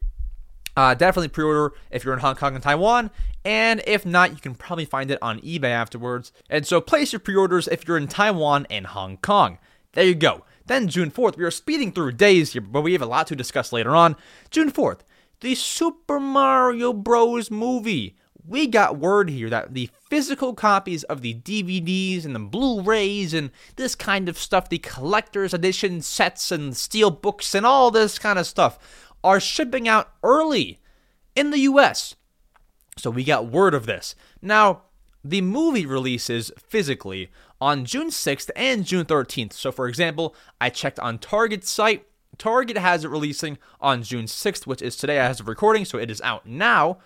uh, 0.76 0.94
definitely 0.94 1.28
pre-order 1.28 1.74
if 1.90 2.04
you're 2.04 2.14
in 2.14 2.20
Hong 2.20 2.34
Kong 2.34 2.54
and 2.54 2.62
Taiwan, 2.62 3.10
and 3.44 3.82
if 3.86 4.04
not, 4.04 4.32
you 4.32 4.38
can 4.38 4.54
probably 4.54 4.84
find 4.84 5.10
it 5.10 5.18
on 5.22 5.40
eBay 5.40 5.70
afterwards. 5.70 6.32
And 6.50 6.66
so 6.66 6.80
place 6.80 7.12
your 7.12 7.20
pre-orders 7.20 7.68
if 7.68 7.86
you're 7.86 7.96
in 7.96 8.08
Taiwan 8.08 8.66
and 8.68 8.86
Hong 8.88 9.16
Kong. 9.18 9.58
There 9.92 10.04
you 10.04 10.14
go. 10.14 10.44
Then 10.66 10.88
June 10.88 11.10
4th, 11.10 11.36
we 11.36 11.44
are 11.44 11.50
speeding 11.50 11.92
through 11.92 12.12
days 12.12 12.52
here, 12.52 12.60
but 12.60 12.82
we 12.82 12.92
have 12.92 13.02
a 13.02 13.06
lot 13.06 13.26
to 13.28 13.36
discuss 13.36 13.72
later 13.72 13.96
on. 13.96 14.16
June 14.50 14.70
4th, 14.70 15.00
the 15.40 15.54
Super 15.54 16.20
Mario 16.20 16.92
Bros. 16.92 17.50
movie. 17.50 18.16
We 18.46 18.66
got 18.66 18.98
word 18.98 19.28
here 19.28 19.50
that 19.50 19.74
the 19.74 19.90
physical 20.08 20.54
copies 20.54 21.04
of 21.04 21.20
the 21.20 21.34
DVDs 21.34 22.24
and 22.24 22.34
the 22.34 22.40
Blu-rays 22.40 23.34
and 23.34 23.50
this 23.76 23.94
kind 23.94 24.28
of 24.28 24.38
stuff, 24.38 24.68
the 24.68 24.78
collector's 24.78 25.52
edition 25.52 26.00
sets 26.00 26.50
and 26.50 26.76
steel 26.76 27.10
books 27.10 27.54
and 27.54 27.66
all 27.66 27.90
this 27.90 28.18
kind 28.18 28.38
of 28.38 28.46
stuff 28.46 28.78
are 29.22 29.40
shipping 29.40 29.86
out 29.86 30.12
early 30.22 30.78
in 31.36 31.50
the 31.50 31.60
US. 31.60 32.14
So 32.96 33.10
we 33.10 33.22
got 33.22 33.50
word 33.50 33.74
of 33.74 33.86
this. 33.86 34.14
Now, 34.40 34.82
the 35.24 35.42
movie 35.42 35.86
releases 35.86 36.50
physically 36.58 37.30
on 37.60 37.84
June 37.84 38.08
6th 38.08 38.50
and 38.56 38.84
June 38.84 39.04
13th. 39.04 39.52
So, 39.52 39.72
for 39.72 39.88
example, 39.88 40.34
I 40.60 40.70
checked 40.70 40.98
on 41.00 41.18
Target's 41.18 41.70
site. 41.70 42.06
Target 42.36 42.78
has 42.78 43.04
it 43.04 43.10
releasing 43.10 43.58
on 43.80 44.02
June 44.02 44.26
6th, 44.26 44.66
which 44.66 44.82
is 44.82 44.96
today 44.96 45.18
as 45.18 45.40
of 45.40 45.48
recording, 45.48 45.84
so 45.84 45.98
it 45.98 46.10
is 46.10 46.20
out 46.20 46.46
now. 46.46 46.98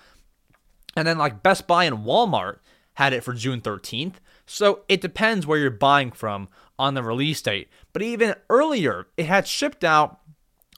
And 0.95 1.07
then, 1.07 1.19
like 1.19 1.43
Best 1.43 1.67
Buy 1.67 1.85
and 1.85 2.05
Walmart 2.05 2.59
had 2.95 3.13
it 3.13 3.25
for 3.25 3.33
June 3.33 3.61
13th. 3.61 4.17
So, 4.45 4.83
it 4.89 5.01
depends 5.01 5.47
where 5.47 5.59
you're 5.59 5.71
buying 5.71 6.11
from 6.11 6.49
on 6.79 6.95
the 6.95 7.03
release 7.03 7.41
date. 7.41 7.69
But 7.93 8.03
even 8.03 8.35
earlier, 8.51 9.07
it 9.17 9.27
had 9.27 9.47
shipped 9.47 9.85
out 9.85 10.19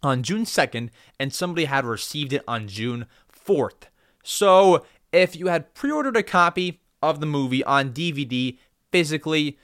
on 0.03 0.23
June 0.23 0.45
2nd, 0.45 0.91
and 1.19 1.33
somebody 1.33 1.65
had 1.65 1.85
received 1.85 2.33
it 2.33 2.45
on 2.47 2.69
June 2.69 3.07
4th. 3.47 3.89
So 4.23 4.85
if 5.13 5.35
you 5.37 5.49
had 5.49 5.75
pre 5.75 5.91
ordered 5.91 6.17
a 6.17 6.23
copy 6.23 6.81
of 7.03 7.21
the 7.21 7.27
movie 7.27 7.65
on 7.65 7.93
DVD 7.93 8.59
physically, 8.93 9.59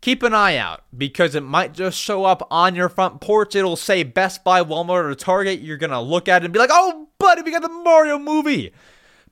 keep 0.00 0.22
an 0.22 0.34
eye 0.34 0.56
out 0.56 0.84
because 0.96 1.34
it 1.34 1.42
might 1.42 1.72
just 1.72 1.98
show 1.98 2.24
up 2.24 2.46
on 2.50 2.74
your 2.74 2.88
front 2.88 3.20
porch. 3.20 3.54
It'll 3.54 3.76
say 3.76 4.02
Best 4.02 4.44
Buy, 4.44 4.62
Walmart, 4.62 5.04
or 5.04 5.14
Target. 5.14 5.60
You're 5.60 5.76
going 5.76 5.90
to 5.90 6.00
look 6.00 6.28
at 6.28 6.42
it 6.42 6.46
and 6.46 6.52
be 6.52 6.58
like, 6.58 6.70
oh, 6.72 7.08
buddy, 7.18 7.42
we 7.42 7.50
got 7.50 7.62
the 7.62 7.68
Mario 7.68 8.18
movie. 8.18 8.72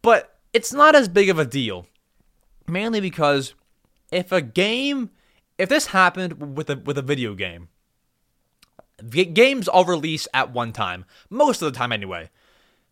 But 0.03 0.37
it's 0.53 0.73
not 0.73 0.95
as 0.95 1.09
big 1.09 1.29
of 1.29 1.39
a 1.39 1.45
deal, 1.45 1.87
mainly 2.67 3.01
because 3.01 3.55
if 4.11 4.33
a 4.33 4.41
game, 4.41 5.11
if 5.59 5.69
this 5.69 5.87
happened 5.87 6.57
with 6.57 6.71
a, 6.71 6.77
with 6.77 6.99
a 6.99 7.03
video 7.03 7.35
game, 7.35 7.69
games 9.11 9.69
all 9.69 9.85
release 9.85 10.27
at 10.33 10.53
one 10.53 10.73
time, 10.73 11.05
most 11.31 11.63
of 11.63 11.73
the 11.73 11.79
time 11.79 11.93
anyway. 11.93 12.31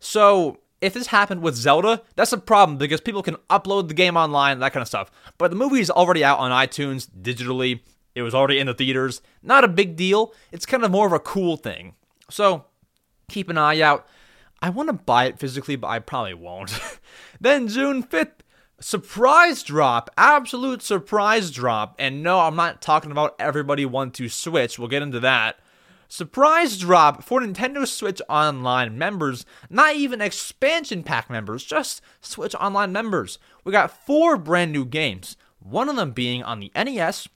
So 0.00 0.58
if 0.84 0.92
this 0.92 1.06
happened 1.06 1.40
with 1.40 1.54
Zelda, 1.54 2.02
that's 2.14 2.34
a 2.34 2.38
problem 2.38 2.76
because 2.76 3.00
people 3.00 3.22
can 3.22 3.36
upload 3.48 3.88
the 3.88 3.94
game 3.94 4.18
online, 4.18 4.58
that 4.58 4.74
kind 4.74 4.82
of 4.82 4.86
stuff. 4.88 5.10
But 5.38 5.50
the 5.50 5.56
movie 5.56 5.80
is 5.80 5.90
already 5.90 6.22
out 6.22 6.38
on 6.38 6.50
iTunes 6.50 7.08
digitally. 7.08 7.80
It 8.14 8.20
was 8.20 8.34
already 8.34 8.58
in 8.58 8.66
the 8.66 8.74
theaters. 8.74 9.22
Not 9.42 9.64
a 9.64 9.68
big 9.68 9.96
deal. 9.96 10.34
It's 10.52 10.66
kind 10.66 10.84
of 10.84 10.90
more 10.90 11.06
of 11.06 11.14
a 11.14 11.18
cool 11.18 11.56
thing. 11.56 11.94
So 12.28 12.66
keep 13.30 13.48
an 13.48 13.56
eye 13.56 13.80
out. 13.80 14.06
I 14.60 14.68
want 14.68 14.90
to 14.90 14.92
buy 14.92 15.24
it 15.24 15.38
physically, 15.38 15.76
but 15.76 15.88
I 15.88 16.00
probably 16.00 16.34
won't. 16.34 16.78
then 17.40 17.66
June 17.66 18.02
5th, 18.02 18.40
surprise 18.78 19.62
drop, 19.62 20.10
absolute 20.18 20.82
surprise 20.82 21.50
drop. 21.50 21.96
And 21.98 22.22
no, 22.22 22.40
I'm 22.40 22.56
not 22.56 22.82
talking 22.82 23.10
about 23.10 23.36
Everybody 23.38 23.86
1-2 23.86 24.30
Switch. 24.30 24.78
We'll 24.78 24.88
get 24.88 25.02
into 25.02 25.20
that. 25.20 25.58
Surprise 26.14 26.78
drop 26.78 27.24
for 27.24 27.40
Nintendo 27.40 27.84
Switch 27.84 28.22
Online 28.28 28.96
members, 28.96 29.44
not 29.68 29.96
even 29.96 30.20
expansion 30.20 31.02
pack 31.02 31.28
members, 31.28 31.64
just 31.64 32.00
Switch 32.20 32.54
Online 32.54 32.92
members. 32.92 33.40
We 33.64 33.72
got 33.72 34.06
four 34.06 34.36
brand 34.36 34.70
new 34.70 34.84
games, 34.84 35.36
one 35.58 35.88
of 35.88 35.96
them 35.96 36.12
being 36.12 36.44
on 36.44 36.60
the 36.60 36.70
NES. 36.76 37.28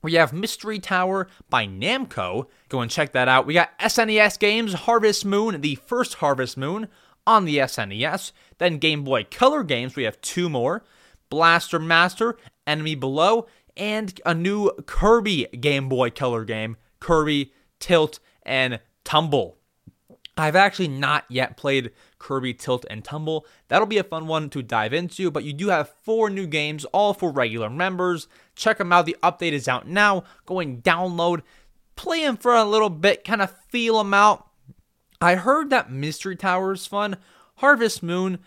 We 0.00 0.14
have 0.14 0.32
Mystery 0.32 0.78
Tower 0.78 1.26
by 1.50 1.66
Namco. 1.66 2.46
Go 2.68 2.82
and 2.82 2.88
check 2.88 3.10
that 3.14 3.26
out. 3.26 3.46
We 3.46 3.54
got 3.54 3.76
SNES 3.80 4.38
games, 4.38 4.74
Harvest 4.74 5.24
Moon, 5.24 5.60
the 5.60 5.74
first 5.74 6.14
Harvest 6.14 6.56
Moon 6.56 6.86
on 7.26 7.46
the 7.46 7.58
SNES. 7.58 8.30
Then 8.58 8.78
Game 8.78 9.02
Boy 9.02 9.26
Color 9.28 9.64
games, 9.64 9.96
we 9.96 10.04
have 10.04 10.20
two 10.20 10.48
more 10.48 10.84
Blaster 11.30 11.80
Master, 11.80 12.36
Enemy 12.64 12.94
Below, 12.94 13.48
and 13.76 14.20
a 14.24 14.34
new 14.34 14.70
Kirby 14.86 15.46
Game 15.58 15.88
Boy 15.88 16.10
Color 16.10 16.44
game, 16.44 16.76
Kirby 17.00 17.50
Tilt, 17.84 18.18
and 18.44 18.80
Tumble. 19.04 19.58
I've 20.38 20.56
actually 20.56 20.88
not 20.88 21.26
yet 21.28 21.58
played 21.58 21.90
Kirby 22.18 22.54
Tilt 22.54 22.86
and 22.88 23.04
Tumble. 23.04 23.44
That'll 23.68 23.86
be 23.86 23.98
a 23.98 24.02
fun 24.02 24.26
one 24.26 24.48
to 24.50 24.62
dive 24.62 24.94
into, 24.94 25.30
but 25.30 25.44
you 25.44 25.52
do 25.52 25.68
have 25.68 25.92
four 26.02 26.30
new 26.30 26.46
games, 26.46 26.86
all 26.86 27.12
for 27.12 27.30
regular 27.30 27.68
members. 27.68 28.26
Check 28.56 28.78
them 28.78 28.90
out. 28.90 29.04
The 29.04 29.18
update 29.22 29.52
is 29.52 29.68
out 29.68 29.86
now. 29.86 30.24
Go 30.46 30.60
and 30.60 30.82
download, 30.82 31.42
play 31.94 32.22
them 32.22 32.38
for 32.38 32.54
a 32.54 32.64
little 32.64 32.88
bit, 32.88 33.22
kind 33.22 33.42
of 33.42 33.54
feel 33.68 33.98
them 33.98 34.14
out. 34.14 34.48
I 35.20 35.34
heard 35.34 35.68
that 35.68 35.92
Mystery 35.92 36.36
Tower 36.36 36.72
is 36.72 36.86
fun. 36.86 37.18
Harvest 37.56 38.02
Moon, 38.02 38.38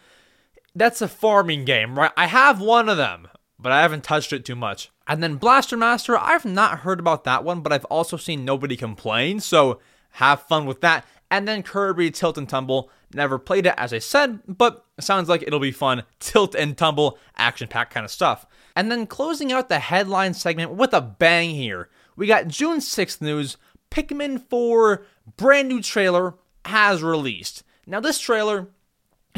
that's 0.74 1.00
a 1.04 1.08
farming 1.08 1.64
game, 1.64 2.00
right? 2.00 2.12
I 2.18 2.26
have 2.26 2.60
one 2.60 2.90
of 2.90 2.98
them, 2.98 3.28
but 3.60 3.72
I 3.72 3.84
haven't 3.84 4.04
touched 4.04 4.34
it 4.34 4.44
too 4.44 4.56
much. 4.56 4.90
And 5.08 5.24
then 5.24 5.36
Blaster 5.36 5.78
Master, 5.78 6.18
I've 6.18 6.46
not 6.46 6.80
heard 6.80 7.00
about 7.00 7.24
that 7.24 7.44
one, 7.44 7.62
but 7.62 7.72
I've 7.72 7.86
also 7.86 8.18
seen 8.18 8.44
nobody 8.44 8.76
complain, 8.76 9.40
so 9.40 9.80
have 10.12 10.42
fun 10.42 10.66
with 10.66 10.82
that. 10.82 11.06
And 11.32 11.48
then 11.48 11.64
Kirby 11.64 12.12
Tilt 12.12 12.38
and 12.38 12.48
Tumble, 12.48 12.90
never 13.14 13.40
played 13.40 13.66
it 13.66 13.74
as 13.78 13.94
I 13.94 14.00
said, 14.00 14.42
but 14.48 14.86
sounds 15.00 15.30
like 15.30 15.44
it'll 15.44 15.60
be 15.60 15.72
fun. 15.72 16.04
Tilt 16.20 16.56
and 16.56 16.78
tumble, 16.78 17.18
action 17.36 17.68
pack 17.68 17.90
kind 17.90 18.04
of 18.04 18.12
stuff. 18.12 18.46
And 18.76 18.92
then 18.92 19.08
closing 19.08 19.52
out 19.52 19.70
the 19.70 19.80
headline 19.80 20.34
segment 20.34 20.72
with 20.72 20.94
a 20.94 21.02
bang 21.02 21.52
here. 21.52 21.90
We 22.16 22.28
got 22.28 22.48
June 22.48 22.80
6th 22.80 23.22
news 23.22 23.58
Pikmin 23.92 24.48
4 24.50 25.06
brand 25.38 25.70
new 25.70 25.82
trailer 25.82 26.36
has 26.66 27.02
released. 27.02 27.64
Now, 27.86 28.00
this 28.00 28.20
trailer 28.20 28.68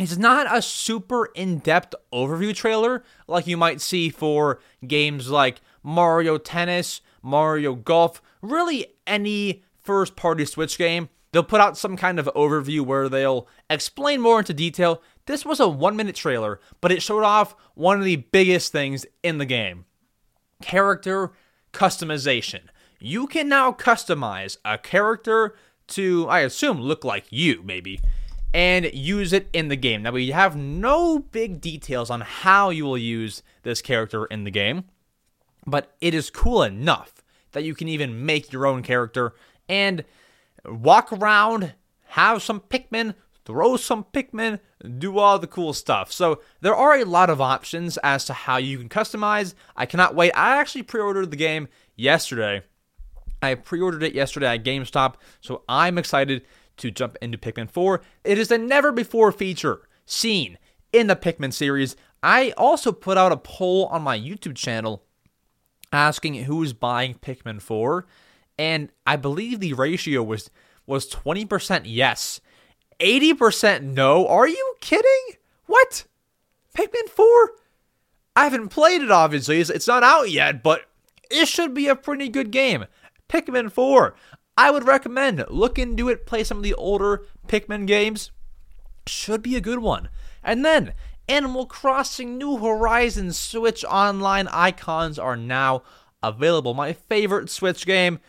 it's 0.01 0.17
not 0.17 0.55
a 0.55 0.61
super 0.61 1.25
in 1.35 1.59
depth 1.59 1.95
overview 2.13 2.53
trailer 2.53 3.03
like 3.27 3.47
you 3.47 3.57
might 3.57 3.81
see 3.81 4.09
for 4.09 4.59
games 4.85 5.29
like 5.29 5.61
Mario 5.83 6.37
Tennis, 6.37 7.01
Mario 7.21 7.75
Golf, 7.75 8.21
really 8.41 8.87
any 9.07 9.63
first 9.79 10.15
party 10.15 10.45
Switch 10.45 10.77
game. 10.77 11.09
They'll 11.31 11.43
put 11.43 11.61
out 11.61 11.77
some 11.77 11.95
kind 11.95 12.19
of 12.19 12.29
overview 12.35 12.81
where 12.81 13.07
they'll 13.07 13.47
explain 13.69 14.21
more 14.21 14.39
into 14.39 14.53
detail. 14.53 15.01
This 15.25 15.45
was 15.45 15.59
a 15.59 15.67
one 15.67 15.95
minute 15.95 16.15
trailer, 16.15 16.59
but 16.81 16.91
it 16.91 17.01
showed 17.01 17.23
off 17.23 17.55
one 17.75 17.99
of 17.99 18.05
the 18.05 18.17
biggest 18.17 18.71
things 18.71 19.05
in 19.23 19.37
the 19.37 19.45
game 19.45 19.85
character 20.61 21.31
customization. 21.71 22.61
You 22.99 23.27
can 23.27 23.47
now 23.47 23.71
customize 23.71 24.57
a 24.65 24.77
character 24.77 25.55
to, 25.89 26.27
I 26.27 26.41
assume, 26.41 26.81
look 26.81 27.03
like 27.03 27.25
you, 27.29 27.61
maybe 27.63 27.99
and 28.53 28.91
use 28.93 29.33
it 29.33 29.47
in 29.53 29.67
the 29.67 29.75
game. 29.75 30.03
Now, 30.03 30.11
we 30.11 30.31
have 30.31 30.55
no 30.55 31.19
big 31.19 31.61
details 31.61 32.09
on 32.09 32.21
how 32.21 32.69
you 32.69 32.85
will 32.85 32.97
use 32.97 33.43
this 33.63 33.81
character 33.81 34.25
in 34.25 34.43
the 34.43 34.51
game, 34.51 34.85
but 35.65 35.95
it 36.01 36.13
is 36.13 36.29
cool 36.29 36.63
enough 36.63 37.23
that 37.51 37.63
you 37.63 37.75
can 37.75 37.87
even 37.87 38.25
make 38.25 38.51
your 38.51 38.65
own 38.65 38.81
character 38.81 39.33
and 39.67 40.03
walk 40.65 41.13
around, 41.13 41.73
have 42.07 42.41
some 42.41 42.59
Pikmin, 42.59 43.13
throw 43.45 43.77
some 43.77 44.05
Pikmin, 44.13 44.59
do 44.97 45.19
all 45.19 45.37
the 45.37 45.47
cool 45.47 45.73
stuff. 45.73 46.11
So, 46.11 46.41
there 46.61 46.75
are 46.75 46.95
a 46.95 47.05
lot 47.05 47.29
of 47.29 47.39
options 47.39 47.97
as 47.97 48.25
to 48.25 48.33
how 48.33 48.57
you 48.57 48.79
can 48.79 48.89
customize. 48.89 49.53
I 49.75 49.85
cannot 49.85 50.15
wait. 50.15 50.31
I 50.31 50.57
actually 50.57 50.83
pre 50.83 51.01
ordered 51.01 51.29
the 51.29 51.37
game 51.37 51.67
yesterday. 51.95 52.63
I 53.41 53.55
pre 53.55 53.79
ordered 53.79 54.03
it 54.03 54.13
yesterday 54.13 54.47
at 54.47 54.63
GameStop, 54.63 55.15
so 55.39 55.63
I'm 55.69 55.97
excited 55.97 56.43
to 56.79 56.91
jump 56.91 57.17
into 57.21 57.37
Pikmin 57.37 57.69
4. 57.69 58.01
It 58.23 58.37
is 58.37 58.51
a 58.51 58.57
never 58.57 58.91
before 58.91 59.31
feature 59.31 59.87
seen 60.05 60.57
in 60.91 61.07
the 61.07 61.15
Pikmin 61.15 61.53
series. 61.53 61.95
I 62.21 62.51
also 62.57 62.91
put 62.91 63.17
out 63.17 63.31
a 63.31 63.37
poll 63.37 63.85
on 63.87 64.01
my 64.01 64.19
YouTube 64.19 64.55
channel 64.55 65.03
asking 65.91 66.35
who's 66.35 66.73
buying 66.73 67.15
Pikmin 67.15 67.61
4, 67.61 68.05
and 68.57 68.89
I 69.05 69.15
believe 69.15 69.59
the 69.59 69.73
ratio 69.73 70.23
was 70.23 70.49
was 70.85 71.07
20% 71.09 71.83
yes, 71.85 72.41
80% 72.99 73.83
no. 73.83 74.27
Are 74.27 74.47
you 74.47 74.75
kidding? 74.81 75.37
What? 75.67 76.05
Pikmin 76.75 77.07
4? 77.09 77.51
I 78.35 78.45
haven't 78.45 78.69
played 78.69 79.01
it 79.01 79.11
obviously. 79.11 79.59
It's 79.59 79.87
not 79.87 80.03
out 80.03 80.31
yet, 80.31 80.63
but 80.63 80.85
it 81.29 81.47
should 81.47 81.73
be 81.73 81.87
a 81.87 81.95
pretty 81.95 82.27
good 82.27 82.51
game. 82.51 82.85
Pikmin 83.29 83.71
4. 83.71 84.15
I 84.59 84.71
would 84.71 84.85
recommend 84.85 85.45
look 85.47 85.79
into 85.79 86.09
it, 86.09 86.25
play 86.25 86.43
some 86.43 86.57
of 86.57 86.63
the 86.63 86.73
older 86.73 87.25
Pikmin 87.47 87.87
games. 87.87 88.31
Should 89.07 89.41
be 89.41 89.55
a 89.55 89.61
good 89.61 89.79
one. 89.79 90.09
And 90.43 90.65
then 90.65 90.95
Animal 91.29 91.65
Crossing 91.65 92.37
New 92.37 92.57
Horizons 92.57 93.37
Switch 93.37 93.85
Online 93.85 94.49
icons 94.49 95.17
are 95.17 95.37
now 95.37 95.83
available. 96.21 96.73
My 96.73 96.91
favorite 96.91 97.49
Switch 97.49 97.85
game 97.85 98.19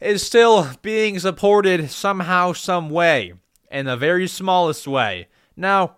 is 0.00 0.26
still 0.26 0.66
being 0.80 1.18
supported 1.18 1.90
somehow, 1.90 2.54
some 2.54 2.88
way, 2.88 3.34
in 3.70 3.84
the 3.84 3.98
very 3.98 4.26
smallest 4.26 4.88
way. 4.88 5.28
Now, 5.58 5.96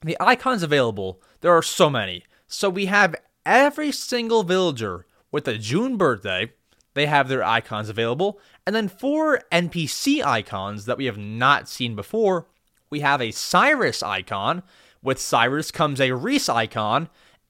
the 0.00 0.16
icons 0.18 0.62
available, 0.62 1.20
there 1.42 1.52
are 1.52 1.62
so 1.62 1.90
many. 1.90 2.24
So 2.46 2.70
we 2.70 2.86
have 2.86 3.14
every 3.44 3.92
single 3.92 4.44
villager 4.44 5.04
with 5.30 5.46
a 5.46 5.58
June 5.58 5.98
birthday 5.98 6.54
they 6.94 7.06
have 7.06 7.28
their 7.28 7.44
icons 7.44 7.88
available. 7.88 8.40
And 8.66 8.76
then 8.76 8.88
for 8.88 9.40
NPC 9.50 10.24
icons 10.24 10.84
that 10.84 10.98
we 10.98 11.06
have 11.06 11.18
not 11.18 11.68
seen 11.68 11.96
before, 11.96 12.46
we 12.90 13.00
have 13.00 13.20
a 13.20 13.30
Cyrus 13.30 14.02
icon. 14.02 14.62
With 15.02 15.18
Cyrus 15.18 15.70
comes 15.70 16.00
a 16.00 16.12
Reese 16.12 16.48
icon, 16.48 17.08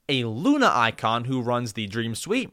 a 0.08 0.24
Luna 0.24 0.70
icon 0.72 1.24
who 1.24 1.40
runs 1.40 1.72
the 1.72 1.86
Dream 1.86 2.14
Suite, 2.14 2.50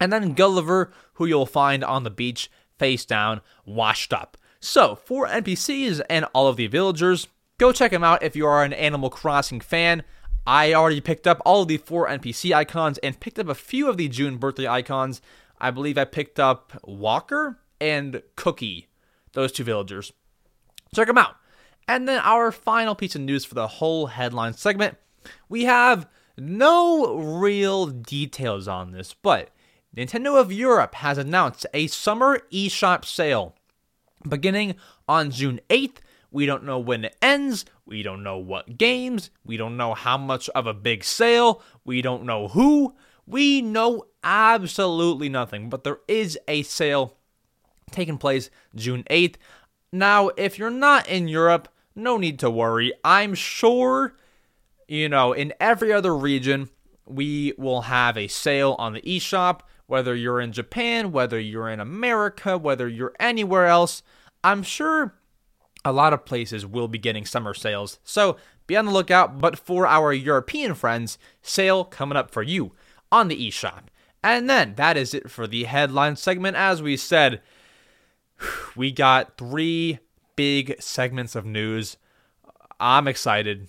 and 0.00 0.12
then 0.12 0.32
Gulliver, 0.32 0.92
who 1.14 1.26
you'll 1.26 1.46
find 1.46 1.84
on 1.84 2.04
the 2.04 2.10
beach 2.10 2.50
face 2.78 3.04
down, 3.04 3.40
washed 3.64 4.12
up. 4.12 4.36
So, 4.60 4.96
for 4.96 5.26
NPCs 5.26 6.00
and 6.08 6.24
all 6.32 6.48
of 6.48 6.56
the 6.56 6.66
villagers, 6.66 7.28
go 7.58 7.70
check 7.70 7.90
them 7.90 8.04
out 8.04 8.22
if 8.22 8.34
you 8.34 8.46
are 8.46 8.64
an 8.64 8.72
Animal 8.72 9.10
Crossing 9.10 9.60
fan. 9.60 10.02
I 10.46 10.72
already 10.72 11.00
picked 11.00 11.26
up 11.26 11.40
all 11.44 11.62
of 11.62 11.68
the 11.68 11.76
four 11.76 12.08
NPC 12.08 12.54
icons 12.54 12.98
and 12.98 13.20
picked 13.20 13.38
up 13.38 13.48
a 13.48 13.54
few 13.54 13.88
of 13.88 13.98
the 13.98 14.08
June 14.08 14.38
birthday 14.38 14.66
icons. 14.66 15.20
I 15.58 15.70
believe 15.70 15.98
I 15.98 16.04
picked 16.04 16.40
up 16.40 16.72
Walker 16.82 17.58
and 17.84 18.22
Cookie, 18.36 18.88
those 19.32 19.52
two 19.52 19.64
villagers. 19.64 20.12
Check 20.94 21.06
them 21.06 21.18
out. 21.18 21.36
And 21.86 22.08
then 22.08 22.20
our 22.22 22.50
final 22.50 22.94
piece 22.94 23.14
of 23.14 23.20
news 23.20 23.44
for 23.44 23.54
the 23.54 23.66
whole 23.68 24.06
headline 24.06 24.54
segment 24.54 24.96
we 25.48 25.64
have 25.64 26.08
no 26.36 27.16
real 27.16 27.86
details 27.86 28.68
on 28.68 28.90
this, 28.90 29.14
but 29.14 29.50
Nintendo 29.96 30.38
of 30.40 30.52
Europe 30.52 30.96
has 30.96 31.18
announced 31.18 31.66
a 31.72 31.86
summer 31.86 32.40
eShop 32.52 33.04
sale 33.04 33.54
beginning 34.28 34.74
on 35.08 35.30
June 35.30 35.60
8th. 35.70 35.96
We 36.30 36.46
don't 36.46 36.64
know 36.64 36.80
when 36.80 37.04
it 37.04 37.16
ends. 37.22 37.64
We 37.86 38.02
don't 38.02 38.24
know 38.24 38.38
what 38.38 38.76
games. 38.76 39.30
We 39.44 39.56
don't 39.56 39.76
know 39.76 39.94
how 39.94 40.18
much 40.18 40.48
of 40.50 40.66
a 40.66 40.74
big 40.74 41.04
sale. 41.04 41.62
We 41.84 42.02
don't 42.02 42.24
know 42.24 42.48
who. 42.48 42.94
We 43.26 43.62
know 43.62 44.06
absolutely 44.24 45.28
nothing, 45.28 45.70
but 45.70 45.84
there 45.84 46.00
is 46.08 46.38
a 46.48 46.62
sale 46.64 47.16
taking 47.90 48.18
place 48.18 48.50
June 48.74 49.04
8th. 49.10 49.36
Now, 49.92 50.28
if 50.36 50.58
you're 50.58 50.70
not 50.70 51.08
in 51.08 51.28
Europe, 51.28 51.68
no 51.94 52.16
need 52.16 52.38
to 52.40 52.50
worry. 52.50 52.92
I'm 53.04 53.34
sure, 53.34 54.16
you 54.88 55.08
know, 55.08 55.32
in 55.32 55.52
every 55.60 55.92
other 55.92 56.16
region, 56.16 56.70
we 57.06 57.52
will 57.56 57.82
have 57.82 58.16
a 58.16 58.28
sale 58.28 58.76
on 58.78 58.94
the 58.94 59.02
eShop 59.02 59.60
whether 59.86 60.14
you're 60.14 60.40
in 60.40 60.52
Japan, 60.52 61.12
whether 61.12 61.38
you're 61.38 61.68
in 61.68 61.80
America, 61.80 62.56
whether 62.56 62.88
you're 62.88 63.14
anywhere 63.20 63.66
else, 63.66 64.02
I'm 64.42 64.62
sure 64.62 65.14
a 65.84 65.92
lot 65.92 66.12
of 66.12 66.24
places 66.24 66.66
will 66.66 66.88
be 66.88 66.98
getting 66.98 67.26
summer 67.26 67.54
sales. 67.54 67.98
So 68.04 68.36
be 68.66 68.76
on 68.76 68.86
the 68.86 68.92
lookout. 68.92 69.38
But 69.38 69.58
for 69.58 69.86
our 69.86 70.12
European 70.12 70.74
friends, 70.74 71.18
sale 71.42 71.84
coming 71.84 72.16
up 72.16 72.30
for 72.30 72.42
you 72.42 72.72
on 73.12 73.28
the 73.28 73.48
eShop. 73.48 73.84
And 74.22 74.48
then 74.48 74.74
that 74.76 74.96
is 74.96 75.12
it 75.12 75.30
for 75.30 75.46
the 75.46 75.64
headline 75.64 76.16
segment. 76.16 76.56
As 76.56 76.80
we 76.80 76.96
said, 76.96 77.42
we 78.76 78.92
got 78.92 79.36
three 79.36 79.98
big 80.36 80.80
segments 80.80 81.34
of 81.34 81.44
news. 81.44 81.96
I'm 82.80 83.08
excited. 83.08 83.68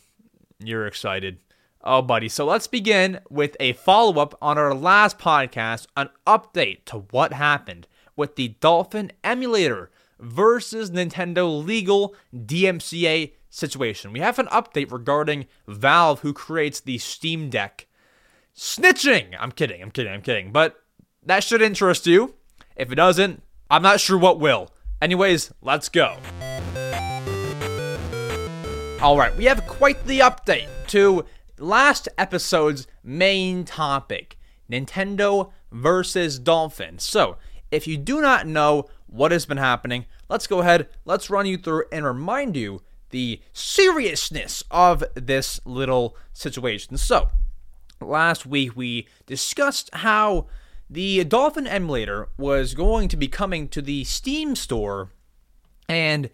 You're 0.60 0.88
excited. 0.88 1.40
Oh, 1.84 2.02
buddy. 2.02 2.30
So 2.30 2.46
let's 2.46 2.68
begin 2.68 3.20
with 3.30 3.56
a 3.60 3.74
follow 3.74 4.20
up 4.20 4.36
on 4.42 4.58
our 4.58 4.74
last 4.74 5.20
podcast, 5.20 5.86
an 5.96 6.10
update 6.26 6.86
to 6.86 7.06
what 7.12 7.34
happened 7.34 7.88
with 8.16 8.36
the 8.36 8.50
Dolphin 8.60 9.12
emulator 9.24 9.92
versus 10.20 10.90
Nintendo 10.90 11.64
legal 11.64 12.16
DMCA 12.34 13.34
situation. 13.50 14.12
We 14.12 14.20
have 14.20 14.40
an 14.40 14.48
update 14.48 14.92
regarding 14.92 15.46
Valve, 15.68 16.22
who 16.22 16.34
creates 16.34 16.80
the 16.80 16.98
Steam 16.98 17.50
Deck. 17.50 17.88
Snitching! 18.56 19.36
I'm 19.40 19.52
kidding, 19.52 19.82
I'm 19.82 19.92
kidding, 19.92 20.14
I'm 20.14 20.22
kidding. 20.22 20.52
But 20.52 20.82
that 21.24 21.44
should 21.44 21.62
interest 21.62 22.08
you. 22.08 22.36
If 22.76 22.92
it 22.92 22.96
doesn't, 22.96 23.44
I'm 23.70 23.82
not 23.82 24.00
sure 24.00 24.18
what 24.18 24.40
will. 24.40 24.70
Anyways, 25.02 25.52
let's 25.62 25.90
go. 25.90 26.18
Alright, 29.02 29.36
we 29.36 29.46
have 29.46 29.66
quite 29.66 30.06
the 30.06 30.20
update 30.20 30.70
to 30.88 31.26
last 31.58 32.08
episode's 32.18 32.88
main 33.04 33.66
topic 33.66 34.38
Nintendo 34.70 35.52
versus 35.72 36.40
Dolphin. 36.40 37.00
So, 37.00 37.38
if 37.72 37.88
you 37.88 37.98
do 37.98 38.22
not 38.22 38.48
know 38.48 38.86
what 39.08 39.32
has 39.32 39.46
been 39.46 39.58
happening, 39.58 40.06
let's 40.30 40.48
go 40.48 40.62
ahead, 40.62 40.88
let's 41.04 41.30
run 41.30 41.46
you 41.46 41.58
through 41.58 41.86
and 41.92 42.06
remind 42.06 42.56
you 42.56 42.82
the 43.10 43.42
seriousness 43.54 44.64
of 44.70 45.04
this 45.16 45.60
little 45.66 46.16
situation. 46.34 46.98
So, 46.98 47.30
last 48.00 48.46
week 48.46 48.76
we 48.76 49.08
discussed 49.26 49.90
how 49.94 50.48
the 50.90 51.24
Dolphin 51.24 51.68
emulator 51.68 52.30
was 52.38 52.74
going 52.74 53.08
to 53.10 53.18
be 53.18 53.28
coming 53.28 53.68
to 53.70 53.82
the 53.82 54.04
Steam 54.04 54.56
store, 54.56 55.12
and 55.90 56.30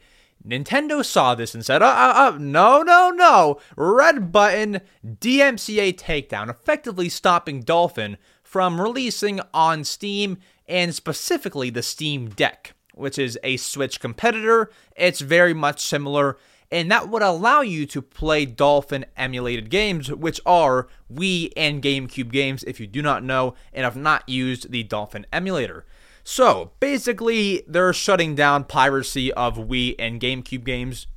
Nintendo 0.45 1.05
saw 1.05 1.35
this 1.35 1.53
and 1.53 1.65
said, 1.65 1.81
uh, 1.81 1.85
uh, 1.85 2.13
uh, 2.15 2.37
no, 2.39 2.81
no, 2.81 3.09
no, 3.09 3.59
red 3.75 4.31
button, 4.31 4.81
DMCA 5.05 5.95
takedown, 5.97 6.49
effectively 6.49 7.09
stopping 7.09 7.61
Dolphin 7.61 8.17
from 8.43 8.81
releasing 8.81 9.39
on 9.53 9.83
Steam 9.83 10.37
and 10.67 10.93
specifically 10.95 11.69
the 11.69 11.83
Steam 11.83 12.29
Deck, 12.29 12.73
which 12.93 13.19
is 13.19 13.37
a 13.43 13.57
Switch 13.57 13.99
competitor. 13.99 14.71
It's 14.95 15.21
very 15.21 15.53
much 15.53 15.79
similar 15.81 16.37
and 16.71 16.89
that 16.89 17.09
would 17.09 17.21
allow 17.21 17.61
you 17.61 17.85
to 17.87 18.01
play 18.01 18.45
Dolphin 18.45 19.05
emulated 19.17 19.69
games, 19.69 20.09
which 20.11 20.39
are 20.45 20.87
Wii 21.13 21.51
and 21.57 21.83
GameCube 21.83 22.31
games 22.31 22.63
if 22.63 22.79
you 22.79 22.87
do 22.87 23.01
not 23.01 23.23
know 23.23 23.55
and 23.73 23.83
have 23.83 23.97
not 23.97 24.27
used 24.29 24.71
the 24.71 24.83
Dolphin 24.83 25.25
emulator. 25.33 25.85
So 26.23 26.71
basically, 26.79 27.63
they're 27.67 27.93
shutting 27.93 28.35
down 28.35 28.63
piracy 28.63 29.33
of 29.33 29.57
Wii 29.57 29.95
and 29.99 30.21
GameCube 30.21 30.63
games, 30.63 31.07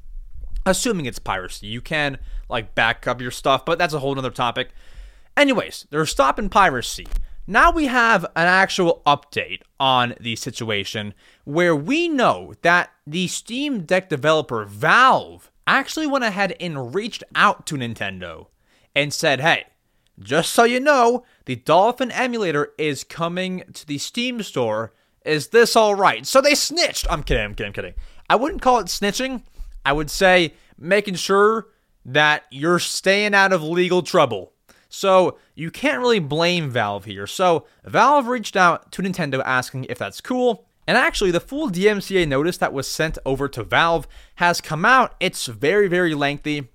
assuming 0.67 1.07
it's 1.07 1.19
piracy. 1.19 1.69
You 1.69 1.81
can 1.81 2.19
like 2.49 2.75
back 2.75 3.07
up 3.07 3.21
your 3.21 3.31
stuff, 3.31 3.65
but 3.65 3.79
that's 3.79 3.95
a 3.95 4.01
whole 4.01 4.19
other 4.19 4.31
topic. 4.31 4.71
Anyways, 5.37 5.87
they're 5.91 6.07
stopping 6.07 6.49
piracy. 6.49 7.07
Now 7.47 7.71
we 7.71 7.87
have 7.87 8.25
an 8.25 8.47
actual 8.47 9.03
update 9.07 9.61
on 9.79 10.15
the 10.19 10.35
situation 10.35 11.13
where 11.45 11.77
we 11.77 12.09
know 12.09 12.55
that 12.63 12.91
the 13.07 13.29
Steam 13.29 13.83
Deck 13.83 14.09
developer 14.09 14.65
Valve 14.65 15.51
actually 15.67 16.07
went 16.07 16.25
ahead 16.25 16.57
and 16.59 16.95
reached 16.95 17.23
out 17.35 17.67
to 17.67 17.75
Nintendo 17.75 18.47
and 18.95 19.13
said, 19.13 19.41
hey, 19.41 19.65
just 20.19 20.53
so 20.53 20.65
you 20.65 20.81
know, 20.81 21.25
the 21.45 21.57
Dolphin 21.57 22.11
emulator 22.13 22.73
is 22.79 23.05
coming 23.05 23.63
to 23.75 23.87
the 23.87 23.99
Steam 23.99 24.43
store. 24.43 24.95
Is 25.27 25.49
this 25.49 25.77
all 25.77 25.95
right? 25.95 26.27
So 26.27 26.41
they 26.41 26.55
snitched. 26.55 27.07
I'm 27.11 27.23
kidding, 27.23 27.45
I'm 27.45 27.55
kidding, 27.55 27.69
I'm 27.69 27.75
kidding. 27.75 27.95
I 28.31 28.37
wouldn't 28.37 28.63
call 28.63 28.79
it 28.79 28.87
snitching. 28.87 29.43
I 29.85 29.93
would 29.93 30.11
say 30.11 30.55
making 30.79 31.17
sure 31.17 31.67
that 32.07 32.45
you're 32.51 32.79
staying 32.79 33.35
out 33.35 33.53
of 33.53 33.63
legal 33.63 34.01
trouble. 34.01 34.54
So 34.95 35.39
you 35.55 35.71
can't 35.71 35.99
really 35.99 36.21
blame 36.21 36.71
Valve 36.71 37.05
here. 37.05 37.27
So 37.27 37.67
Valve 37.85 38.29
reached 38.29 38.57
out 38.57 38.93
to 38.93 39.03
Nintendo 39.03 39.43
asking 39.45 39.87
if 39.89 39.99
that's 39.99 40.21
cool. 40.21 40.67
And 40.87 40.97
actually, 40.97 41.31
the 41.31 41.41
full 41.41 41.71
DMCA 41.71 42.29
notice 42.29 42.59
that 42.59 42.73
was 42.73 42.87
sent 42.87 43.19
over 43.27 43.49
to 43.49 43.65
Valve 43.65 44.07
has 44.37 44.61
come 44.61 44.85
out. 44.85 45.15
It's 45.19 45.47
very, 45.47 45.89
very 45.89 46.15
lengthy, 46.15 46.69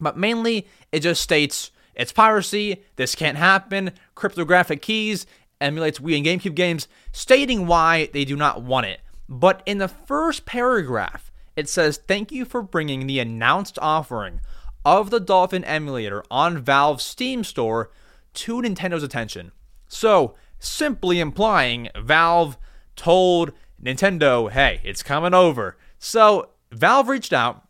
but 0.00 0.16
mainly 0.16 0.68
it 0.90 1.00
just 1.00 1.20
states 1.20 1.70
it's 1.94 2.12
piracy, 2.12 2.82
this 2.96 3.14
can't 3.14 3.36
happen, 3.36 3.92
cryptographic 4.14 4.80
keys, 4.80 5.26
emulates 5.60 5.98
Wii 5.98 6.16
and 6.16 6.26
GameCube 6.26 6.54
games, 6.54 6.88
stating 7.12 7.66
why 7.66 8.08
they 8.12 8.24
do 8.24 8.36
not 8.36 8.62
want 8.62 8.86
it. 8.86 9.00
But 9.28 9.62
in 9.66 9.78
the 9.78 9.88
first 9.88 10.46
paragraph, 10.46 11.30
it 11.56 11.68
says, 11.68 11.98
Thank 11.98 12.32
you 12.32 12.44
for 12.44 12.62
bringing 12.62 13.06
the 13.06 13.18
announced 13.18 13.78
offering 13.82 14.40
of 14.84 15.10
the 15.10 15.20
Dolphin 15.20 15.64
emulator 15.64 16.22
on 16.30 16.58
Valve's 16.58 17.04
Steam 17.04 17.44
store 17.44 17.90
to 18.34 18.60
Nintendo's 18.60 19.02
attention. 19.02 19.52
So, 19.88 20.34
simply 20.58 21.20
implying 21.20 21.88
Valve 21.98 22.56
told 22.96 23.52
Nintendo, 23.82 24.50
hey, 24.50 24.80
it's 24.84 25.02
coming 25.02 25.34
over. 25.34 25.76
So, 25.98 26.50
Valve 26.72 27.08
reached 27.08 27.32
out, 27.32 27.66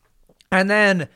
and 0.52 0.68
then 0.68 1.08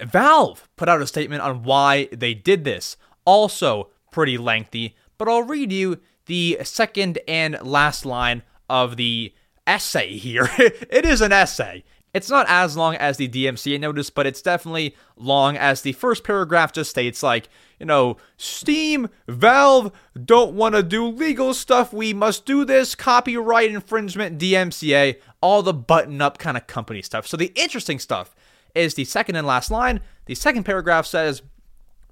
Valve 0.00 0.68
put 0.76 0.88
out 0.88 1.02
a 1.02 1.06
statement 1.06 1.42
on 1.42 1.62
why 1.62 2.08
they 2.12 2.34
did 2.34 2.64
this. 2.64 2.96
Also, 3.24 3.90
pretty 4.10 4.38
lengthy, 4.38 4.96
but 5.18 5.28
I'll 5.28 5.42
read 5.42 5.72
you 5.72 6.00
the 6.26 6.58
second 6.62 7.18
and 7.26 7.58
last 7.62 8.04
line 8.04 8.42
of 8.68 8.96
the 8.96 9.32
essay 9.66 10.16
here. 10.16 10.48
it 10.58 11.04
is 11.04 11.20
an 11.20 11.32
essay. 11.32 11.84
It's 12.14 12.28
not 12.28 12.46
as 12.48 12.76
long 12.76 12.94
as 12.96 13.16
the 13.16 13.28
DMCA 13.28 13.80
notice, 13.80 14.10
but 14.10 14.26
it's 14.26 14.42
definitely 14.42 14.94
long 15.16 15.56
as 15.56 15.80
the 15.80 15.92
first 15.92 16.24
paragraph 16.24 16.72
just 16.72 16.90
states, 16.90 17.22
like, 17.22 17.48
you 17.80 17.86
know, 17.86 18.18
Steam, 18.36 19.08
Valve 19.26 19.90
don't 20.22 20.54
want 20.54 20.74
to 20.74 20.82
do 20.82 21.06
legal 21.06 21.54
stuff. 21.54 21.90
We 21.90 22.12
must 22.12 22.44
do 22.44 22.66
this, 22.66 22.94
copyright 22.94 23.70
infringement, 23.70 24.38
DMCA, 24.38 25.16
all 25.40 25.62
the 25.62 25.72
button 25.72 26.20
up 26.20 26.36
kind 26.36 26.58
of 26.58 26.66
company 26.66 27.00
stuff. 27.00 27.26
So 27.26 27.38
the 27.38 27.52
interesting 27.54 27.98
stuff 27.98 28.34
is 28.74 28.92
the 28.92 29.04
second 29.06 29.36
and 29.36 29.46
last 29.46 29.70
line. 29.70 30.00
The 30.26 30.34
second 30.34 30.64
paragraph 30.64 31.06
says, 31.06 31.40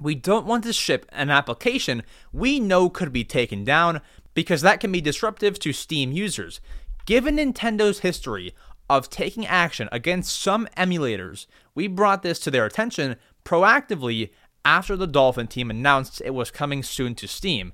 we 0.01 0.15
don't 0.15 0.47
want 0.47 0.65
to 0.65 0.73
ship 0.73 1.05
an 1.13 1.29
application 1.29 2.05
we 2.33 2.59
know 2.59 2.89
could 2.89 3.13
be 3.13 3.25
taken 3.25 3.65
down 3.65 4.01
because 4.33 4.63
that 4.63 4.81
can 4.81 4.91
be 4.91 5.03
disruptive 5.03 5.59
to 5.59 5.75
Steam 5.75 6.11
users. 6.13 6.61
Given 7.05 7.37
Nintendo's 7.37 8.01
history 8.01 8.55
of 8.91 9.09
taking 9.09 9.47
action 9.47 9.89
against 9.93 10.39
some 10.39 10.69
emulators, 10.77 11.47
we 11.77 11.87
brought 11.87 12.25
this 12.25 12.41
to 12.41 12.51
their 12.51 12.67
attention 12.67 13.15
proactively 13.45 14.31
after 14.65 14.97
the 14.97 15.07
Dolphin 15.07 15.47
team 15.47 15.71
announced 15.71 16.21
it 16.25 16.35
was 16.35 16.51
coming 16.51 16.83
soon 16.83 17.15
to 17.15 17.29
Steam. 17.29 17.73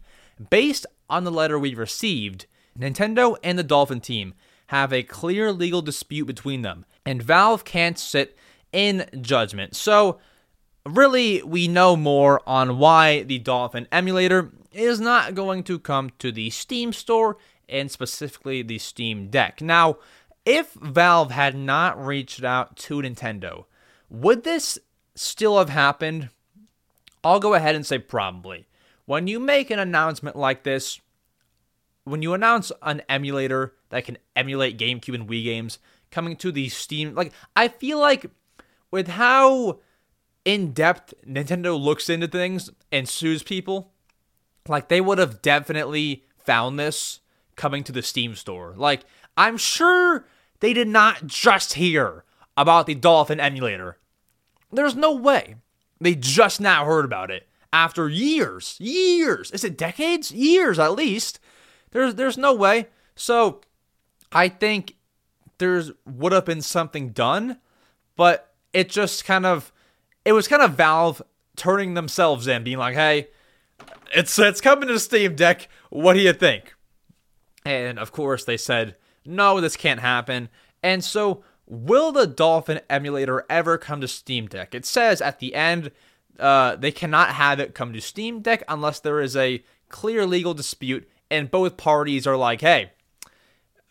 Based 0.51 0.85
on 1.09 1.25
the 1.25 1.31
letter 1.33 1.59
we 1.59 1.75
received, 1.75 2.45
Nintendo 2.79 3.35
and 3.43 3.59
the 3.59 3.65
Dolphin 3.65 4.01
team 4.01 4.35
have 4.67 4.93
a 4.93 5.03
clear 5.03 5.53
legal 5.53 5.81
dispute 5.81 6.27
between 6.27 6.61
them, 6.61 6.85
and 7.07 7.23
Valve 7.23 7.65
can't 7.65 7.99
sit 7.99 8.37
in 8.71 9.09
judgment. 9.23 9.75
So, 9.75 10.19
really, 10.85 11.43
we 11.43 11.67
know 11.67 11.97
more 11.97 12.43
on 12.47 12.79
why 12.79 13.23
the 13.23 13.39
Dolphin 13.39 13.89
emulator 13.91 14.53
is 14.71 15.01
not 15.01 15.35
going 15.35 15.63
to 15.65 15.79
come 15.79 16.11
to 16.19 16.31
the 16.31 16.51
Steam 16.51 16.93
store 16.93 17.39
and 17.71 17.91
specifically 17.91 18.61
the 18.61 18.79
Steam 18.79 19.29
Deck. 19.29 19.63
Now, 19.63 19.97
if 20.47 20.73
Valve 20.75 21.33
had 21.33 21.57
not 21.57 22.03
reached 22.03 22.45
out 22.45 22.77
to 22.77 23.03
Nintendo, 23.03 23.65
would 24.09 24.45
this 24.45 24.79
still 25.17 25.59
have 25.59 25.69
happened? 25.69 26.31
I'll 27.25 27.41
go 27.41 27.55
ahead 27.55 27.75
and 27.75 27.85
say 27.85 27.99
probably. 27.99 28.69
When 29.05 29.27
you 29.27 29.41
make 29.41 29.71
an 29.71 29.81
announcement 29.81 30.37
like 30.37 30.63
this, 30.63 31.01
when 32.05 32.23
you 32.23 32.33
announce 32.33 32.71
an 32.83 33.03
emulator 33.09 33.75
that 33.91 34.05
can 34.05 34.19
emulate 34.37 34.79
GameCube 34.79 35.15
and 35.15 35.29
Wii 35.29 35.45
games 35.45 35.81
coming 36.13 36.37
to 36.37 36.53
the 36.53 36.69
Steam, 36.69 37.15
like 37.15 37.33
I 37.57 37.67
feel 37.67 37.99
like 37.99 38.31
with 38.93 39.09
how 39.09 39.81
in 40.45 40.73
depth 40.73 41.13
Nintendo 41.27 41.79
looks 41.79 42.09
into 42.09 42.29
things 42.29 42.71
and 42.93 43.09
sues 43.09 43.43
people, 43.43 43.91
like 44.69 44.89
they 44.89 45.01
would 45.01 45.19
have 45.19 45.43
definitely 45.43 46.25
found 46.39 46.79
this 46.79 47.21
coming 47.57 47.83
to 47.83 47.93
the 47.93 48.03
Steam 48.03 48.37
store. 48.37 48.75
Like 48.77 49.03
I'm 49.37 49.57
sure 49.57 50.27
they 50.61 50.73
did 50.73 50.89
not 50.89 51.27
just 51.27 51.75
hear 51.75 52.25
about 52.57 52.87
the 52.87 52.95
Dolphin 52.95 53.41
emulator. 53.41 53.99
There's 54.73 54.97
no 54.97 55.13
way 55.13 55.57
they 56.01 56.15
just 56.15 56.61
now 56.61 56.85
heard 56.85 57.05
about 57.05 57.31
it 57.31 57.49
after 57.73 58.09
years, 58.09 58.77
years. 58.79 59.51
Is 59.51 59.65
it 59.65 59.79
decades? 59.79 60.33
Years 60.33 60.79
at 60.79 60.93
least. 60.93 61.41
There's 61.91 62.15
there's 62.15 62.39
no 62.39 62.55
way. 62.55 62.89
So 63.15 63.61
I 64.33 64.49
think 64.49 64.97
there's 65.59 65.93
would 66.05 66.33
have 66.33 66.45
been 66.45 66.63
something 66.63 67.11
done, 67.11 67.59
but 68.17 68.55
it 68.73 68.89
just 68.89 69.25
kind 69.25 69.47
of 69.47 69.73
it 70.25 70.33
was 70.33 70.49
kind 70.49 70.63
of 70.63 70.75
Valve 70.75 71.23
turning 71.57 71.95
themselves 71.95 72.47
in, 72.47 72.65
being 72.65 72.79
like, 72.79 72.95
"Hey, 72.95 73.29
it's 74.15 74.39
it's 74.39 74.61
coming 74.61 74.89
to 74.89 74.99
Steam 74.99 75.35
Deck. 75.35 75.69
What 75.91 76.15
do 76.15 76.21
you 76.21 76.33
think?" 76.33 76.75
And 77.65 77.99
of 77.99 78.13
course, 78.13 78.45
they 78.45 78.57
said, 78.57 78.97
"No, 79.27 79.61
this 79.61 79.77
can't 79.77 80.01
happen." 80.01 80.49
And 80.83 81.03
so, 81.05 81.43
will 81.67 82.13
the 82.13 82.27
Dolphin 82.27 82.81
emulator 82.89 83.45
ever 83.51 83.79
come 83.79 84.01
to 84.01 84.09
Steam 84.09 84.47
Deck? 84.47 84.75
It 84.75 84.87
says 84.87 85.21
at 85.21 85.39
the 85.39 85.55
end 85.55 85.91
uh, 86.39 86.77
they 86.77 86.93
cannot 86.93 87.31
have 87.31 87.61
it 87.61 87.75
come 87.75 87.93
to 87.93 88.01
Steam 88.01 88.41
Deck 88.41 88.63
unless 88.69 89.01
there 89.01 89.21
is 89.21 89.37
a 89.37 89.63
clear 89.89 90.27
legal 90.27 90.55
dispute 90.55 91.09
and 91.31 91.51
both 91.51 91.77
parties 91.77 92.27
are 92.27 92.37
like, 92.37 92.61
"Hey, 92.61 92.93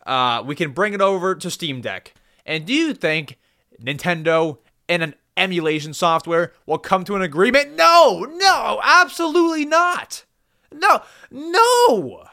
uh, 0.06 0.44
we 0.46 0.56
can 0.56 0.72
bring 0.72 0.94
it 0.94 1.02
over 1.02 1.36
to 1.36 1.52
Steam 1.52 1.82
Deck." 1.82 2.14
And 2.46 2.66
do 2.66 2.74
you 2.74 2.94
think 2.94 3.38
Nintendo 3.82 4.60
and 4.88 5.04
an 5.04 5.16
emulation 5.36 5.94
software 5.94 6.54
will 6.66 6.78
come 6.78 7.04
to 7.06 7.16
an 7.16 7.22
agreement? 7.22 7.76
No, 7.76 8.26
no, 8.38 8.80
absolutely 8.84 9.66
not. 9.66 10.26
No, 10.72 11.02
no. 11.32 12.26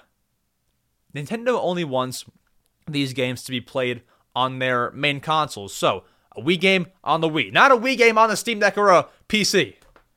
Nintendo 1.14 1.59
only 1.61 1.84
wants 1.84 2.24
these 2.93 3.12
games 3.12 3.43
to 3.45 3.51
be 3.51 3.61
played 3.61 4.03
on 4.34 4.59
their 4.59 4.90
main 4.93 5.20
consoles. 5.20 5.74
So, 5.74 6.05
a 6.36 6.40
Wii 6.40 6.59
game 6.59 6.86
on 7.05 7.20
the 7.20 7.28
Wii, 7.28 7.53
not 7.53 7.72
a 7.72 7.76
Wii 7.76 7.97
game 7.97 8.16
on 8.16 8.28
the 8.28 8.36
Steam 8.36 8.61
Deck 8.61 8.78
or 8.78 8.88
a 8.88 9.09
PC. 9.28 9.74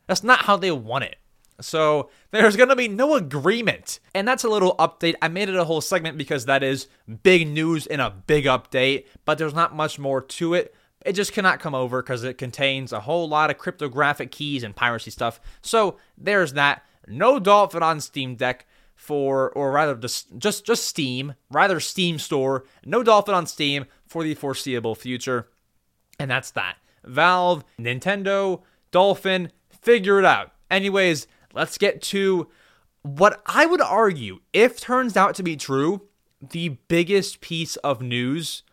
That's 0.08 0.24
not 0.24 0.46
how 0.46 0.58
they 0.58 0.72
want 0.72 1.04
it. 1.06 1.18
So, 1.62 2.10
there's 2.32 2.58
going 2.58 2.70
to 2.70 2.76
be 2.76 2.88
no 2.88 3.16
agreement. 3.16 4.00
And 4.14 4.28
that's 4.28 4.44
a 4.44 4.50
little 4.50 4.76
update. 4.76 5.16
I 5.22 5.30
made 5.30 5.50
it 5.50 5.56
a 5.56 5.64
whole 5.64 5.82
segment 5.82 6.18
because 6.18 6.46
that 6.46 6.64
is 6.64 6.88
big 7.24 7.48
news 7.48 7.88
in 7.88 8.00
a 8.00 8.12
big 8.12 8.46
update, 8.46 9.06
but 9.24 9.38
there's 9.38 9.54
not 9.54 9.76
much 9.76 9.98
more 9.98 10.22
to 10.22 10.54
it. 10.54 10.76
It 11.06 11.14
just 11.14 11.34
cannot 11.34 11.60
come 11.60 11.76
over 11.76 12.02
because 12.02 12.24
it 12.24 12.38
contains 12.38 12.92
a 12.92 13.02
whole 13.02 13.30
lot 13.30 13.52
of 13.52 13.58
cryptographic 13.58 14.32
keys 14.32 14.64
and 14.64 14.76
piracy 14.76 15.12
stuff. 15.12 15.40
So, 15.62 15.98
there's 16.18 16.54
that. 16.54 16.84
No 17.08 17.40
Dolphin 17.40 17.84
on 17.84 18.02
Steam 18.02 18.36
Deck 18.36 18.66
for, 19.06 19.52
or 19.52 19.72
rather 19.72 19.96
just, 19.96 20.36
just 20.38 20.66
just 20.66 20.88
Steam, 20.88 21.36
rather 21.52 21.80
Steam 21.80 22.18
Store. 22.18 22.66
No 22.86 23.04
Dolphin 23.04 23.36
on 23.36 23.46
Steam 23.46 23.86
for 24.08 24.24
the 24.24 24.34
foreseeable 24.34 24.96
future, 24.96 25.48
and 26.20 26.30
that's 26.30 26.52
that. 26.52 26.78
Valve, 27.06 27.64
Nintendo, 27.80 28.64
Dolphin, 28.92 29.52
figure 29.70 30.18
it 30.18 30.26
out. 30.26 30.52
Anyways, 30.72 31.28
let's 31.54 31.78
get 31.78 32.02
to 32.04 32.50
what 33.04 33.42
I 33.46 33.68
would 33.68 33.82
argue, 33.82 34.40
if 34.52 34.80
turns 34.80 35.16
out 35.16 35.36
to 35.36 35.44
be 35.44 35.56
true, 35.56 36.08
the 36.42 36.70
biggest 36.88 37.40
piece 37.42 37.76
of 37.78 38.02
news 38.02 38.64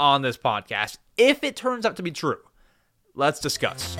on 0.00 0.22
this 0.22 0.38
podcast. 0.38 0.96
If 1.18 1.44
it 1.44 1.56
turns 1.56 1.84
out 1.84 1.96
to 1.96 2.02
be 2.02 2.10
true, 2.10 2.40
let's 3.14 3.40
discuss. 3.40 3.98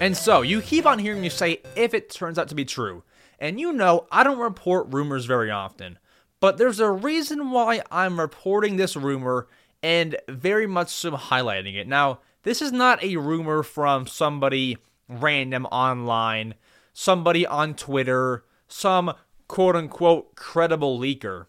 And 0.00 0.16
so, 0.16 0.42
you 0.42 0.62
keep 0.62 0.86
on 0.86 1.00
hearing 1.00 1.20
me 1.20 1.28
say 1.28 1.60
if 1.74 1.92
it 1.92 2.10
turns 2.10 2.38
out 2.38 2.48
to 2.48 2.54
be 2.54 2.64
true. 2.64 3.02
And 3.40 3.58
you 3.58 3.72
know, 3.72 4.06
I 4.12 4.22
don't 4.22 4.38
report 4.38 4.92
rumors 4.92 5.24
very 5.24 5.50
often. 5.50 5.98
But 6.40 6.56
there's 6.56 6.78
a 6.78 6.90
reason 6.90 7.50
why 7.50 7.82
I'm 7.90 8.20
reporting 8.20 8.76
this 8.76 8.94
rumor 8.94 9.48
and 9.82 10.16
very 10.28 10.68
much 10.68 10.88
so 10.88 11.12
highlighting 11.12 11.74
it. 11.74 11.88
Now, 11.88 12.20
this 12.44 12.62
is 12.62 12.70
not 12.70 13.02
a 13.02 13.16
rumor 13.16 13.64
from 13.64 14.06
somebody 14.06 14.78
random 15.08 15.66
online, 15.66 16.54
somebody 16.92 17.44
on 17.44 17.74
Twitter, 17.74 18.44
some 18.68 19.14
quote 19.48 19.74
unquote 19.74 20.36
credible 20.36 20.98
leaker. 20.98 21.46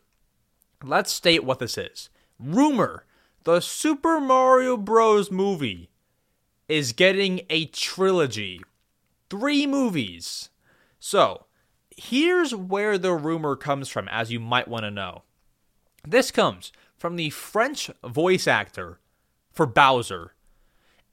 Let's 0.84 1.12
state 1.12 1.44
what 1.44 1.60
this 1.60 1.78
is. 1.78 2.10
Rumor 2.40 3.06
the 3.44 3.60
Super 3.60 4.20
Mario 4.20 4.76
Bros. 4.76 5.32
movie 5.32 5.90
is 6.70 6.94
getting 6.94 7.42
a 7.50 7.66
trilogy. 7.66 8.62
Three 9.30 9.68
movies. 9.68 10.50
So, 11.00 11.48
here's 11.98 12.56
where 12.56 12.98
the 12.98 13.14
rumor 13.14 13.56
comes 13.56 13.90
from, 13.90 14.08
as 14.08 14.32
you 14.32 14.40
might 14.40 14.68
want 14.68 14.84
to 14.84 14.92
know. 14.92 15.24
This 16.08 16.32
comes 16.32 16.72
from 16.98 17.16
the 17.16 17.30
French 17.30 17.90
voice 18.04 18.48
actor 18.48 19.00
for 19.52 19.66
Bowser. 19.66 20.34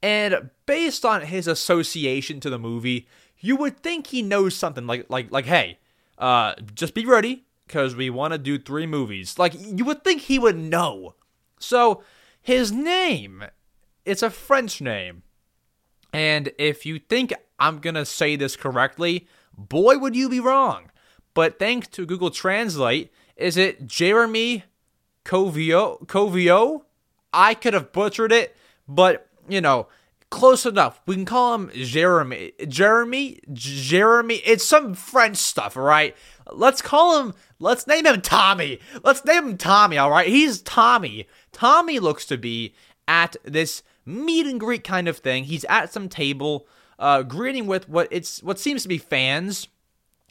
And 0.01 0.51
based 0.65 1.03
on 1.03 1.23
his 1.23 1.47
association 1.47 2.39
to 2.41 2.49
the 2.49 2.59
movie, 2.59 3.07
you 3.39 3.55
would 3.55 3.79
think 3.79 4.07
he 4.07 4.21
knows 4.21 4.55
something 4.55 4.85
like 4.87 5.07
like 5.09 5.31
like 5.31 5.45
hey, 5.45 5.79
uh 6.17 6.53
just 6.75 6.93
be 6.93 7.05
ready 7.05 7.45
cuz 7.67 7.95
we 7.95 8.09
want 8.09 8.33
to 8.33 8.37
do 8.37 8.59
3 8.59 8.85
movies. 8.85 9.39
Like 9.39 9.53
you 9.55 9.83
would 9.85 10.03
think 10.03 10.23
he 10.23 10.39
would 10.39 10.57
know. 10.57 11.15
So, 11.59 12.03
his 12.41 12.71
name 12.71 13.45
it's 14.07 14.23
a 14.23 14.29
French 14.29 14.79
name. 14.79 15.23
And 16.13 16.51
if 16.57 16.85
you 16.85 16.99
think 16.99 17.33
I'm 17.59 17.79
going 17.79 17.95
to 17.95 18.05
say 18.05 18.35
this 18.35 18.55
correctly, 18.55 19.27
boy, 19.57 19.97
would 19.97 20.15
you 20.15 20.29
be 20.29 20.39
wrong. 20.39 20.91
But 21.33 21.59
thanks 21.59 21.87
to 21.89 22.05
Google 22.05 22.31
Translate, 22.31 23.11
is 23.35 23.57
it 23.57 23.85
Jeremy 23.85 24.63
Covio? 25.23 26.05
Covio? 26.07 26.83
I 27.33 27.53
could 27.53 27.73
have 27.73 27.91
butchered 27.91 28.31
it, 28.31 28.55
but 28.87 29.27
you 29.47 29.61
know, 29.61 29.87
close 30.29 30.65
enough. 30.65 31.01
We 31.05 31.15
can 31.15 31.25
call 31.25 31.55
him 31.55 31.71
Jeremy. 31.73 32.53
Jeremy? 32.67 33.39
Jeremy? 33.53 34.35
It's 34.45 34.65
some 34.65 34.93
French 34.93 35.37
stuff, 35.37 35.77
all 35.77 35.83
right? 35.83 36.15
Let's 36.51 36.81
call 36.81 37.21
him, 37.21 37.33
let's 37.59 37.87
name 37.87 38.05
him 38.05 38.21
Tommy. 38.21 38.79
Let's 39.03 39.23
name 39.25 39.49
him 39.49 39.57
Tommy, 39.57 39.97
all 39.97 40.09
right? 40.09 40.27
He's 40.27 40.61
Tommy. 40.61 41.27
Tommy 41.51 41.99
looks 41.99 42.25
to 42.25 42.37
be 42.37 42.73
at 43.07 43.35
this 43.43 43.83
meet 44.07 44.47
and 44.47 44.59
greet 44.59 44.83
kind 44.83 45.07
of 45.07 45.17
thing. 45.17 45.43
He's 45.43 45.65
at 45.65 45.91
some 45.91 46.09
table, 46.09 46.67
uh, 46.97 47.23
greeting 47.23 47.67
with 47.67 47.87
what 47.89 48.07
it's 48.09 48.41
what 48.41 48.57
seems 48.57 48.81
to 48.83 48.87
be 48.87 48.97
fans. 48.97 49.67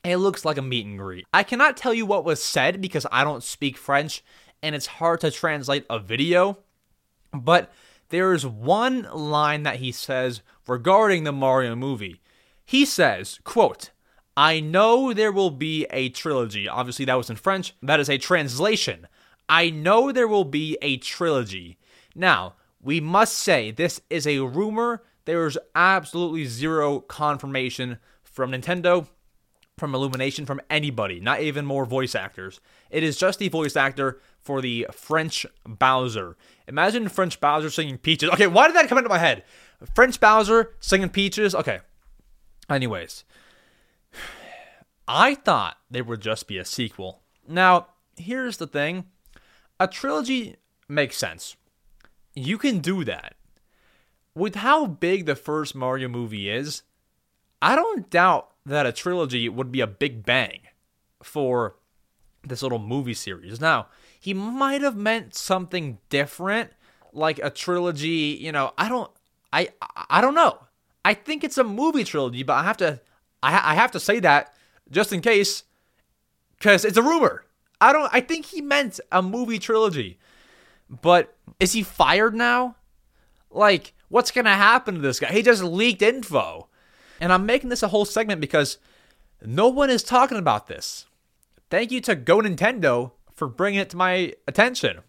It 0.03 0.17
looks 0.17 0.45
like 0.45 0.57
a 0.57 0.63
meet 0.63 0.87
and 0.87 0.99
greet. 0.99 1.27
I 1.33 1.43
cannot 1.43 1.77
tell 1.77 1.93
you 1.93 2.07
what 2.07 2.25
was 2.25 2.43
said 2.43 2.81
because 2.81 3.07
I 3.13 3.25
don't 3.25 3.43
speak 3.43 3.77
French 3.77 4.25
and 4.63 4.75
it's 4.75 4.87
hard 4.87 5.21
to 5.21 5.31
translate 5.31 5.85
a 5.91 5.99
video. 5.99 6.59
But 7.33 7.73
there 8.09 8.33
is 8.33 8.47
one 8.47 9.03
line 9.13 9.65
that 9.65 9.77
he 9.77 9.93
says 9.93 10.43
regarding 10.67 11.25
the 11.25 11.33
Mario 11.33 11.75
movie. 11.75 12.21
He 12.65 12.85
says, 12.85 13.41
quote, 13.45 13.91
I 14.37 14.61
know 14.61 15.13
there 15.13 15.33
will 15.33 15.51
be 15.51 15.87
a 15.91 16.09
trilogy. 16.11 16.69
Obviously, 16.69 17.05
that 17.07 17.15
was 17.15 17.31
in 17.31 17.37
French. 17.37 17.75
That 17.83 18.01
is 18.01 18.09
a 18.09 18.19
translation. 18.19 19.09
I 19.49 19.71
know 19.71 20.13
there 20.13 20.29
will 20.29 20.45
be 20.45 20.77
a 20.83 20.99
trilogy. 20.99 21.79
Now, 22.15 22.55
we 22.87 23.01
must 23.01 23.37
say 23.37 23.73
this 23.73 24.01
is 24.09 24.29
a 24.29 24.39
rumor. 24.39 25.03
There 25.25 25.45
is 25.49 25.59
absolutely 25.75 26.45
zero 26.45 27.01
confirmation 27.01 27.99
from 28.23 28.53
Nintendo, 28.53 29.09
from 29.77 29.93
Illumination, 29.93 30.47
from 30.47 30.61
anybody, 30.71 31.19
not 31.19 31.41
even 31.41 31.67
more 31.67 31.85
voice 31.85 32.15
actors. 32.15 32.61
It 32.89 33.03
is 33.03 33.17
just 33.17 33.41
the 33.41 33.49
voice 33.49 33.75
actor 33.75 34.21
for 34.39 34.63
the 34.63 34.87
French 34.93 35.45
Bowser. 35.67 36.37
Imagine 36.69 37.09
French 37.09 37.41
Bowser 37.41 37.71
singing 37.71 37.99
Peaches. 37.99 38.31
Okay, 38.31 38.47
why 38.47 38.69
did 38.69 38.77
that 38.77 38.89
come 38.89 38.99
into 38.99 39.11
my 39.11 39.19
head? 39.19 39.43
French 39.97 40.21
Bowser 40.21 40.77
singing 40.79 41.09
Peaches? 41.09 41.57
Okay. 41.57 41.81
Anyways, 42.71 43.25
I 45.09 45.35
thought 45.35 45.77
there 45.91 46.05
would 46.05 46.21
just 46.21 46.47
be 46.47 46.59
a 46.59 46.65
sequel. 46.65 47.23
Now, 47.49 47.89
here's 48.17 48.59
the 48.59 48.69
thing 48.69 49.07
a 49.81 49.89
trilogy 49.89 50.55
makes 50.89 51.17
sense 51.17 51.57
you 52.37 52.59
can 52.59 52.79
do 52.79 53.03
that. 53.05 53.35
With 54.35 54.57
how 54.57 54.87
big 54.87 55.25
the 55.25 55.35
first 55.35 55.75
Mario 55.75 56.09
movie 56.09 56.51
is, 56.51 56.83
I 57.63 57.75
don't 57.75 58.11
doubt 58.11 58.51
that 58.67 58.85
a 58.85 58.93
trilogy 58.93 59.49
would 59.49 59.73
be 59.73 59.81
a 59.81 59.87
big 59.87 60.27
bang 60.27 60.61
for 61.23 61.77
this 62.45 62.63
little 62.63 62.79
movie 62.79 63.15
series. 63.15 63.61
Now, 63.61 63.87
he 64.21 64.35
might 64.35 64.83
have 64.83 64.97
meant 64.97 65.35
something 65.35 65.99
different, 66.11 66.71
like 67.13 67.41
a 67.43 67.51
trilogy, 67.51 68.39
you 68.41 68.53
know, 68.53 68.73
I 68.77 68.89
don't 68.89 69.11
I 69.53 69.69
I 70.11 70.21
don't 70.21 70.35
know. 70.35 70.59
I 71.05 71.15
think 71.15 71.43
it's 71.43 71.59
a 71.59 71.65
movie 71.65 72.05
trilogy, 72.05 72.43
but 72.43 72.55
I 72.55 72.65
have 72.65 72.77
to 72.79 73.01
I, 73.43 73.73
I 73.73 73.75
have 73.75 73.93
to 73.93 74.01
say 74.01 74.21
that 74.21 74.55
just 74.91 75.13
in 75.13 75.23
case 75.23 75.65
cuz 76.61 76.85
it's 76.85 76.99
a 76.99 77.03
rumor. 77.03 77.45
I 77.81 77.93
don't 77.93 78.13
I 78.13 78.21
think 78.21 78.47
he 78.47 78.61
meant 78.61 79.01
a 79.11 79.23
movie 79.23 79.59
trilogy. 79.59 80.19
But 80.89 81.37
is 81.59 81.73
he 81.73 81.83
fired 81.83 82.35
now? 82.35 82.77
Like, 83.51 83.95
what's 84.09 84.31
going 84.31 84.45
to 84.45 84.51
happen 84.51 84.95
to 84.95 85.01
this 85.01 85.21
guy? 85.21 85.33
He 85.33 85.43
just 85.43 85.63
leaked 85.63 86.03
info. 86.03 86.69
And 87.21 87.33
I'm 87.33 87.47
making 87.47 87.71
this 87.71 87.83
a 87.83 87.89
whole 87.89 88.05
segment 88.05 88.41
because 88.41 88.79
no 89.45 89.69
one 89.69 89.91
is 89.91 90.03
talking 90.03 90.39
about 90.39 90.67
this. 90.67 91.07
Thank 91.71 91.91
you 91.91 92.01
to 92.03 92.15
Go 92.15 92.39
Nintendo 92.39 93.13
for 93.35 93.49
bringing 93.49 93.81
it 93.81 93.91
to 93.91 93.97
my 93.97 94.35
attention. 94.47 95.01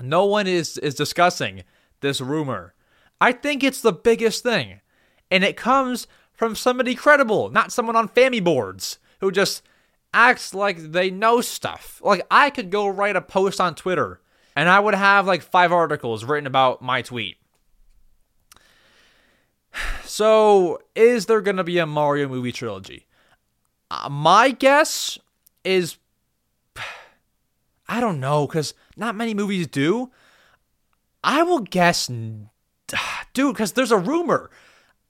No 0.00 0.26
one 0.26 0.46
is 0.46 0.76
is 0.78 0.94
discussing 0.94 1.62
this 2.00 2.20
rumor. 2.20 2.74
I 3.20 3.32
think 3.32 3.64
it's 3.64 3.80
the 3.80 3.92
biggest 3.92 4.42
thing. 4.42 4.80
And 5.30 5.42
it 5.42 5.56
comes 5.56 6.06
from 6.32 6.54
somebody 6.54 6.94
credible, 6.94 7.50
not 7.50 7.72
someone 7.72 7.96
on 7.96 8.08
Famiboards 8.08 8.98
who 9.20 9.32
just 9.32 9.62
acts 10.12 10.54
like 10.54 10.92
they 10.92 11.10
know 11.10 11.40
stuff. 11.40 12.00
Like 12.04 12.26
I 12.30 12.50
could 12.50 12.70
go 12.70 12.86
write 12.86 13.16
a 13.16 13.22
post 13.22 13.60
on 13.60 13.74
Twitter 13.74 14.20
and 14.56 14.70
I 14.70 14.80
would 14.80 14.94
have 14.94 15.26
like 15.26 15.42
five 15.42 15.70
articles 15.70 16.24
written 16.24 16.46
about 16.46 16.82
my 16.82 17.02
tweet. 17.02 17.36
So, 20.04 20.78
is 20.94 21.26
there 21.26 21.42
going 21.42 21.58
to 21.58 21.64
be 21.64 21.78
a 21.78 21.84
Mario 21.84 22.28
movie 22.28 22.52
trilogy? 22.52 23.06
Uh, 23.90 24.08
my 24.08 24.50
guess 24.50 25.18
is 25.62 25.98
I 27.88 28.00
don't 28.00 28.18
know 28.18 28.46
cuz 28.46 28.72
not 28.96 29.14
many 29.14 29.34
movies 29.34 29.66
do. 29.66 30.10
I 31.22 31.42
will 31.42 31.58
guess 31.58 32.06
dude 33.34 33.56
cuz 33.56 33.72
there's 33.72 33.92
a 33.92 33.98
rumor. 33.98 34.48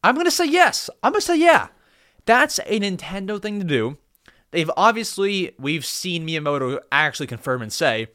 I'm 0.03 0.15
going 0.15 0.25
to 0.25 0.31
say 0.33 0.47
yes. 0.47 0.91
I'm 1.03 1.13
going 1.13 1.21
to 1.21 1.27
say 1.27 1.37
yeah. 1.37 1.69
That's 2.25 2.59
a 2.67 2.81
Nintendo 2.81 3.41
thing 3.41 3.61
to 3.61 3.65
do. 3.65 3.99
They've 4.51 4.71
obviously, 4.77 5.55
we've 5.59 5.85
seen 5.85 6.27
Miyamoto 6.27 6.81
actually 6.91 7.27
confirm 7.29 7.63
and 7.63 7.73
say 7.73 8.09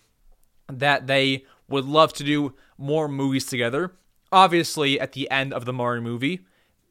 that 0.80 1.08
they 1.08 1.46
would 1.68 1.86
love 1.86 2.14
to 2.14 2.24
do 2.24 2.56
more 2.78 3.08
movies 3.08 3.46
together. 3.46 3.94
Obviously, 4.32 5.00
at 5.00 5.14
the 5.14 5.30
end 5.30 5.54
of 5.54 5.66
the 5.66 5.74
Mario 5.74 6.02
movie, 6.02 6.46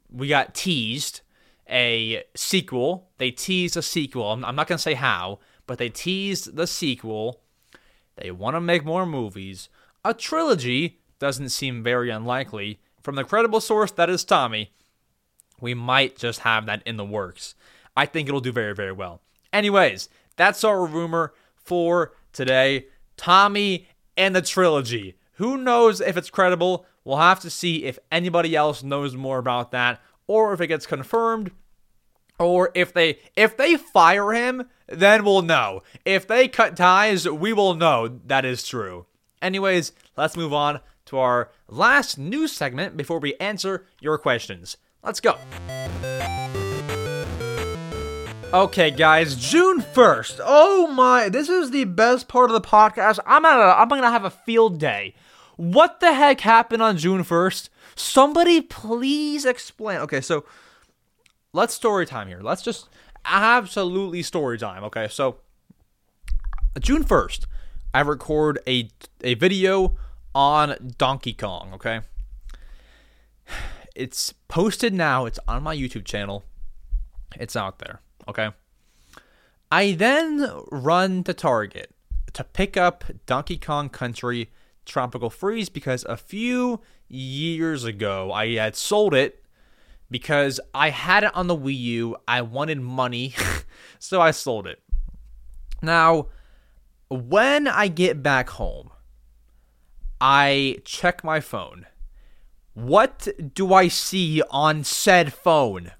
we 0.09 0.27
got 0.27 0.53
teased 0.53 1.21
a 1.69 2.23
sequel. 2.35 3.09
They 3.17 3.31
teased 3.31 3.77
a 3.77 3.81
sequel. 3.81 4.31
I'm, 4.31 4.41
not 4.55 4.67
going 4.67 4.77
to 4.77 4.81
say 4.81 4.93
how, 4.93 5.39
but 5.65 5.77
they 5.77 5.89
teased 5.89 6.55
the 6.55 6.67
sequel. 6.67 7.41
They 8.15 8.31
want 8.31 8.55
to 8.55 8.61
make 8.61 8.85
more 8.85 9.05
movies. 9.05 9.69
A 10.03 10.13
trilogy 10.13 10.99
doesn't 11.19 11.49
seem 11.49 11.83
very 11.83 12.09
unlikely. 12.09 12.79
From 13.01 13.15
the 13.15 13.23
credible 13.23 13.61
source 13.61 13.91
that 13.91 14.09
is 14.09 14.23
Tommy, 14.23 14.71
we 15.59 15.73
might 15.73 16.17
just 16.17 16.39
have 16.41 16.65
that 16.65 16.83
in 16.85 16.97
the 16.97 17.05
works. 17.05 17.55
I 17.95 18.05
think 18.05 18.27
it'll 18.27 18.41
do 18.41 18.51
very, 18.51 18.75
very 18.75 18.91
well. 18.91 19.21
Anyways, 19.53 20.09
that's 20.35 20.63
our 20.63 20.85
rumor 20.85 21.33
for 21.55 22.13
today. 22.33 22.87
Tommy 23.21 23.87
and 24.17 24.35
the 24.35 24.41
trilogy. 24.41 25.15
Who 25.33 25.55
knows 25.55 26.01
if 26.01 26.17
it's 26.17 26.31
credible? 26.31 26.87
We'll 27.03 27.17
have 27.17 27.39
to 27.41 27.51
see 27.51 27.83
if 27.83 27.99
anybody 28.11 28.55
else 28.55 28.81
knows 28.81 29.15
more 29.15 29.37
about 29.37 29.69
that 29.71 30.01
or 30.25 30.53
if 30.53 30.61
it 30.61 30.67
gets 30.67 30.87
confirmed 30.87 31.51
or 32.39 32.71
if 32.73 32.91
they 32.91 33.19
if 33.35 33.55
they 33.57 33.77
fire 33.77 34.33
him, 34.33 34.67
then 34.87 35.23
we'll 35.23 35.43
know. 35.43 35.83
If 36.03 36.25
they 36.27 36.47
cut 36.47 36.75
ties, 36.75 37.29
we 37.29 37.53
will 37.53 37.75
know 37.75 38.19
that 38.25 38.43
is 38.43 38.67
true. 38.67 39.05
Anyways, 39.39 39.91
let's 40.17 40.35
move 40.35 40.51
on 40.51 40.79
to 41.05 41.19
our 41.19 41.51
last 41.67 42.17
news 42.17 42.51
segment 42.51 42.97
before 42.97 43.19
we 43.19 43.35
answer 43.35 43.85
your 43.99 44.17
questions. 44.17 44.77
Let's 45.03 45.19
go. 45.19 45.37
Okay, 48.53 48.91
guys, 48.91 49.37
June 49.37 49.81
1st. 49.81 50.41
Oh 50.43 50.85
my, 50.87 51.29
this 51.29 51.47
is 51.47 51.71
the 51.71 51.85
best 51.85 52.27
part 52.27 52.49
of 52.49 52.53
the 52.53 52.67
podcast. 52.67 53.17
I'm 53.25 53.45
at 53.45 53.57
a, 53.57 53.79
I'm 53.79 53.87
to 53.87 54.09
have 54.09 54.25
a 54.25 54.29
field 54.29 54.77
day. 54.77 55.15
What 55.55 56.01
the 56.01 56.13
heck 56.13 56.41
happened 56.41 56.81
on 56.81 56.97
June 56.97 57.23
1st? 57.23 57.69
Somebody 57.95 58.59
please 58.59 59.45
explain. 59.45 59.99
Okay, 59.99 60.19
so 60.19 60.43
let's 61.53 61.73
story 61.73 62.05
time 62.05 62.27
here. 62.27 62.41
Let's 62.41 62.61
just 62.61 62.89
absolutely 63.23 64.21
story 64.21 64.57
time. 64.57 64.83
Okay, 64.83 65.07
so 65.09 65.37
June 66.77 67.05
1st, 67.05 67.45
I 67.93 68.01
record 68.01 68.59
a 68.67 68.89
a 69.21 69.35
video 69.35 69.95
on 70.35 70.93
Donkey 70.97 71.33
Kong, 71.33 71.71
okay? 71.75 72.01
It's 73.95 74.33
posted 74.49 74.93
now. 74.93 75.25
It's 75.25 75.39
on 75.47 75.63
my 75.63 75.73
YouTube 75.73 76.03
channel. 76.03 76.43
It's 77.37 77.55
out 77.55 77.79
there. 77.79 78.01
Okay. 78.27 78.49
I 79.71 79.93
then 79.93 80.47
run 80.71 81.23
to 81.23 81.33
Target 81.33 81.93
to 82.33 82.43
pick 82.43 82.77
up 82.77 83.05
Donkey 83.25 83.57
Kong 83.57 83.89
Country 83.89 84.51
Tropical 84.85 85.29
Freeze 85.29 85.69
because 85.69 86.05
a 86.05 86.17
few 86.17 86.81
years 87.07 87.83
ago 87.83 88.31
I 88.31 88.55
had 88.55 88.75
sold 88.75 89.13
it 89.13 89.43
because 90.09 90.59
I 90.73 90.89
had 90.89 91.23
it 91.23 91.35
on 91.35 91.47
the 91.47 91.55
Wii 91.55 91.77
U. 91.77 92.17
I 92.27 92.41
wanted 92.41 92.81
money, 92.81 93.33
so 93.99 94.21
I 94.21 94.31
sold 94.31 94.67
it. 94.67 94.81
Now, 95.81 96.27
when 97.09 97.67
I 97.67 97.87
get 97.87 98.21
back 98.21 98.49
home, 98.51 98.89
I 100.19 100.77
check 100.83 101.23
my 101.23 101.39
phone 101.39 101.87
what 102.73 103.27
do 103.53 103.73
I 103.73 103.87
see 103.87 104.41
on 104.49 104.83
said 104.83 105.33
phone? 105.33 105.91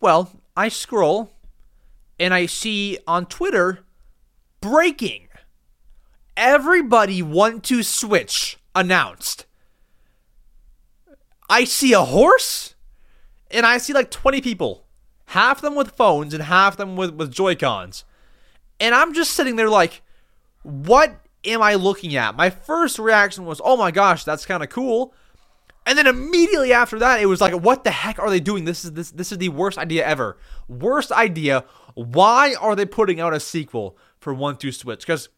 Well, 0.00 0.40
I 0.56 0.68
scroll 0.68 1.32
and 2.18 2.32
I 2.32 2.46
see 2.46 2.98
on 3.06 3.26
Twitter 3.26 3.84
breaking. 4.60 5.28
Everybody 6.36 7.22
1-2 7.22 7.84
Switch 7.84 8.58
announced. 8.74 9.46
I 11.48 11.64
see 11.64 11.92
a 11.92 12.02
horse 12.02 12.74
and 13.50 13.64
I 13.66 13.78
see 13.78 13.92
like 13.92 14.10
20 14.10 14.40
people, 14.40 14.84
half 15.26 15.60
them 15.60 15.74
with 15.74 15.92
phones 15.92 16.34
and 16.34 16.42
half 16.44 16.76
them 16.76 16.96
with, 16.96 17.14
with 17.14 17.32
Joy-Cons. 17.32 18.04
And 18.80 18.94
I'm 18.94 19.14
just 19.14 19.32
sitting 19.32 19.56
there 19.56 19.70
like, 19.70 20.02
what 20.62 21.20
am 21.44 21.62
I 21.62 21.74
looking 21.74 22.16
at? 22.16 22.36
My 22.36 22.50
first 22.50 22.98
reaction 22.98 23.44
was, 23.44 23.60
oh 23.64 23.76
my 23.76 23.90
gosh, 23.90 24.24
that's 24.24 24.46
kind 24.46 24.62
of 24.62 24.70
cool. 24.70 25.14
And 25.86 25.98
then 25.98 26.06
immediately 26.06 26.72
after 26.72 26.98
that, 26.98 27.20
it 27.20 27.26
was 27.26 27.40
like, 27.40 27.52
what 27.52 27.84
the 27.84 27.90
heck 27.90 28.18
are 28.18 28.30
they 28.30 28.40
doing? 28.40 28.64
This 28.64 28.84
is 28.84 28.92
this 28.92 29.10
this 29.10 29.32
is 29.32 29.38
the 29.38 29.50
worst 29.50 29.76
idea 29.76 30.06
ever. 30.06 30.38
Worst 30.66 31.12
idea. 31.12 31.64
Why 31.94 32.54
are 32.58 32.74
they 32.74 32.86
putting 32.86 33.20
out 33.20 33.34
a 33.34 33.40
sequel 33.40 33.96
for 34.18 34.32
One 34.32 34.56
Two 34.56 34.72
Switch? 34.72 35.00
Because 35.00 35.28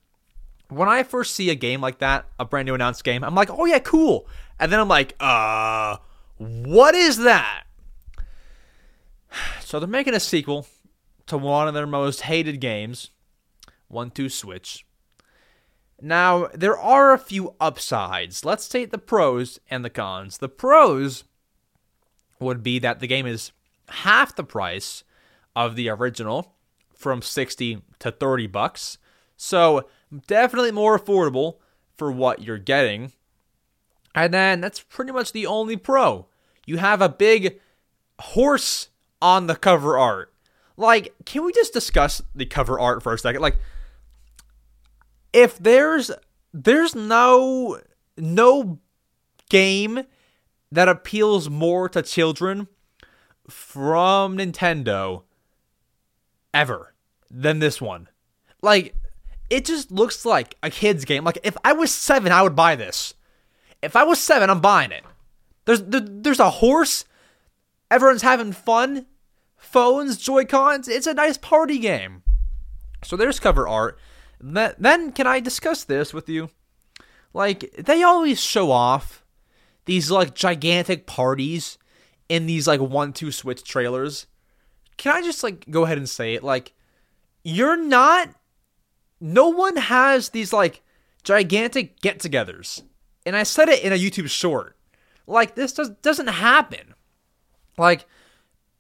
when 0.69 0.89
I 0.89 1.03
first 1.03 1.35
see 1.35 1.51
a 1.51 1.55
game 1.55 1.81
like 1.81 1.99
that, 1.99 2.27
a 2.39 2.45
brand 2.45 2.67
new 2.67 2.75
announced 2.75 3.03
game, 3.03 3.25
I'm 3.25 3.35
like, 3.35 3.51
oh 3.51 3.65
yeah, 3.65 3.81
cool. 3.81 4.29
And 4.59 4.73
then 4.73 4.79
I'm 4.79 4.89
like, 4.89 5.17
uh, 5.21 5.97
what 6.39 6.95
is 6.95 7.19
that? 7.19 7.65
So 9.61 9.81
they're 9.81 9.89
making 9.89 10.15
a 10.15 10.21
sequel 10.21 10.67
to 11.27 11.37
one 11.37 11.67
of 11.67 11.75
their 11.75 11.87
most 11.87 12.23
hated 12.23 12.61
games, 12.61 13.11
One 13.89 14.11
Two 14.11 14.29
Switch. 14.29 14.86
Now, 16.01 16.49
there 16.53 16.79
are 16.79 17.13
a 17.13 17.19
few 17.19 17.55
upsides. 17.61 18.45
Let's 18.45 18.65
state 18.65 18.91
the 18.91 18.99
pros 18.99 19.59
and 19.71 19.85
the 19.85 19.91
cons. 19.91 20.39
The 20.39 20.49
pros 20.49 21.25
would 22.39 22.63
be 22.63 22.79
that 22.81 23.01
the 23.01 23.07
game 23.07 23.27
is 23.27 23.53
half 23.89 24.37
the 24.37 24.45
price 24.45 25.05
of 25.55 25.75
the 25.75 25.89
original 25.89 26.55
from 26.95 27.23
60 27.23 27.83
to 27.99 28.11
30 28.11 28.47
bucks. 28.47 28.99
So, 29.37 29.89
definitely 30.27 30.73
more 30.73 30.99
affordable 30.99 31.57
for 31.97 32.13
what 32.13 32.43
you're 32.43 32.59
getting. 32.59 33.13
And 34.15 34.33
then 34.33 34.61
that's 34.61 34.81
pretty 34.81 35.13
much 35.13 35.33
the 35.33 35.47
only 35.47 35.77
pro. 35.77 36.27
You 36.67 36.79
have 36.79 37.01
a 37.01 37.09
big 37.09 37.61
horse 38.19 38.89
on 39.21 39.47
the 39.47 39.57
cover 39.57 39.97
art. 39.97 40.33
Like, 40.77 41.15
can 41.25 41.45
we 41.45 41.53
just 41.53 41.73
discuss 41.73 42.23
the 42.35 42.47
cover 42.47 42.79
art 42.79 43.03
for 43.03 43.15
a 43.15 43.19
second? 43.19 43.41
Like, 43.41 43.59
if 45.37 45.59
there's 45.59 46.11
there's 46.55 46.95
no 46.95 47.79
no 48.17 48.79
game 49.51 50.05
that 50.73 50.89
appeals 50.89 51.51
more 51.51 51.89
to 51.91 52.01
children 52.03 52.69
from 53.47 54.39
Nintendo 54.39 55.23
ever 56.55 56.95
than 57.31 57.59
this 57.59 57.81
one. 57.83 58.09
Like 58.63 58.95
it 59.51 59.67
just 59.67 59.93
looks 59.93 60.25
like 60.25 60.57
a 60.63 60.71
kid's 60.71 61.05
game. 61.05 61.23
Like 61.23 61.39
if 61.45 61.57
I 61.63 61.75
was 61.75 61.93
7, 61.93 62.33
I 62.33 62.43
would 62.43 62.57
buy 62.57 62.75
this. 62.75 63.15
If 63.83 63.95
I 63.95 64.03
was 64.05 64.19
7, 64.19 64.49
I'm 64.49 64.61
buying 64.61 64.91
it. 64.91 65.05
There's 65.67 65.83
there, 65.83 66.01
there's 66.01 66.41
a 66.41 66.51
horse. 66.51 67.05
Everyone's 67.91 68.23
having 68.23 68.53
fun. 68.53 69.07
Phones, 69.59 70.17
Joy-Cons. 70.17 70.89
It's 70.89 71.07
a 71.07 71.15
nice 71.15 71.37
party 71.37 71.79
game. 71.79 72.23
So 73.05 73.17
there's 73.17 73.39
cover 73.39 73.69
art. 73.69 73.99
Then 74.41 75.13
can 75.13 75.27
I 75.27 75.41
discuss 75.41 75.85
this 75.85 76.13
with 76.13 76.29
you? 76.29 76.51
Like 77.33 77.75
they 77.79 78.03
always 78.03 78.41
show 78.41 78.71
off 78.71 79.25
these 79.85 80.11
like 80.11 80.35
gigantic 80.35 81.07
parties 81.07 81.79
in 82.29 82.47
these 82.47 82.67
like 82.67 82.81
one 82.81 83.13
two 83.13 83.31
switch 83.33 83.65
trailers. 83.65 84.27
Can 84.97 85.15
I 85.15 85.23
just 85.23 85.43
like 85.43 85.71
go 85.71 85.85
ahead 85.85 85.99
and 85.99 86.09
say 86.09 86.35
it? 86.35 86.43
Like 86.43 86.73
you're 87.45 87.77
not 87.77 88.31
no 89.21 89.49
one 89.49 89.77
has 89.77 90.31
these 90.31 90.53
like 90.53 90.83
gigantic 91.25 92.01
get-togethers. 92.01 92.83
And 93.25 93.37
I 93.37 93.43
said 93.43 93.69
it 93.69 93.83
in 93.83 93.93
a 93.93 93.97
YouTube 93.97 94.31
short. 94.31 94.77
Like 95.27 95.55
this 95.55 95.73
does 95.73 95.91
doesn't 96.03 96.29
happen. 96.29 96.95
Like 97.77 98.07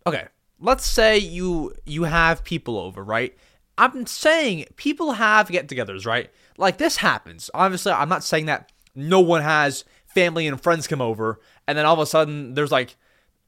okay, 0.07 0.29
let's 0.61 0.87
say 0.87 1.19
you 1.19 1.75
you 1.85 2.05
have 2.05 2.45
people 2.45 2.79
over, 2.79 3.03
right? 3.03 3.37
I'm 3.79 4.07
saying 4.07 4.66
people 4.77 5.12
have 5.12 5.49
get 5.49 5.68
togethers, 5.68 6.07
right? 6.07 6.31
Like 6.57 6.79
this 6.79 6.97
happens. 6.97 7.51
Obviously, 7.53 7.93
I'm 7.93 8.09
not 8.09 8.24
saying 8.24 8.47
that 8.47 8.72
no 8.95 9.20
one 9.20 9.43
has 9.43 9.85
family 10.07 10.47
and 10.47 10.61
friends 10.61 10.87
come 10.87 11.03
over 11.03 11.41
and 11.68 11.77
then 11.77 11.85
all 11.85 11.95
of 11.95 12.01
a 12.01 12.07
sudden 12.07 12.55
there's 12.55 12.72
like 12.72 12.97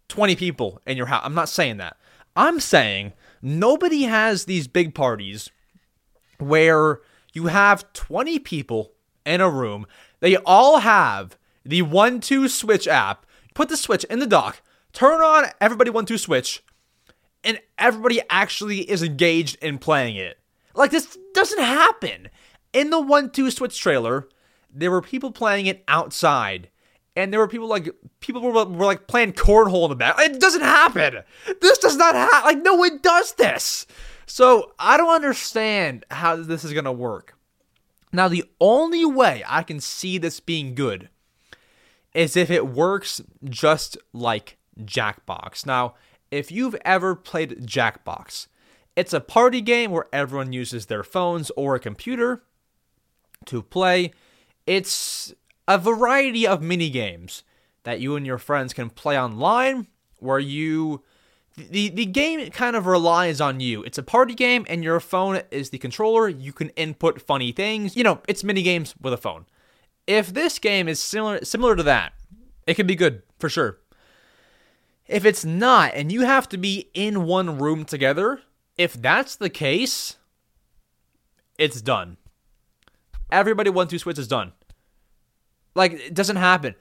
20 0.08 0.36
people 0.36 0.82
in 0.86 0.96
your 0.96 1.06
house. 1.06 1.22
I'm 1.24 1.34
not 1.34 1.48
saying 1.48 1.78
that. 1.78 1.96
I'm 2.36 2.60
saying 2.60 3.14
Nobody 3.42 4.02
has 4.02 4.44
these 4.44 4.66
big 4.66 4.94
parties 4.94 5.50
where 6.38 7.00
you 7.32 7.46
have 7.46 7.92
20 7.92 8.38
people 8.40 8.92
in 9.24 9.40
a 9.40 9.50
room. 9.50 9.86
They 10.20 10.36
all 10.38 10.78
have 10.80 11.38
the 11.64 11.82
1 11.82 12.20
2 12.20 12.48
switch 12.48 12.88
app. 12.88 13.26
Put 13.54 13.68
the 13.68 13.76
switch 13.76 14.04
in 14.04 14.20
the 14.20 14.26
dock, 14.26 14.62
turn 14.92 15.20
on 15.20 15.46
everybody 15.60 15.90
1 15.90 16.06
2 16.06 16.18
switch, 16.18 16.62
and 17.44 17.60
everybody 17.78 18.20
actually 18.30 18.80
is 18.90 19.02
engaged 19.02 19.56
in 19.62 19.78
playing 19.78 20.16
it. 20.16 20.38
Like, 20.74 20.90
this 20.90 21.18
doesn't 21.34 21.62
happen. 21.62 22.28
In 22.72 22.90
the 22.90 23.00
1 23.00 23.30
2 23.30 23.50
switch 23.50 23.80
trailer, 23.80 24.28
there 24.72 24.90
were 24.90 25.02
people 25.02 25.30
playing 25.30 25.66
it 25.66 25.82
outside 25.88 26.68
and 27.18 27.32
there 27.32 27.40
were 27.40 27.48
people 27.48 27.66
like 27.66 27.90
people 28.20 28.40
were, 28.40 28.52
were 28.52 28.86
like 28.86 29.08
playing 29.08 29.32
cornhole 29.32 29.84
in 29.84 29.90
the 29.90 29.96
back. 29.96 30.20
It 30.20 30.40
doesn't 30.40 30.60
happen. 30.60 31.24
This 31.60 31.78
does 31.78 31.96
not 31.96 32.14
happen. 32.14 32.44
Like 32.44 32.62
no 32.62 32.76
one 32.76 33.00
does 33.02 33.32
this. 33.32 33.88
So 34.26 34.72
I 34.78 34.96
don't 34.96 35.12
understand 35.12 36.06
how 36.12 36.36
this 36.36 36.62
is 36.62 36.72
gonna 36.72 36.92
work. 36.92 37.36
Now 38.12 38.28
the 38.28 38.44
only 38.60 39.04
way 39.04 39.42
I 39.48 39.64
can 39.64 39.80
see 39.80 40.16
this 40.16 40.38
being 40.38 40.76
good 40.76 41.08
is 42.14 42.36
if 42.36 42.52
it 42.52 42.68
works 42.68 43.20
just 43.44 43.98
like 44.12 44.56
Jackbox. 44.80 45.66
Now, 45.66 45.94
if 46.30 46.52
you've 46.52 46.76
ever 46.84 47.14
played 47.14 47.66
Jackbox, 47.66 48.46
it's 48.96 49.12
a 49.12 49.20
party 49.20 49.60
game 49.60 49.90
where 49.90 50.06
everyone 50.12 50.52
uses 50.52 50.86
their 50.86 51.04
phones 51.04 51.50
or 51.56 51.74
a 51.74 51.80
computer 51.80 52.42
to 53.46 53.62
play. 53.62 54.12
It's 54.66 55.32
a 55.66 55.78
variety 55.78 56.46
of 56.46 56.62
mini 56.62 56.90
games 56.90 57.44
that 57.84 58.00
you 58.00 58.16
and 58.16 58.26
your 58.26 58.38
friends 58.38 58.74
can 58.74 58.90
play 58.90 59.18
online 59.18 59.86
where 60.18 60.38
you 60.38 61.02
the 61.56 61.88
the 61.88 62.06
game 62.06 62.50
kind 62.50 62.76
of 62.76 62.86
relies 62.86 63.40
on 63.40 63.60
you. 63.60 63.82
It's 63.82 63.98
a 63.98 64.02
party 64.02 64.34
game 64.34 64.64
and 64.68 64.84
your 64.84 65.00
phone 65.00 65.42
is 65.50 65.70
the 65.70 65.78
controller. 65.78 66.28
You 66.28 66.52
can 66.52 66.70
input 66.70 67.20
funny 67.20 67.52
things. 67.52 67.96
You 67.96 68.04
know, 68.04 68.20
it's 68.28 68.44
mini 68.44 68.62
games 68.62 68.94
with 69.00 69.12
a 69.12 69.16
phone. 69.16 69.46
If 70.06 70.32
this 70.32 70.58
game 70.58 70.88
is 70.88 71.00
similar 71.00 71.44
similar 71.44 71.76
to 71.76 71.82
that, 71.84 72.12
it 72.66 72.74
can 72.74 72.86
be 72.86 72.94
good 72.94 73.22
for 73.38 73.48
sure. 73.48 73.78
If 75.08 75.24
it's 75.24 75.44
not 75.44 75.92
and 75.94 76.12
you 76.12 76.22
have 76.22 76.48
to 76.50 76.58
be 76.58 76.90
in 76.92 77.24
one 77.24 77.58
room 77.58 77.84
together, 77.84 78.42
if 78.76 78.92
that's 78.92 79.36
the 79.36 79.50
case, 79.50 80.16
it's 81.58 81.80
done. 81.80 82.18
Everybody 83.32 83.70
one 83.70 83.88
two 83.88 83.98
switch 83.98 84.18
is 84.18 84.28
done. 84.28 84.52
Like 85.74 85.92
it 85.92 86.14
doesn't 86.14 86.36
happen. 86.36 86.74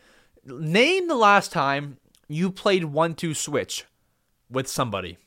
Name 0.46 1.08
the 1.08 1.16
last 1.16 1.52
time 1.52 1.98
you 2.28 2.52
played 2.52 2.86
one 2.86 3.16
two 3.16 3.34
switch 3.34 3.86
with 4.50 4.68
somebody. 4.68 5.18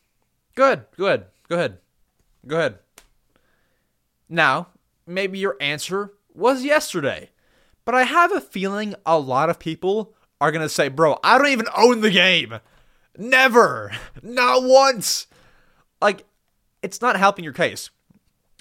Good, 0.54 0.84
good, 0.96 1.24
go 1.48 1.56
ahead. 1.56 1.78
Go 2.46 2.56
ahead. 2.58 2.78
Now, 4.28 4.68
maybe 5.06 5.38
your 5.38 5.56
answer 5.60 6.12
was 6.34 6.64
yesterday. 6.64 7.30
But 7.84 7.94
I 7.94 8.04
have 8.04 8.32
a 8.32 8.40
feeling 8.40 8.94
a 9.04 9.18
lot 9.18 9.50
of 9.50 9.58
people 9.58 10.14
are 10.40 10.52
to 10.52 10.68
say, 10.68 10.88
bro, 10.88 11.18
I 11.24 11.38
don't 11.38 11.48
even 11.48 11.66
own 11.76 12.00
the 12.00 12.10
game. 12.10 12.60
Never. 13.16 13.92
Not 14.22 14.62
once. 14.62 15.26
Like, 16.00 16.24
it's 16.82 17.00
not 17.00 17.16
helping 17.16 17.44
your 17.44 17.52
case. 17.52 17.90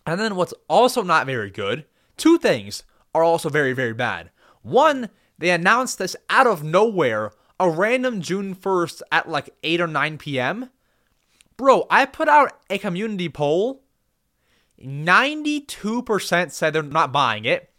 And 0.06 0.20
then 0.20 0.36
what's 0.36 0.54
also 0.68 1.04
not 1.04 1.26
very 1.26 1.50
good, 1.50 1.86
two 2.18 2.38
things 2.38 2.84
are 3.14 3.24
also 3.24 3.50
very, 3.50 3.74
very 3.74 3.94
bad. 3.94 4.32
One, 4.62 5.10
they 5.38 5.52
announced 5.52 5.98
this 5.98 6.16
out 6.30 6.48
of 6.48 6.64
nowhere, 6.64 7.32
a 7.60 7.70
random 7.70 8.22
June 8.22 8.56
1st 8.56 9.02
at 9.12 9.30
like 9.30 9.50
8 9.64 9.82
or 9.82 9.88
9 9.88 10.18
p.m. 10.18 10.70
Bro, 11.58 11.88
I 11.90 12.06
put 12.06 12.28
out 12.28 12.60
a 12.70 12.78
community 12.78 13.30
poll. 13.30 13.84
92% 14.82 16.52
said 16.52 16.74
they're 16.74 16.84
not 16.84 17.12
buying 17.12 17.46
it. 17.46 17.70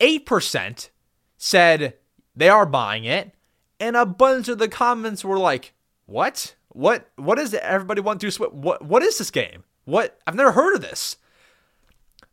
8% 0.00 0.90
said 1.36 1.94
they 2.34 2.48
are 2.48 2.66
buying 2.66 3.04
it. 3.04 3.34
And 3.80 3.96
a 3.96 4.06
bunch 4.06 4.48
of 4.48 4.58
the 4.58 4.68
comments 4.68 5.24
were 5.24 5.38
like, 5.38 5.72
"What? 6.06 6.54
What 6.68 7.10
what 7.16 7.38
is? 7.38 7.54
Everybody 7.54 8.02
1-2 8.02 8.32
Switch? 8.32 8.52
What 8.52 8.84
what 8.84 9.02
is 9.02 9.18
this 9.18 9.30
game? 9.30 9.64
What? 9.86 10.20
I've 10.26 10.36
never 10.36 10.52
heard 10.52 10.74
of 10.74 10.82
this." 10.82 11.16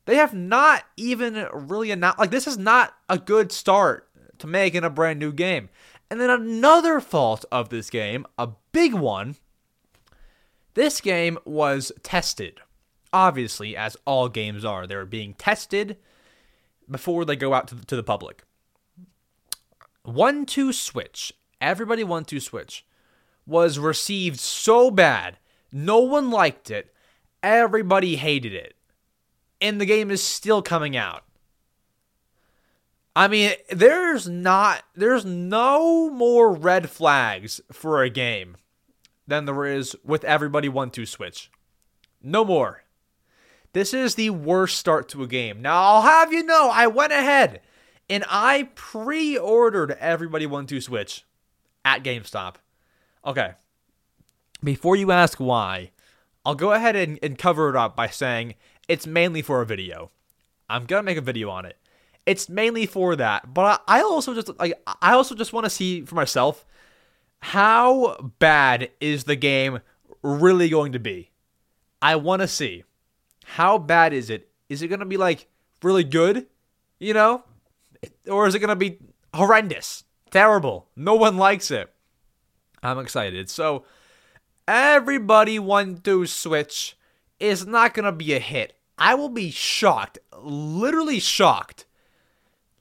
They 0.05 0.15
have 0.15 0.33
not 0.33 0.85
even 0.95 1.47
really 1.51 1.91
announced, 1.91 2.17
like, 2.17 2.31
this 2.31 2.47
is 2.47 2.57
not 2.57 2.93
a 3.09 3.17
good 3.17 3.51
start 3.51 4.07
to 4.39 4.47
making 4.47 4.85
a 4.85 4.89
brand 4.89 5.19
new 5.19 5.33
game. 5.33 5.67
And 6.09 6.21
then 6.21 6.29
another 6.29 7.01
fault 7.01 7.43
of 7.51 7.67
this 7.67 7.89
game, 7.89 8.25
a 8.37 8.51
big 8.71 8.93
one, 8.93 9.35
this 10.75 11.01
game 11.01 11.37
was 11.43 11.91
tested. 12.03 12.61
Obviously, 13.11 13.75
as 13.75 13.97
all 14.05 14.29
games 14.29 14.63
are, 14.63 14.87
they're 14.87 15.05
being 15.05 15.33
tested 15.33 15.97
before 16.89 17.25
they 17.25 17.35
go 17.35 17.53
out 17.53 17.67
to, 17.67 17.75
to 17.75 17.95
the 17.97 18.03
public. 18.03 18.43
1 20.07 20.45
2 20.45 20.73
Switch, 20.73 21.33
everybody 21.61 22.03
1 22.03 22.25
2 22.25 22.39
Switch, 22.39 22.85
was 23.45 23.79
received 23.79 24.39
so 24.39 24.89
bad. 24.91 25.37
No 25.71 25.99
one 25.99 26.31
liked 26.31 26.71
it. 26.71 26.93
Everybody 27.43 28.15
hated 28.15 28.53
it 28.53 28.77
and 29.61 29.79
the 29.81 29.85
game 29.85 30.11
is 30.11 30.21
still 30.21 30.61
coming 30.61 30.95
out. 30.95 31.23
I 33.15 33.27
mean, 33.27 33.51
there's 33.69 34.27
not 34.27 34.83
there's 34.95 35.25
no 35.25 36.09
more 36.09 36.51
red 36.51 36.89
flags 36.89 37.59
for 37.71 38.03
a 38.03 38.09
game 38.09 38.57
than 39.25 39.45
there 39.45 39.65
is 39.65 39.95
with 40.03 40.23
everybody 40.23 40.69
1-2 40.69 41.07
switch. 41.07 41.51
No 42.21 42.45
more. 42.45 42.83
This 43.73 43.93
is 43.93 44.15
the 44.15 44.29
worst 44.29 44.77
start 44.77 45.09
to 45.09 45.23
a 45.23 45.27
game. 45.27 45.61
Now, 45.61 45.81
I'll 45.81 46.01
have 46.03 46.31
you 46.31 46.43
know, 46.43 46.69
I 46.71 46.87
went 46.87 47.11
ahead 47.11 47.61
and 48.09 48.23
I 48.29 48.69
pre-ordered 48.75 49.91
everybody 49.99 50.47
1-2 50.47 50.81
switch 50.81 51.25
at 51.83 52.03
GameStop. 52.03 52.55
Okay. 53.25 53.51
Before 54.63 54.95
you 54.95 55.11
ask 55.11 55.37
why, 55.37 55.91
I'll 56.45 56.55
go 56.55 56.71
ahead 56.71 56.95
and, 56.95 57.19
and 57.21 57.37
cover 57.37 57.69
it 57.69 57.75
up 57.75 57.95
by 57.95 58.07
saying 58.07 58.55
it's 58.87 59.05
mainly 59.05 59.41
for 59.41 59.61
a 59.61 59.65
video. 59.65 60.11
I'm 60.69 60.85
gonna 60.85 61.03
make 61.03 61.17
a 61.17 61.21
video 61.21 61.49
on 61.49 61.65
it. 61.65 61.77
It's 62.25 62.49
mainly 62.49 62.85
for 62.85 63.15
that, 63.15 63.53
but 63.53 63.83
I 63.87 64.01
also 64.01 64.33
just 64.33 64.57
like 64.59 64.73
I 65.01 65.13
also 65.13 65.35
just 65.35 65.53
want 65.53 65.65
to 65.65 65.69
see 65.69 66.01
for 66.01 66.15
myself 66.15 66.65
how 67.39 68.31
bad 68.39 68.89
is 68.99 69.23
the 69.25 69.35
game 69.35 69.79
really 70.21 70.69
going 70.69 70.91
to 70.93 70.99
be. 70.99 71.31
I 72.01 72.15
want 72.15 72.41
to 72.41 72.47
see 72.47 72.83
how 73.45 73.77
bad 73.77 74.11
is 74.11 74.29
it? 74.29 74.49
Is 74.67 74.81
it 74.81 74.89
gonna 74.89 75.05
be 75.05 75.17
like 75.17 75.47
really 75.83 76.03
good, 76.03 76.47
you 76.99 77.13
know, 77.13 77.43
or 78.29 78.47
is 78.47 78.55
it 78.55 78.59
gonna 78.59 78.75
be 78.75 78.99
horrendous, 79.33 80.03
terrible? 80.31 80.87
No 80.95 81.15
one 81.15 81.37
likes 81.37 81.71
it. 81.71 81.93
I'm 82.83 82.99
excited. 82.99 83.49
So 83.49 83.85
everybody 84.67 85.59
1-2 85.59 86.27
Switch 86.27 86.97
is 87.39 87.65
not 87.65 87.93
gonna 87.93 88.11
be 88.11 88.33
a 88.33 88.39
hit. 88.39 88.73
I 88.97 89.15
will 89.15 89.29
be 89.29 89.51
shocked, 89.51 90.17
literally 90.35 91.19
shocked, 91.19 91.85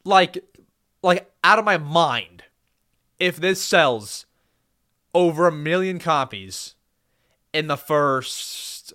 like, 0.05 0.45
like 1.03 1.31
out 1.45 1.59
of 1.59 1.65
my 1.65 1.77
mind, 1.77 2.45
if 3.19 3.37
this 3.37 3.63
sells 3.63 4.27
over 5.15 5.47
a 5.47 5.53
million 5.53 5.99
copies 5.99 6.75
in 7.53 7.67
the 7.69 7.77
first 7.77 8.93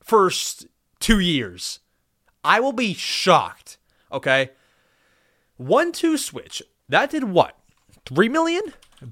first 0.00 0.66
two 1.00 1.18
years. 1.18 1.80
I 2.44 2.60
will 2.60 2.72
be 2.72 2.94
shocked. 2.94 3.78
Okay, 4.12 4.50
one 5.56 5.92
two 5.92 6.16
Switch 6.16 6.62
that 6.88 7.10
did 7.10 7.24
what? 7.24 7.58
Three 8.06 8.28
million 8.28 8.62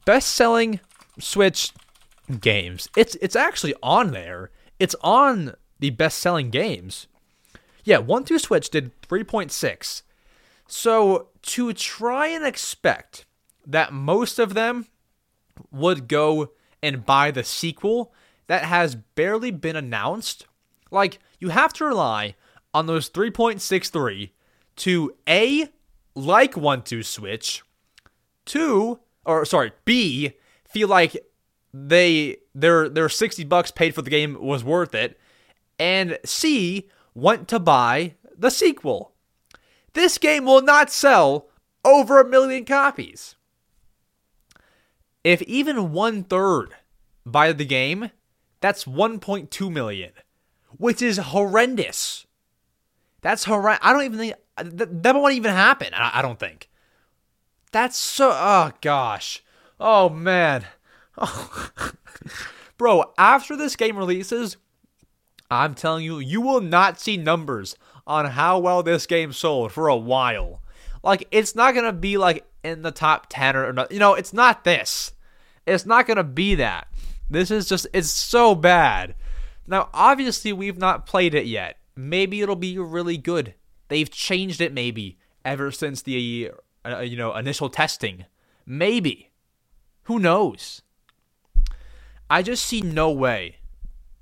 best 0.05 0.29
selling 0.29 0.81
Switch 1.19 1.73
games. 2.41 2.89
It's 2.97 3.17
it's 3.17 3.37
actually 3.37 3.75
on 3.83 4.13
there. 4.13 4.51
It's 4.79 4.97
on 5.03 5.55
the 5.79 5.91
best 5.91 6.19
selling 6.19 6.51
games. 6.51 7.07
Yeah, 7.85 7.99
1 7.99 8.25
2 8.25 8.39
Switch 8.39 8.71
did 8.71 8.93
3.6. 9.03 10.03
So 10.69 11.29
to 11.43 11.73
try 11.73 12.29
and 12.29 12.45
expect 12.45 13.27
that 13.67 13.93
most 13.93 14.39
of 14.39 14.55
them 14.55 14.87
would 15.71 16.09
go 16.09 16.53
and 16.83 17.05
buy 17.05 17.31
the 17.31 17.45
sequel 17.45 18.13
that 18.47 18.65
has 18.65 18.95
barely 18.95 19.51
been 19.51 19.77
announced, 19.77 20.47
like 20.91 21.19
you 21.41 21.49
have 21.49 21.73
to 21.75 21.85
rely 21.85 22.37
on 22.73 22.87
those 22.87 23.11
3.63 23.11 24.31
to 24.77 25.15
A, 25.29 25.69
like 26.15 26.57
1 26.57 26.83
2 26.83 27.03
Switch, 27.03 27.63
2, 28.47 28.99
or 29.25 29.45
sorry, 29.45 29.73
B, 29.85 30.33
feel 30.65 30.89
like 30.89 31.17
they 31.73 32.37
their 32.55 32.89
their 32.89 33.09
60 33.09 33.45
bucks 33.45 33.71
paid 33.71 33.95
for 33.95 34.03
the 34.03 34.11
game 34.11 34.37
was 34.41 34.63
worth 34.63 34.95
it 34.95 35.19
and 35.79 36.19
C 36.25 36.89
want 37.15 37.49
to 37.49 37.59
buy 37.59 38.15
the 38.37 38.51
sequel. 38.51 39.13
This 39.95 40.19
game 40.19 40.45
will 40.45 40.63
not 40.63 40.91
sell 40.91 41.49
over 41.85 42.21
a 42.21 42.29
million 42.29 42.65
copies. 42.65 43.37
If 45.25 45.43
even 45.43 45.93
one 45.93 46.25
third 46.25 46.75
buy 47.25 47.53
the 47.53 47.65
game, 47.65 48.11
That's 48.61 48.85
1.2 48.85 49.73
million, 49.73 50.13
which 50.77 51.03
is 51.03 51.19
horrendous. 51.19 52.27
That's 53.21 53.45
horrendous. 53.45 53.85
I 53.85 53.93
don't 53.93 54.05
even 54.05 54.19
think 54.19 54.35
that, 54.57 55.15
won't 55.15 55.35
even 55.35 55.53
happen. 55.53 55.89
I, 55.95 56.19
I 56.19 56.23
don't 56.23 56.39
think. 56.39 56.69
That's 57.73 57.97
so. 57.97 58.31
Oh 58.33 58.73
gosh. 58.81 59.43
Oh 59.81 60.09
man. 60.09 60.67
Oh. 61.19 61.71
Bro, 62.79 63.13
after 63.17 63.57
this 63.57 63.77
game 63.77 63.97
releases, 63.97 64.57
I'm 65.51 65.75
telling 65.75 66.05
you, 66.05 66.19
you 66.19 66.41
will 66.41 66.61
not 66.61 67.01
see 67.01 67.17
numbers 67.17 67.77
on 68.07 68.27
how 68.27 68.59
well 68.59 68.83
this 68.83 69.07
game 69.07 69.33
sold 69.33 69.73
for 69.73 69.89
a 69.89 69.97
while. 69.97 70.63
Like, 71.03 71.29
it's 71.31 71.55
not 71.55 71.75
gonna 71.75 71.93
be 71.93 72.17
like 72.17 72.45
in 72.65 72.83
the 72.83 72.91
top 72.91 73.27
10 73.29 73.57
or, 73.57 73.67
or 73.67 73.87
you 73.91 73.99
know, 73.99 74.15
it's 74.15 74.33
not 74.33 74.65
this. 74.65 75.13
It's 75.67 75.87
not 75.87 76.07
gonna 76.07 76.25
be 76.25 76.57
that. 76.57 76.89
This 77.31 77.51
is 77.51 77.69
just, 77.69 77.87
it's 77.93 78.11
so 78.11 78.55
bad. 78.55 79.15
Now, 79.67 79.89
obviously, 79.95 80.53
we've 80.53 80.79
not 80.79 81.07
played 81.07 81.35
it 81.35 81.47
yet. 81.47 81.79
Maybe 81.95 82.41
it'll 82.41 82.57
be 82.57 82.79
really 82.79 83.17
good. 83.17 83.55
They've 83.93 84.11
changed 84.11 84.63
it 84.63 84.73
maybe 84.73 85.19
ever 85.45 85.71
since 85.71 86.01
the 86.01 86.51
uh, 86.83 87.01
you 87.01 87.15
know 87.15 87.37
initial 87.37 87.69
testing. 87.69 88.25
Maybe. 88.65 89.29
Who 90.05 90.19
knows? 90.19 90.81
I 92.31 92.41
just 92.41 92.65
see 92.65 92.81
no 92.81 93.11
way 93.11 93.57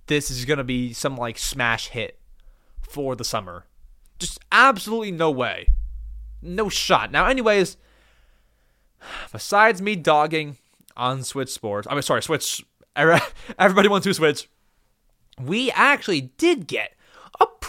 this 0.08 0.28
is 0.28 0.44
going 0.44 0.58
to 0.58 0.64
be 0.64 0.92
some 0.92 1.16
like 1.16 1.38
smash 1.38 1.86
hit 1.86 2.18
for 2.80 3.14
the 3.14 3.22
summer. 3.22 3.66
Just 4.18 4.40
absolutely 4.50 5.12
no 5.12 5.30
way. 5.30 5.68
No 6.42 6.68
shot. 6.68 7.12
Now 7.12 7.26
anyways, 7.26 7.76
besides 9.30 9.80
me 9.80 9.94
dogging 9.94 10.58
on 10.96 11.22
Switch 11.22 11.50
Sports, 11.50 11.86
I'm 11.88 11.94
mean, 11.94 12.02
sorry, 12.02 12.24
Switch 12.24 12.64
everybody 12.96 13.86
wants 13.86 14.02
to 14.04 14.14
switch. 14.14 14.50
We 15.40 15.70
actually 15.70 16.22
did 16.22 16.66
get 16.66 16.96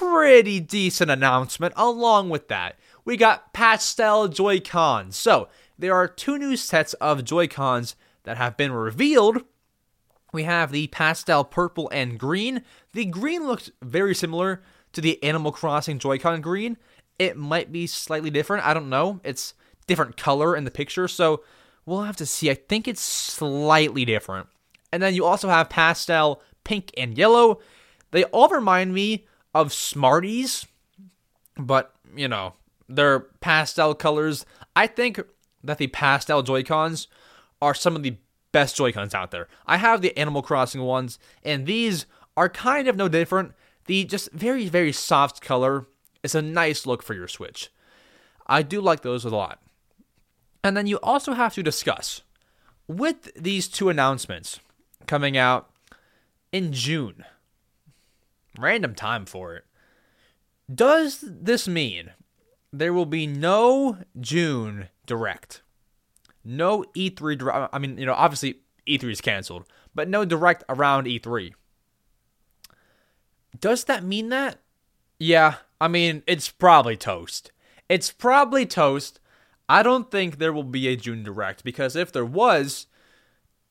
pretty 0.01 0.59
decent 0.59 1.11
announcement 1.11 1.73
along 1.77 2.29
with 2.29 2.47
that. 2.47 2.77
We 3.05 3.17
got 3.17 3.53
pastel 3.53 4.27
Joy-Cons. 4.27 5.15
So, 5.15 5.47
there 5.77 5.93
are 5.93 6.07
two 6.07 6.39
new 6.39 6.57
sets 6.57 6.93
of 6.95 7.23
Joy-Cons 7.23 7.95
that 8.23 8.37
have 8.37 8.57
been 8.57 8.71
revealed. 8.71 9.43
We 10.33 10.43
have 10.43 10.71
the 10.71 10.87
pastel 10.87 11.43
purple 11.43 11.87
and 11.93 12.19
green. 12.19 12.63
The 12.93 13.05
green 13.05 13.45
looks 13.45 13.69
very 13.81 14.15
similar 14.15 14.63
to 14.93 15.01
the 15.01 15.21
Animal 15.23 15.51
Crossing 15.51 15.99
Joy-Con 15.99 16.41
green. 16.41 16.77
It 17.19 17.37
might 17.37 17.71
be 17.71 17.85
slightly 17.85 18.31
different. 18.31 18.65
I 18.65 18.73
don't 18.73 18.89
know. 18.89 19.19
It's 19.23 19.53
different 19.85 20.17
color 20.17 20.55
in 20.55 20.63
the 20.63 20.71
picture, 20.71 21.07
so 21.07 21.43
we'll 21.85 22.03
have 22.03 22.17
to 22.17 22.25
see. 22.25 22.49
I 22.49 22.55
think 22.55 22.87
it's 22.87 23.01
slightly 23.01 24.05
different. 24.05 24.47
And 24.91 25.01
then 25.01 25.13
you 25.13 25.25
also 25.25 25.49
have 25.49 25.69
pastel 25.69 26.41
pink 26.63 26.91
and 26.97 27.17
yellow. 27.17 27.59
They 28.11 28.23
all 28.25 28.49
remind 28.49 28.93
me 28.93 29.25
of 29.53 29.73
Smarties, 29.73 30.65
but 31.57 31.93
you 32.15 32.27
know, 32.27 32.53
they're 32.87 33.19
pastel 33.19 33.95
colors. 33.95 34.45
I 34.75 34.87
think 34.87 35.21
that 35.63 35.77
the 35.77 35.87
pastel 35.87 36.41
Joy-Cons 36.43 37.07
are 37.61 37.73
some 37.73 37.95
of 37.95 38.03
the 38.03 38.17
best 38.51 38.75
Joy-Cons 38.75 39.13
out 39.13 39.31
there. 39.31 39.47
I 39.65 39.77
have 39.77 40.01
the 40.01 40.17
Animal 40.17 40.41
Crossing 40.41 40.81
ones, 40.81 41.19
and 41.43 41.65
these 41.65 42.05
are 42.35 42.49
kind 42.49 42.87
of 42.87 42.95
no 42.95 43.07
different. 43.07 43.53
The 43.85 44.03
just 44.05 44.31
very, 44.31 44.67
very 44.67 44.91
soft 44.91 45.41
color 45.41 45.85
is 46.23 46.35
a 46.35 46.41
nice 46.41 46.85
look 46.85 47.03
for 47.03 47.13
your 47.13 47.27
Switch. 47.27 47.71
I 48.47 48.63
do 48.63 48.81
like 48.81 49.01
those 49.01 49.25
a 49.25 49.29
lot. 49.29 49.61
And 50.63 50.77
then 50.77 50.87
you 50.87 50.99
also 51.01 51.33
have 51.33 51.53
to 51.55 51.63
discuss 51.63 52.21
with 52.87 53.33
these 53.33 53.67
two 53.67 53.89
announcements 53.89 54.59
coming 55.07 55.37
out 55.37 55.69
in 56.51 56.73
June 56.73 57.25
random 58.57 58.95
time 58.95 59.25
for 59.25 59.55
it. 59.55 59.65
Does 60.73 61.19
this 61.21 61.67
mean 61.67 62.11
there 62.71 62.93
will 62.93 63.05
be 63.05 63.27
no 63.27 63.97
June 64.19 64.89
direct? 65.05 65.61
No 66.43 66.85
E3 66.95 67.37
direct. 67.37 67.69
I 67.73 67.79
mean, 67.79 67.97
you 67.97 68.05
know, 68.05 68.13
obviously 68.13 68.61
E3 68.87 69.11
is 69.11 69.21
canceled, 69.21 69.65
but 69.93 70.07
no 70.07 70.25
direct 70.25 70.63
around 70.69 71.05
E3. 71.05 71.53
Does 73.59 73.83
that 73.85 74.03
mean 74.03 74.29
that? 74.29 74.59
Yeah, 75.19 75.55
I 75.79 75.87
mean, 75.87 76.23
it's 76.25 76.49
probably 76.49 76.97
toast. 76.97 77.51
It's 77.89 78.11
probably 78.11 78.65
toast. 78.65 79.19
I 79.67 79.83
don't 79.83 80.09
think 80.09 80.37
there 80.37 80.53
will 80.53 80.63
be 80.63 80.87
a 80.87 80.95
June 80.95 81.23
direct 81.23 81.63
because 81.63 81.95
if 81.95 82.11
there 82.11 82.25
was, 82.25 82.87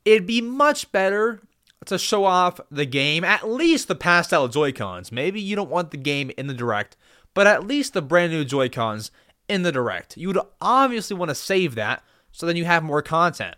it'd 0.04 0.26
be 0.26 0.40
much 0.40 0.92
better 0.92 1.40
to 1.86 1.98
show 1.98 2.24
off 2.24 2.60
the 2.70 2.86
game, 2.86 3.24
at 3.24 3.48
least 3.48 3.88
the 3.88 3.94
pastel 3.94 4.48
Joy-Cons. 4.48 5.10
Maybe 5.10 5.40
you 5.40 5.56
don't 5.56 5.70
want 5.70 5.90
the 5.90 5.96
game 5.96 6.30
in 6.36 6.46
the 6.46 6.54
direct, 6.54 6.96
but 7.34 7.46
at 7.46 7.66
least 7.66 7.94
the 7.94 8.02
brand 8.02 8.32
new 8.32 8.44
Joy-Cons 8.44 9.10
in 9.48 9.62
the 9.62 9.72
direct. 9.72 10.16
You 10.16 10.28
would 10.28 10.38
obviously 10.60 11.16
want 11.16 11.30
to 11.30 11.34
save 11.34 11.74
that 11.76 12.04
so 12.32 12.46
then 12.46 12.56
you 12.56 12.64
have 12.64 12.82
more 12.82 13.02
content. 13.02 13.56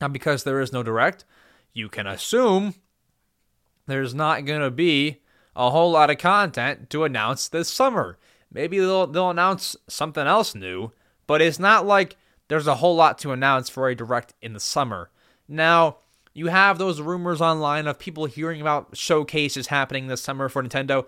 Now, 0.00 0.08
because 0.08 0.44
there 0.44 0.60
is 0.60 0.72
no 0.72 0.82
direct, 0.82 1.24
you 1.72 1.88
can 1.88 2.06
assume 2.06 2.74
there's 3.86 4.14
not 4.14 4.44
going 4.44 4.60
to 4.60 4.70
be 4.70 5.22
a 5.56 5.70
whole 5.70 5.90
lot 5.90 6.10
of 6.10 6.18
content 6.18 6.90
to 6.90 7.04
announce 7.04 7.48
this 7.48 7.68
summer. 7.68 8.18
Maybe 8.52 8.78
they'll, 8.78 9.06
they'll 9.06 9.30
announce 9.30 9.76
something 9.88 10.26
else 10.26 10.54
new, 10.54 10.92
but 11.26 11.42
it's 11.42 11.58
not 11.58 11.86
like 11.86 12.16
there's 12.48 12.66
a 12.66 12.76
whole 12.76 12.94
lot 12.94 13.18
to 13.18 13.32
announce 13.32 13.68
for 13.68 13.88
a 13.88 13.94
direct 13.94 14.34
in 14.40 14.52
the 14.52 14.60
summer. 14.60 15.10
Now, 15.48 15.98
you 16.38 16.46
have 16.46 16.78
those 16.78 17.00
rumors 17.00 17.40
online 17.40 17.88
of 17.88 17.98
people 17.98 18.26
hearing 18.26 18.60
about 18.60 18.96
showcases 18.96 19.66
happening 19.66 20.06
this 20.06 20.20
summer 20.20 20.48
for 20.48 20.62
Nintendo. 20.62 21.04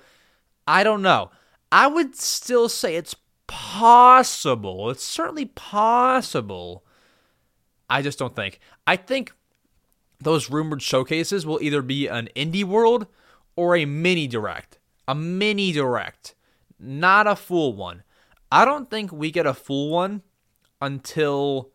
I 0.66 0.82
don't 0.82 1.02
know. 1.02 1.30
I 1.70 1.86
would 1.86 2.16
still 2.16 2.68
say 2.68 2.96
it's 2.96 3.14
possible. 3.46 4.90
It's 4.90 5.04
certainly 5.04 5.46
possible. 5.46 6.84
I 7.88 8.02
just 8.02 8.18
don't 8.18 8.34
think. 8.34 8.58
I 8.88 8.96
think 8.96 9.32
those 10.20 10.50
rumored 10.50 10.82
showcases 10.82 11.46
will 11.46 11.62
either 11.62 11.80
be 11.80 12.08
an 12.08 12.28
indie 12.34 12.64
world 12.64 13.06
or 13.54 13.76
a 13.76 13.84
mini 13.84 14.26
direct. 14.26 14.78
A 15.06 15.14
mini 15.14 15.70
direct, 15.72 16.34
not 16.78 17.26
a 17.26 17.36
full 17.36 17.72
one. 17.74 18.02
I 18.50 18.64
don't 18.64 18.90
think 18.90 19.12
we 19.12 19.30
get 19.30 19.46
a 19.46 19.54
full 19.54 19.90
one 19.90 20.22
until 20.80 21.70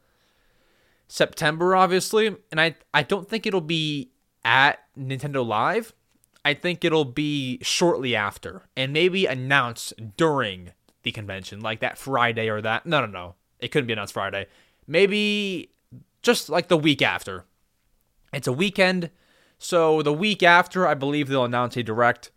September, 1.08 1.76
obviously, 1.76 2.36
and 2.51 2.60
I 2.60 2.76
I 2.93 3.03
don't 3.03 3.28
think 3.30 3.45
it'll 3.45 3.62
be 3.62 4.12
at 4.43 4.80
Nintendo 4.97 5.45
Live. 5.45 5.93
I 6.43 6.53
think 6.53 6.86
it'll 6.86 7.06
be 7.06 7.60
shortly 7.62 8.16
after, 8.16 8.64
and 8.78 8.93
maybe 8.93 9.26
announced 9.26 9.93
during 10.18 10.72
the 11.03 11.12
convention, 11.12 11.62
like 11.62 11.80
that 11.80 11.97
Friday 11.97 12.49
or 12.49 12.62
that. 12.62 12.86
No, 12.86 13.01
no, 13.01 13.08
no, 13.08 13.36
it 13.60 13.70
couldn't 13.70 13.88
be 13.88 13.93
announced 13.93 14.14
Friday. 14.14 14.47
Maybe 14.88 15.72
just 16.22 16.49
like 16.49 16.68
the 16.68 16.78
week 16.78 17.01
after. 17.01 17.45
It's 18.34 18.47
a 18.47 18.53
weekend, 18.53 19.12
so 19.58 20.01
the 20.01 20.14
week 20.14 20.43
after, 20.43 20.86
I 20.86 20.93
believe 20.93 21.28
they'll 21.28 21.45
announce 21.45 21.78
a 21.78 21.84
direct. 21.84 22.32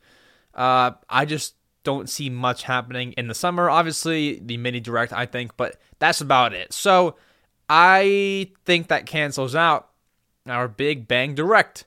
Uh, 0.55 0.93
I 1.09 1.25
just 1.25 1.55
don't 1.85 2.09
see 2.09 2.31
much 2.31 2.65
happening 2.65 3.13
in 3.13 3.29
the 3.29 3.35
summer. 3.35 3.71
Obviously, 3.71 4.39
the 4.39 4.57
mini 4.57 4.81
direct, 4.81 5.13
I 5.13 5.27
think, 5.27 5.57
but 5.57 5.77
that's 5.99 6.21
about 6.21 6.53
it. 6.53 6.73
So 6.73 7.17
I 7.69 8.53
think 8.65 8.89
that 8.89 9.07
cancels 9.07 9.55
out 9.55 9.91
our 10.47 10.69
Big 10.69 11.07
Bang 11.07 11.35
Direct. 11.35 11.85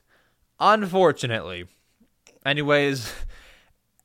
Unfortunately. 0.60 1.66
Anyways, 2.46 3.12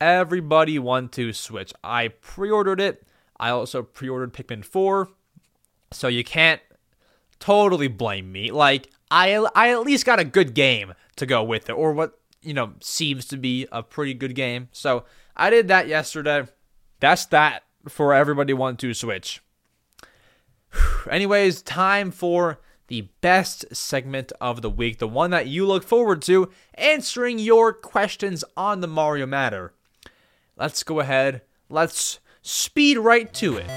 everybody 0.01 0.79
1-2 0.79 1.35
Switch. 1.35 1.73
I 1.83 2.07
pre-ordered 2.07 2.81
it. 2.81 3.03
I 3.39 3.49
also 3.49 3.83
pre-ordered 3.83 4.33
Pikmin 4.33 4.65
4. 4.65 5.09
So 5.91 6.07
you 6.07 6.23
can't 6.23 6.61
totally 7.39 7.87
blame 7.87 8.31
me. 8.31 8.51
Like 8.51 8.91
I 9.09 9.35
I 9.55 9.69
at 9.69 9.81
least 9.81 10.05
got 10.05 10.19
a 10.19 10.25
good 10.25 10.53
game 10.53 10.93
to 11.15 11.25
go 11.25 11.43
with 11.43 11.69
it 11.69 11.73
or 11.73 11.93
what, 11.93 12.19
you 12.41 12.53
know, 12.53 12.73
seems 12.81 13.25
to 13.27 13.37
be 13.37 13.67
a 13.71 13.83
pretty 13.83 14.13
good 14.13 14.35
game. 14.35 14.69
So 14.71 15.05
I 15.35 15.49
did 15.49 15.67
that 15.69 15.87
yesterday. 15.87 16.47
That's 16.99 17.25
that 17.27 17.63
for 17.87 18.13
everybody 18.13 18.53
1-2 18.53 18.95
Switch. 18.95 19.41
Anyways, 21.09 21.61
time 21.61 22.11
for 22.11 22.59
the 22.87 23.09
best 23.21 23.65
segment 23.75 24.31
of 24.39 24.61
the 24.61 24.69
week, 24.69 24.99
the 24.99 25.07
one 25.07 25.31
that 25.31 25.47
you 25.47 25.65
look 25.65 25.83
forward 25.83 26.21
to, 26.23 26.49
answering 26.75 27.39
your 27.39 27.73
questions 27.73 28.43
on 28.55 28.81
the 28.81 28.87
Mario 28.87 29.25
matter. 29.25 29.73
Let's 30.55 30.83
go 30.83 30.99
ahead, 30.99 31.41
let's 31.69 32.19
speed 32.41 32.97
right 32.97 33.31
to 33.35 33.57
it. 33.57 33.67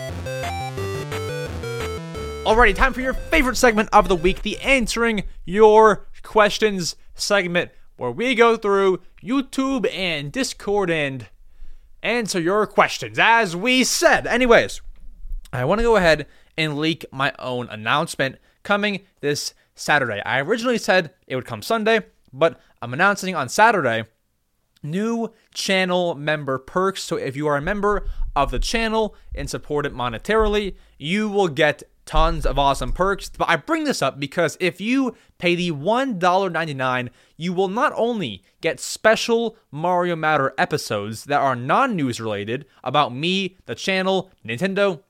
Alrighty, 2.44 2.74
time 2.74 2.92
for 2.92 3.01
your 3.01 3.14
favorite 3.14 3.57
segment 3.57 3.88
of 3.92 4.09
the 4.09 4.16
week, 4.16 4.42
the 4.42 4.59
Answering 4.61 5.24
Your 5.44 6.07
Questions 6.22 6.96
segment, 7.14 7.70
where 7.96 8.11
we 8.11 8.34
go 8.34 8.57
through 8.57 9.01
YouTube 9.22 9.92
and 9.92 10.32
Discord 10.32 10.90
and 10.90 11.28
answer 12.03 12.40
your 12.40 12.66
questions, 12.66 13.18
as 13.18 13.55
we 13.55 13.84
said. 13.84 14.26
Anyways, 14.26 14.80
I 15.53 15.64
want 15.64 15.80
to 15.80 15.84
go 15.84 15.96
ahead 15.96 16.26
and 16.61 16.78
leak 16.78 17.06
my 17.11 17.32
own 17.38 17.68
announcement 17.70 18.36
coming 18.62 19.00
this 19.20 19.54
Saturday. 19.74 20.20
I 20.26 20.40
originally 20.40 20.76
said 20.76 21.14
it 21.26 21.34
would 21.34 21.46
come 21.46 21.62
Sunday, 21.62 22.00
but 22.34 22.61
I'm 22.82 22.92
announcing 22.92 23.34
on 23.34 23.48
Saturday 23.48 24.04
new 24.82 25.32
channel 25.54 26.14
member 26.14 26.58
perks. 26.58 27.02
So 27.02 27.16
if 27.16 27.34
you 27.34 27.46
are 27.46 27.56
a 27.56 27.62
member 27.62 28.06
of 28.36 28.50
the 28.50 28.58
channel 28.58 29.14
and 29.34 29.48
support 29.48 29.86
it 29.86 29.94
monetarily, 29.94 30.74
you 30.98 31.30
will 31.30 31.48
get 31.48 31.82
tons 32.04 32.44
of 32.44 32.58
awesome 32.58 32.92
perks. 32.92 33.30
But 33.30 33.48
I 33.48 33.56
bring 33.56 33.84
this 33.84 34.02
up 34.02 34.20
because 34.20 34.58
if 34.61 34.82
you 34.82 35.16
pay 35.38 35.54
the 35.54 35.72
$1.99, 35.72 37.08
you 37.38 37.54
will 37.54 37.68
not 37.68 37.94
only 37.96 38.42
get 38.61 38.80
special 38.80 39.56
Mario 39.70 40.14
Matter 40.14 40.52
episodes 40.58 41.24
that 41.24 41.40
are 41.40 41.56
non 41.56 41.96
news 41.96 42.20
related 42.20 42.66
about 42.84 43.14
me, 43.14 43.56
the 43.64 43.74
channel, 43.74 44.30
Nintendo, 44.46 45.02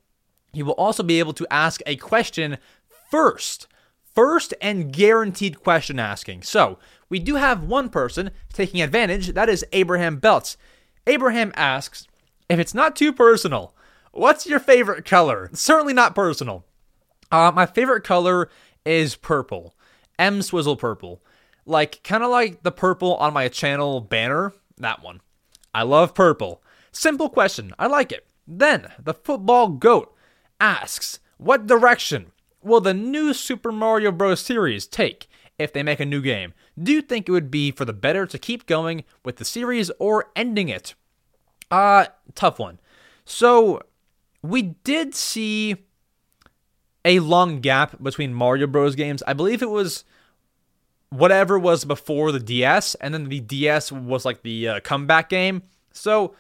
you 0.53 0.65
will 0.65 0.73
also 0.75 1.03
be 1.03 1.19
able 1.19 1.33
to 1.35 1.47
ask 1.51 1.81
a 1.87 1.97
question 1.97 2.59
first. 3.11 3.67
First 4.15 4.55
and 4.61 4.93
guaranteed 4.93 5.63
question 5.63 5.99
asking. 5.99 6.43
So, 6.43 6.79
we 7.09 7.19
do 7.19 7.37
have 7.37 7.63
one 7.63 7.89
person 7.89 8.31
taking 8.53 8.83
advantage. 8.83 9.29
That 9.35 9.49
is 9.49 9.65
Abraham 9.73 10.19
Belts. 10.19 10.57
Abraham 11.07 11.53
asks, 11.57 12.07
if 12.49 12.59
it's 12.59 12.75
not 12.75 12.97
too 12.97 13.13
personal, 13.13 13.75
what's 14.13 14.47
your 14.47 14.59
favorite 14.59 15.05
color? 15.05 15.51
Certainly 15.53 15.95
not 15.95 16.15
personal. 16.15 16.65
Uh, 17.31 17.53
my 17.55 17.67
favorite 17.67 18.03
color 18.03 18.51
is 18.85 19.15
purple. 19.15 19.75
EmSwizzle 20.19 20.79
purple. 20.79 21.23
Like, 21.65 22.03
kind 22.03 22.25
of 22.25 22.31
like 22.31 22.63
the 22.63 22.73
purple 22.73 23.15
on 23.17 23.33
my 23.33 23.49
channel 23.49 24.01
banner. 24.01 24.53
That 24.79 25.03
one. 25.03 25.21
I 25.73 25.85
love 25.85 26.15
purple. 26.15 26.63
Simple 26.91 27.29
question. 27.29 27.73
I 27.79 27.87
like 27.87 28.11
it. 28.11 28.27
Then, 28.47 28.89
the 28.99 29.15
football 29.15 29.69
goat 29.69 30.13
asks, 30.61 31.19
What 31.39 31.67
direction 31.67 32.33
will 32.63 32.81
the 32.81 32.95
new 32.95 33.33
Super 33.33 33.73
Mario 33.73 34.13
Bros. 34.13 34.41
series 34.41 34.87
take 34.87 35.29
if 35.59 35.73
they 35.73 35.83
make 35.83 36.01
a 36.01 36.07
new 36.07 36.21
game? 36.21 36.53
Do 36.81 36.93
you 36.93 37.03
think 37.03 37.29
it 37.29 37.33
would 37.33 37.51
be 37.51 37.71
for 37.71 37.85
the 37.85 37.93
better 37.93 38.27
to 38.27 38.39
keep 38.39 38.67
going 38.67 39.05
with 39.25 39.37
the 39.37 39.45
series 39.45 39.91
or 39.99 40.31
ending 40.37 40.69
it? 40.69 40.95
Uh, 41.71 42.07
tough 42.35 42.59
one. 42.59 42.79
So, 43.25 43.83
we 44.43 44.63
did 44.63 45.15
see 45.15 45.77
a 47.05 47.21
long 47.21 47.61
gap 47.61 48.03
between 48.03 48.35
Mario 48.35 48.67
Bros. 48.67 48.95
games. 48.95 49.23
I 49.27 49.33
believe 49.33 49.63
it 49.63 49.71
was 49.71 50.05
whatever 51.11 51.59
was 51.59 51.85
before 51.85 52.33
the 52.33 52.41
DS, 52.41 52.95
and 52.97 53.13
then 53.13 53.25
the 53.25 53.41
DS 53.41 53.91
was 53.93 54.25
like 54.25 54.43
the 54.43 54.69
uh, 54.69 54.81
comeback 54.81 55.29
game. 55.29 55.63
So, 55.93 56.35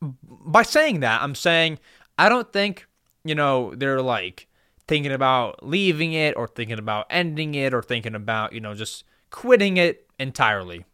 by 0.00 0.62
saying 0.62 1.00
that, 1.00 1.22
I'm 1.22 1.34
saying 1.34 1.78
I 2.18 2.28
don't 2.28 2.52
think, 2.52 2.86
you 3.24 3.34
know, 3.34 3.74
they're 3.74 4.02
like 4.02 4.48
thinking 4.86 5.12
about 5.12 5.64
leaving 5.66 6.12
it 6.12 6.36
or 6.36 6.48
thinking 6.48 6.78
about 6.78 7.06
ending 7.10 7.54
it 7.54 7.72
or 7.72 7.82
thinking 7.82 8.14
about, 8.14 8.52
you 8.52 8.60
know, 8.60 8.74
just 8.74 9.04
quitting 9.30 9.76
it 9.76 10.08
entirely, 10.18 10.84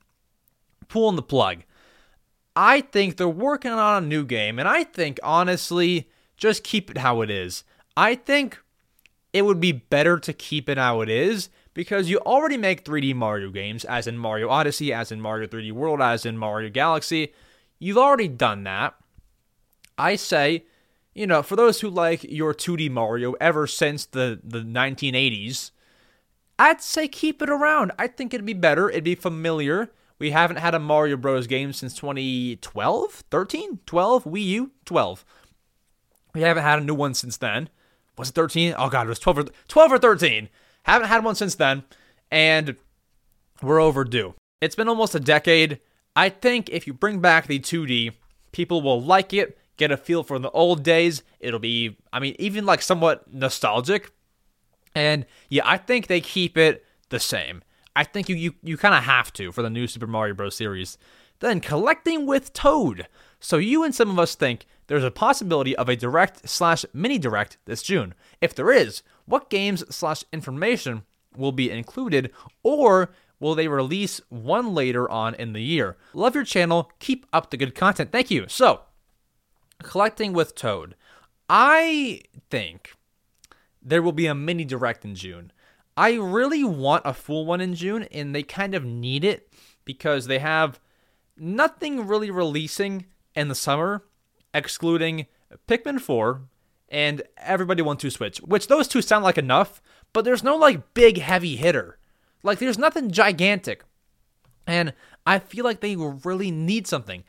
pulling 0.89 1.16
the 1.16 1.22
plug. 1.22 1.62
I 2.55 2.81
think 2.81 3.16
they're 3.16 3.29
working 3.29 3.70
on 3.70 4.03
a 4.03 4.07
new 4.07 4.24
game, 4.24 4.59
and 4.59 4.66
I 4.66 4.85
think, 4.85 5.20
honestly, 5.22 6.09
just 6.37 6.64
keep 6.64 6.91
it 6.91 6.99
how 6.99 7.20
it 7.20 7.31
is. 7.31 7.64
I 7.97 8.14
think 8.14 8.59
it 9.33 9.43
would 9.45 9.61
be 9.61 9.72
better 9.72 10.18
to 10.18 10.33
keep 10.33 10.68
it 10.68 10.79
how 10.79 11.03
it 11.03 11.11
is 11.11 11.51
because 11.74 12.09
you 12.09 12.18
already 12.20 12.57
make 12.57 12.85
3D 12.85 13.14
Mario 13.14 13.51
games, 13.51 13.85
as 13.85 14.07
in 14.07 14.16
Mario 14.16 14.49
Odyssey, 14.49 14.93
as 14.93 15.12
in 15.12 15.20
Mario 15.20 15.47
3D 15.47 15.72
World, 15.72 16.01
as 16.01 16.24
in 16.24 16.39
Mario 16.39 16.70
Galaxy. 16.70 17.35
You've 17.79 17.99
already 17.99 18.29
done 18.29 18.64
that. 18.64 18.95
I 19.99 20.16
say, 20.16 20.64
you 21.17 21.27
know, 21.27 21.43
for 21.43 21.57
those 21.57 21.81
who 21.81 21.89
like 21.89 22.25
your 22.25 22.53
2D 22.53 22.91
Mario 22.91 23.33
ever 23.41 23.67
since 23.67 24.05
the, 24.05 24.39
the 24.45 24.61
1980s, 24.61 25.71
I'd 26.59 26.83
say 26.83 27.09
keep 27.09 27.41
it 27.41 27.49
around. 27.49 27.93
I 27.99 28.07
think 28.07 28.35
it'd 28.35 28.45
be 28.45 28.53
better. 28.53 28.91
It'd 28.91 29.05
be 29.05 29.14
familiar. 29.14 29.91
We 30.19 30.33
haven't 30.33 30.59
had 30.59 30.75
a 30.75 30.79
Mario 30.79 31.17
Bros. 31.17 31.47
game 31.47 31.73
since 31.73 31.95
2012, 31.95 33.25
13, 33.31 33.79
12, 33.87 34.25
Wii 34.25 34.45
U, 34.45 34.71
12. 34.85 35.25
We 36.35 36.43
haven't 36.43 36.64
had 36.64 36.81
a 36.81 36.85
new 36.85 36.95
one 36.95 37.14
since 37.14 37.39
then. 37.39 37.71
Was 38.19 38.29
it 38.29 38.35
13? 38.35 38.75
Oh 38.77 38.91
god, 38.91 39.07
it 39.07 39.09
was 39.09 39.19
12 39.19 39.39
or 39.39 39.45
12 39.69 39.93
or 39.93 39.99
13. 39.99 40.51
Haven't 40.83 41.09
had 41.09 41.25
one 41.25 41.35
since 41.35 41.55
then, 41.55 41.85
and 42.31 42.77
we're 43.62 43.81
overdue. 43.81 44.35
It's 44.61 44.77
been 44.77 44.89
almost 44.89 45.14
a 45.14 45.21
decade. 45.21 45.81
I 46.14 46.29
think 46.29 46.69
if 46.69 46.87
you 46.87 46.93
bring 46.93 47.21
back 47.21 47.47
the 47.47 47.59
2D, 47.59 48.12
people 48.53 48.83
will 48.83 49.01
like 49.03 49.33
it, 49.33 49.59
get 49.77 49.91
a 49.91 49.97
feel 49.97 50.22
for 50.22 50.39
the 50.39 50.51
old 50.51 50.83
days. 50.83 51.22
It'll 51.41 51.61
be, 51.61 51.97
I 52.12 52.20
mean, 52.20 52.37
even 52.39 52.66
like 52.66 52.83
somewhat 52.83 53.33
nostalgic. 53.33 54.12
And 54.95 55.27
yeah, 55.49 55.62
I 55.64 55.77
think 55.77 56.07
they 56.07 56.20
keep 56.20 56.57
it 56.57 56.85
the 57.11 57.20
same. 57.20 57.62
I 57.95 58.05
think 58.05 58.29
you 58.29 58.37
you, 58.37 58.55
you 58.62 58.77
kind 58.77 58.95
of 58.95 59.05
have 59.05 59.33
to 59.35 59.53
for 59.53 59.62
the 59.62 59.70
new 59.70 59.87
Super 59.87 60.07
Mario 60.07 60.35
Bros. 60.35 60.57
series. 60.57 60.99
Then 61.41 61.61
collecting 61.61 62.27
with 62.27 62.53
Toad. 62.53 63.09
So 63.41 63.59
you 63.59 63.85
and 63.85 63.95
some 63.95 64.11
of 64.11 64.18
us 64.18 64.35
think 64.35 64.66
there's 64.87 65.05
a 65.05 65.11
possibility 65.11 65.77
of 65.77 65.89
a 65.89 65.97
direct 65.97 66.49
slash 66.49 66.85
mini 66.93 67.18
direct 67.18 67.59
this 67.66 67.83
June. 67.83 68.14
If 68.41 68.55
there 68.55 68.72
is, 68.72 69.03
what 69.27 69.51
games 69.51 69.85
slash 69.95 70.24
information 70.33 71.03
will 71.37 71.53
be 71.53 71.70
included, 71.70 72.31
or 72.62 73.11
will 73.39 73.55
they 73.55 73.68
release 73.68 74.20
one 74.31 74.72
later 74.74 75.11
on 75.11 75.35
in 75.35 75.53
the 75.53 75.61
year? 75.61 75.97
Love 76.14 76.35
your 76.35 76.45
channel. 76.45 76.91
Keep 76.99 77.27
up 77.33 77.51
the 77.51 77.57
good 77.57 77.74
content. 77.74 78.12
Thank 78.12 78.31
you. 78.31 78.47
So, 78.49 78.83
collecting 79.83 80.33
with 80.33 80.55
Toad. 80.55 80.95
I 81.49 82.22
think 82.51 82.95
there 83.83 84.03
will 84.03 84.12
be 84.12 84.27
a 84.27 84.35
mini 84.35 84.64
direct 84.64 85.05
in 85.05 85.14
June. 85.14 85.53
I 85.97 86.14
really 86.14 86.64
want 86.64 87.03
a 87.07 87.14
full 87.14 87.47
one 87.47 87.61
in 87.61 87.74
June, 87.74 88.05
and 88.05 88.35
they 88.35 88.43
kind 88.43 88.74
of 88.74 88.85
need 88.85 89.24
it 89.24 89.49
because 89.85 90.27
they 90.27 90.41
have 90.41 90.81
nothing 91.37 92.07
really 92.07 92.31
releasing 92.31 93.07
in 93.35 93.49
the 93.49 93.55
summer, 93.55 94.05
excluding 94.53 95.27
Pikmin 95.68 96.01
4 96.01 96.43
and 96.89 97.22
Everybody 97.39 97.83
Wants 97.83 98.03
to 98.03 98.11
Switch, 98.11 98.39
which 98.39 98.68
those 98.68 98.89
two 98.89 99.03
sound 99.03 99.24
like 99.24 99.39
enough, 99.39 99.81
but 100.12 100.24
there's 100.24 100.43
no 100.43 100.57
like 100.57 100.95
big 100.95 101.18
heavy 101.18 101.57
hitter. 101.57 101.99
Like 102.43 102.59
there's 102.59 102.79
nothing 102.79 103.11
gigantic. 103.11 103.85
And 104.66 104.93
I 105.24 105.39
feel 105.39 105.64
like 105.64 105.81
they 105.81 105.97
really 105.97 106.51
need 106.51 106.87
something 106.87 107.24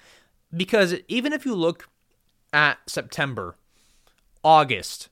because 0.56 0.96
even 1.08 1.34
if 1.34 1.46
you 1.46 1.56
look 1.56 1.90
at 2.54 2.78
September, 2.88 3.56
August, 4.44 5.10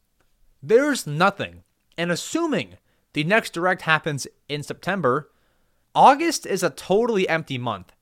there's 0.61 1.05
nothing. 1.05 1.63
And 1.97 2.11
assuming 2.11 2.77
the 3.13 3.23
next 3.23 3.53
direct 3.53 3.83
happens 3.83 4.27
in 4.49 4.63
September, 4.63 5.29
August 5.93 6.45
is 6.45 6.63
a 6.63 6.69
totally 6.69 7.27
empty 7.29 7.57
month. 7.57 7.93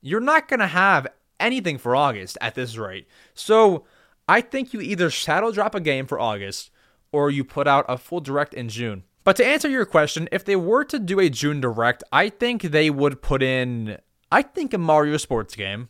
You're 0.00 0.20
not 0.20 0.48
going 0.48 0.60
to 0.60 0.66
have 0.66 1.06
anything 1.38 1.78
for 1.78 1.94
August 1.94 2.36
at 2.40 2.54
this 2.54 2.76
rate. 2.76 3.06
So 3.34 3.84
I 4.28 4.40
think 4.40 4.72
you 4.72 4.80
either 4.80 5.10
shadow 5.10 5.52
drop 5.52 5.74
a 5.74 5.80
game 5.80 6.06
for 6.06 6.18
August 6.18 6.70
or 7.12 7.30
you 7.30 7.44
put 7.44 7.66
out 7.66 7.86
a 7.88 7.96
full 7.96 8.20
direct 8.20 8.54
in 8.54 8.68
June. 8.68 9.04
But 9.24 9.36
to 9.36 9.46
answer 9.46 9.68
your 9.68 9.84
question, 9.84 10.28
if 10.32 10.44
they 10.44 10.56
were 10.56 10.84
to 10.84 10.98
do 10.98 11.20
a 11.20 11.28
June 11.28 11.60
direct, 11.60 12.02
I 12.10 12.28
think 12.28 12.62
they 12.62 12.90
would 12.90 13.22
put 13.22 13.42
in, 13.42 13.98
I 14.32 14.42
think, 14.42 14.72
a 14.72 14.78
Mario 14.78 15.16
sports 15.16 15.54
game. 15.54 15.88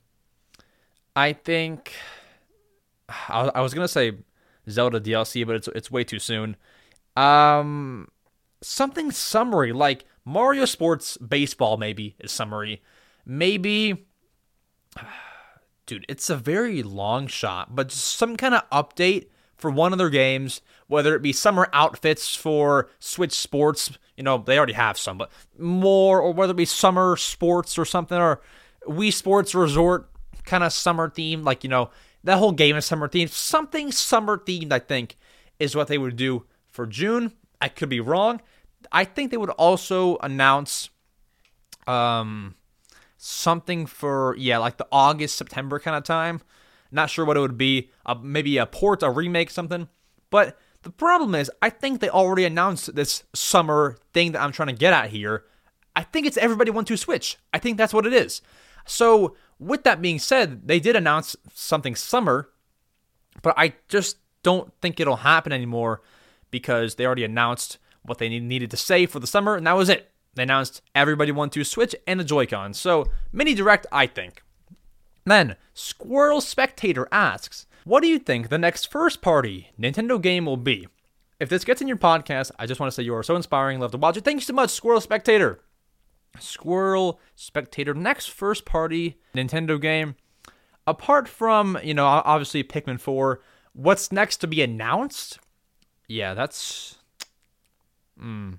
I 1.15 1.33
think, 1.33 1.95
I 3.29 3.61
was 3.61 3.75
to 3.75 3.89
say 3.89 4.13
Zelda 4.69 5.01
DLC, 5.01 5.47
but 5.47 5.57
it's, 5.57 5.69
it's 5.69 5.91
way 5.91 6.05
too 6.05 6.19
soon. 6.19 6.57
Um, 7.17 8.09
something 8.61 9.11
summary, 9.11 9.73
like 9.73 10.05
Mario 10.25 10.65
Sports 10.65 11.17
Baseball, 11.17 11.77
maybe, 11.77 12.17
is 12.19 12.31
summary. 12.31 12.83
Maybe 13.25 14.07
dude, 15.87 16.05
it's 16.09 16.31
a 16.31 16.37
very 16.37 16.83
long 16.83 17.27
shot, 17.27 17.75
but 17.75 17.89
just 17.89 18.17
some 18.17 18.37
kind 18.37 18.55
of 18.55 18.69
update 18.71 19.27
for 19.57 19.71
one 19.71 19.93
of 19.93 19.99
their 19.99 20.11
games, 20.11 20.61
whether 20.87 21.17
it 21.17 21.23
be 21.23 21.33
summer 21.33 21.69
outfits 21.73 22.37
for 22.37 22.89
Switch 23.01 23.33
Sports, 23.33 23.99
you 24.17 24.23
know, 24.23 24.39
they 24.39 24.57
already 24.57 24.75
have 24.75 24.99
some, 24.99 25.19
but 25.19 25.31
more, 25.59 26.21
or 26.21 26.33
whether 26.33 26.53
it 26.53 26.57
be 26.57 26.65
summer 26.65 27.17
sports 27.17 27.79
or 27.79 27.85
something, 27.85 28.19
or 28.19 28.41
Wii 28.87 29.13
Sports 29.13 29.55
Resort 29.55 30.09
kind 30.45 30.63
of 30.63 30.73
summer 30.73 31.11
theme, 31.11 31.43
like, 31.43 31.65
you 31.65 31.71
know, 31.71 31.91
that 32.29 32.39
whole 32.39 32.53
game 32.53 32.77
is 32.77 32.85
summer 32.85 33.09
themed. 33.09 33.31
Something 33.31 33.91
summer 33.91 34.37
themed, 34.37 34.71
I 34.71 34.79
think, 34.79 35.17
is 35.59 35.75
what 35.75 35.89
they 35.89 35.97
would 35.97 36.17
do 36.17 36.45
for 36.67 36.87
June. 36.87 37.33
I 37.61 37.69
could 37.69 37.89
be 37.89 38.01
wrong. 38.01 38.43
I 38.93 39.05
think 39.05 39.31
they 39.31 39.37
would 39.37 39.51
also 39.51 40.19
announce 40.19 40.91
um 41.87 42.55
something 43.17 43.87
for 43.87 44.37
yeah, 44.39 44.59
like 44.59 44.77
the 44.77 44.87
August 44.93 45.37
September 45.37 45.79
kind 45.79 45.97
of 45.97 46.05
time. 46.05 46.43
Not 46.91 47.09
sure 47.09 47.25
what 47.25 47.37
it 47.37 47.41
would 47.41 47.59
be. 47.59 47.91
Uh, 48.05 48.17
maybe 48.23 48.59
a 48.59 48.67
port, 48.67 49.03
a 49.03 49.11
remake, 49.11 49.51
something. 49.51 49.89
But 50.31 50.59
the 50.83 50.91
problem 50.91 51.35
is, 51.35 51.51
I 51.61 51.71
think 51.71 52.01
they 52.01 52.11
already 52.11 52.45
announced 52.45 52.95
this 52.95 53.25
summer 53.35 53.97
thing 54.13 54.33
that 54.33 54.43
I'm 54.43 54.53
trying 54.53 54.69
to 54.69 54.75
get 54.75 54.93
at 54.93 55.11
here. 55.11 55.45
I 55.97 56.03
think 56.03 56.27
it's 56.27 56.37
everybody 56.37 56.71
1-2 56.71 56.99
Switch. 56.99 57.37
I 57.53 57.59
think 57.59 57.77
that's 57.77 57.93
what 57.93 58.07
it 58.07 58.13
is. 58.13 58.41
So, 58.87 59.37
with 59.59 59.85
that 59.85 60.01
being 60.01 60.19
said, 60.19 60.67
they 60.67 60.81
did 60.81 60.97
announce 60.97 61.37
something 61.53 61.95
summer, 61.95 62.49
but 63.43 63.55
I 63.57 63.75
just 63.89 64.19
don't 64.43 64.73
think 64.81 65.01
it'll 65.01 65.17
happen 65.17 65.53
anymore 65.53 66.03
because 66.51 66.95
they 66.95 67.07
already 67.07 67.25
announced 67.25 67.79
what 68.03 68.19
they 68.19 68.29
needed 68.29 68.71
to 68.71 68.77
say 68.77 69.07
for 69.07 69.21
the 69.21 69.27
summer, 69.27 69.57
and 69.57 69.67
that 69.67 69.77
was 69.77 69.89
it. 69.89 70.11
They 70.35 70.45
announced 70.45 70.83
everybody 70.95 71.33
1-2 71.33 71.67
Switch 71.67 71.95
and 72.07 72.21
the 72.21 72.25
Joy-Con. 72.25 72.75
So, 72.75 73.07
mini 73.33 73.55
direct, 73.55 73.87
I 73.91 74.07
think. 74.07 74.43
Then, 75.25 75.57
Squirrel 75.75 76.41
Spectator 76.41 77.09
asks, 77.11 77.67
What 77.85 78.03
do 78.03 78.09
you 78.09 78.19
think 78.19 78.49
the 78.49 78.59
next 78.59 78.91
first 78.91 79.21
party 79.21 79.71
Nintendo 79.79 80.21
game 80.21 80.47
will 80.47 80.57
be? 80.57 80.87
If 81.41 81.49
this 81.49 81.65
gets 81.65 81.83
in 81.83 81.89
your 81.89 81.97
podcast, 81.97 82.51
I 82.59 82.67
just 82.67 82.81
want 82.81 82.91
to 82.91 82.95
say 82.95 83.03
you 83.03 83.15
are 83.15 83.23
so 83.23 83.37
inspiring. 83.37 83.79
Love 83.79 83.93
to 83.93 83.99
watch 83.99 84.17
it. 84.17 84.25
Thank 84.25 84.37
you 84.37 84.45
so 84.45 84.53
much, 84.53 84.71
Squirrel 84.71 85.01
Spectator. 85.01 85.61
Squirrel 86.41 87.21
Spectator, 87.35 87.95
next 87.95 88.31
first 88.31 88.65
party 88.65 89.19
Nintendo 89.35 89.81
game. 89.81 90.17
Apart 90.87 91.29
from, 91.29 91.79
you 91.83 91.95
know, 91.95 92.07
obviously 92.07 92.65
Pikmin 92.65 92.99
4, 92.99 93.41
what's 93.75 94.11
next 94.11 94.39
to 94.39 94.47
be 94.47 94.63
announced? 94.63 95.39
Yeah, 96.07 96.35
that's. 96.35 96.97
Hmm. 98.19 98.55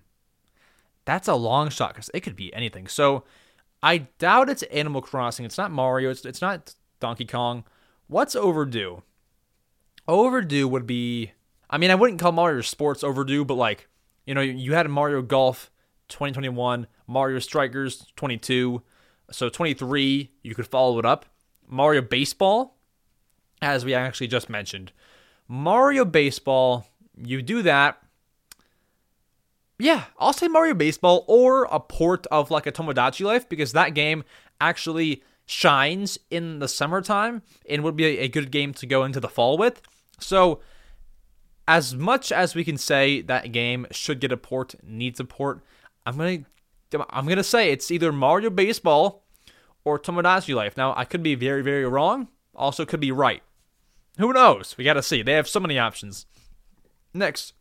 That's 1.06 1.28
a 1.28 1.34
long 1.34 1.70
shot 1.70 1.94
because 1.94 2.12
it 2.14 2.22
could 2.22 2.36
be 2.36 2.54
anything. 2.54 2.88
So 2.88 3.24
I 3.82 4.10
doubt 4.20 4.50
it's 4.50 4.64
Animal 4.64 5.02
Crossing. 5.02 5.46
It's 5.46 5.58
not 5.58 5.72
Mario. 5.72 6.12
It's, 6.12 6.24
it's 6.24 6.42
not 6.42 6.76
Donkey 7.00 7.26
Kong. 7.26 7.64
What's 8.08 8.36
overdue? 8.36 9.02
Overdue 10.08 10.68
would 10.68 10.86
be. 10.86 11.32
I 11.70 11.78
mean, 11.78 11.92
I 11.92 11.96
wouldn't 11.96 12.20
call 12.20 12.32
Mario 12.32 12.62
Sports 12.62 13.04
overdue, 13.04 13.46
but 13.46 13.56
like, 13.56 13.88
you 14.26 14.34
know, 14.34 14.42
you 14.42 14.74
had 14.74 14.88
Mario 14.90 15.22
Golf 15.22 15.72
2021, 16.10 16.88
Mario 17.08 17.40
Strikers 17.40 18.06
22. 18.16 18.82
So 19.32 19.50
23, 19.50 20.32
you 20.44 20.56
could 20.56 20.68
follow 20.68 21.00
it 21.00 21.06
up. 21.06 21.26
Mario 21.68 22.02
Baseball, 22.02 22.76
as 23.62 23.86
we 23.86 23.94
actually 23.94 24.28
just 24.28 24.50
mentioned. 24.50 24.92
Mario 25.48 26.06
Baseball, 26.06 26.88
you 27.16 27.42
do 27.42 27.62
that. 27.62 28.02
Yeah, 29.78 30.06
I'll 30.18 30.34
say 30.34 30.48
Mario 30.48 30.74
Baseball 30.74 31.24
or 31.28 31.64
a 31.72 31.80
port 31.80 32.28
of 32.28 32.52
like 32.52 32.68
a 32.68 32.72
Tomodachi 32.72 33.26
Life 33.26 33.48
because 33.48 33.72
that 33.72 33.94
game 33.94 34.24
actually 34.60 35.24
shines 35.46 36.20
in 36.30 36.60
the 36.60 36.68
summertime 36.68 37.42
and 37.68 37.84
would 37.84 37.96
be 37.96 38.06
a 38.20 38.28
good 38.28 38.52
game 38.52 38.74
to 38.74 38.86
go 38.86 39.04
into 39.04 39.20
the 39.20 39.30
fall 39.30 39.58
with. 39.58 39.82
So, 40.20 40.60
as 41.68 41.96
much 41.96 42.32
as 42.32 42.56
we 42.56 42.64
can 42.64 42.78
say 42.78 43.22
that 43.22 43.52
game 43.52 43.88
should 43.90 44.20
get 44.20 44.32
a 44.32 44.38
port, 44.38 44.76
needs 44.84 45.20
a 45.20 45.24
port, 45.24 45.62
I'm 46.10 46.18
gonna 46.18 47.06
I'm 47.12 47.28
gonna 47.28 47.44
say 47.44 47.72
it's 47.72 47.92
either 47.92 48.12
Mario 48.12 48.50
Baseball 48.50 49.24
or 49.84 50.00
Tomodachi 50.00 50.56
Life. 50.56 50.76
Now 50.76 50.94
I 50.98 51.06
could 51.06 51.22
be 51.22 51.36
very 51.36 51.62
very 51.62 51.86
wrong. 51.86 52.30
Also 52.56 52.86
could 52.86 53.00
be 53.00 53.12
right. 53.12 53.44
Who 54.18 54.34
knows? 54.34 54.76
We 54.78 54.84
gotta 54.84 55.04
see. 55.04 55.22
They 55.22 55.34
have 55.34 55.48
so 55.48 55.60
many 55.60 55.78
options. 55.78 56.26
Next, 57.14 57.54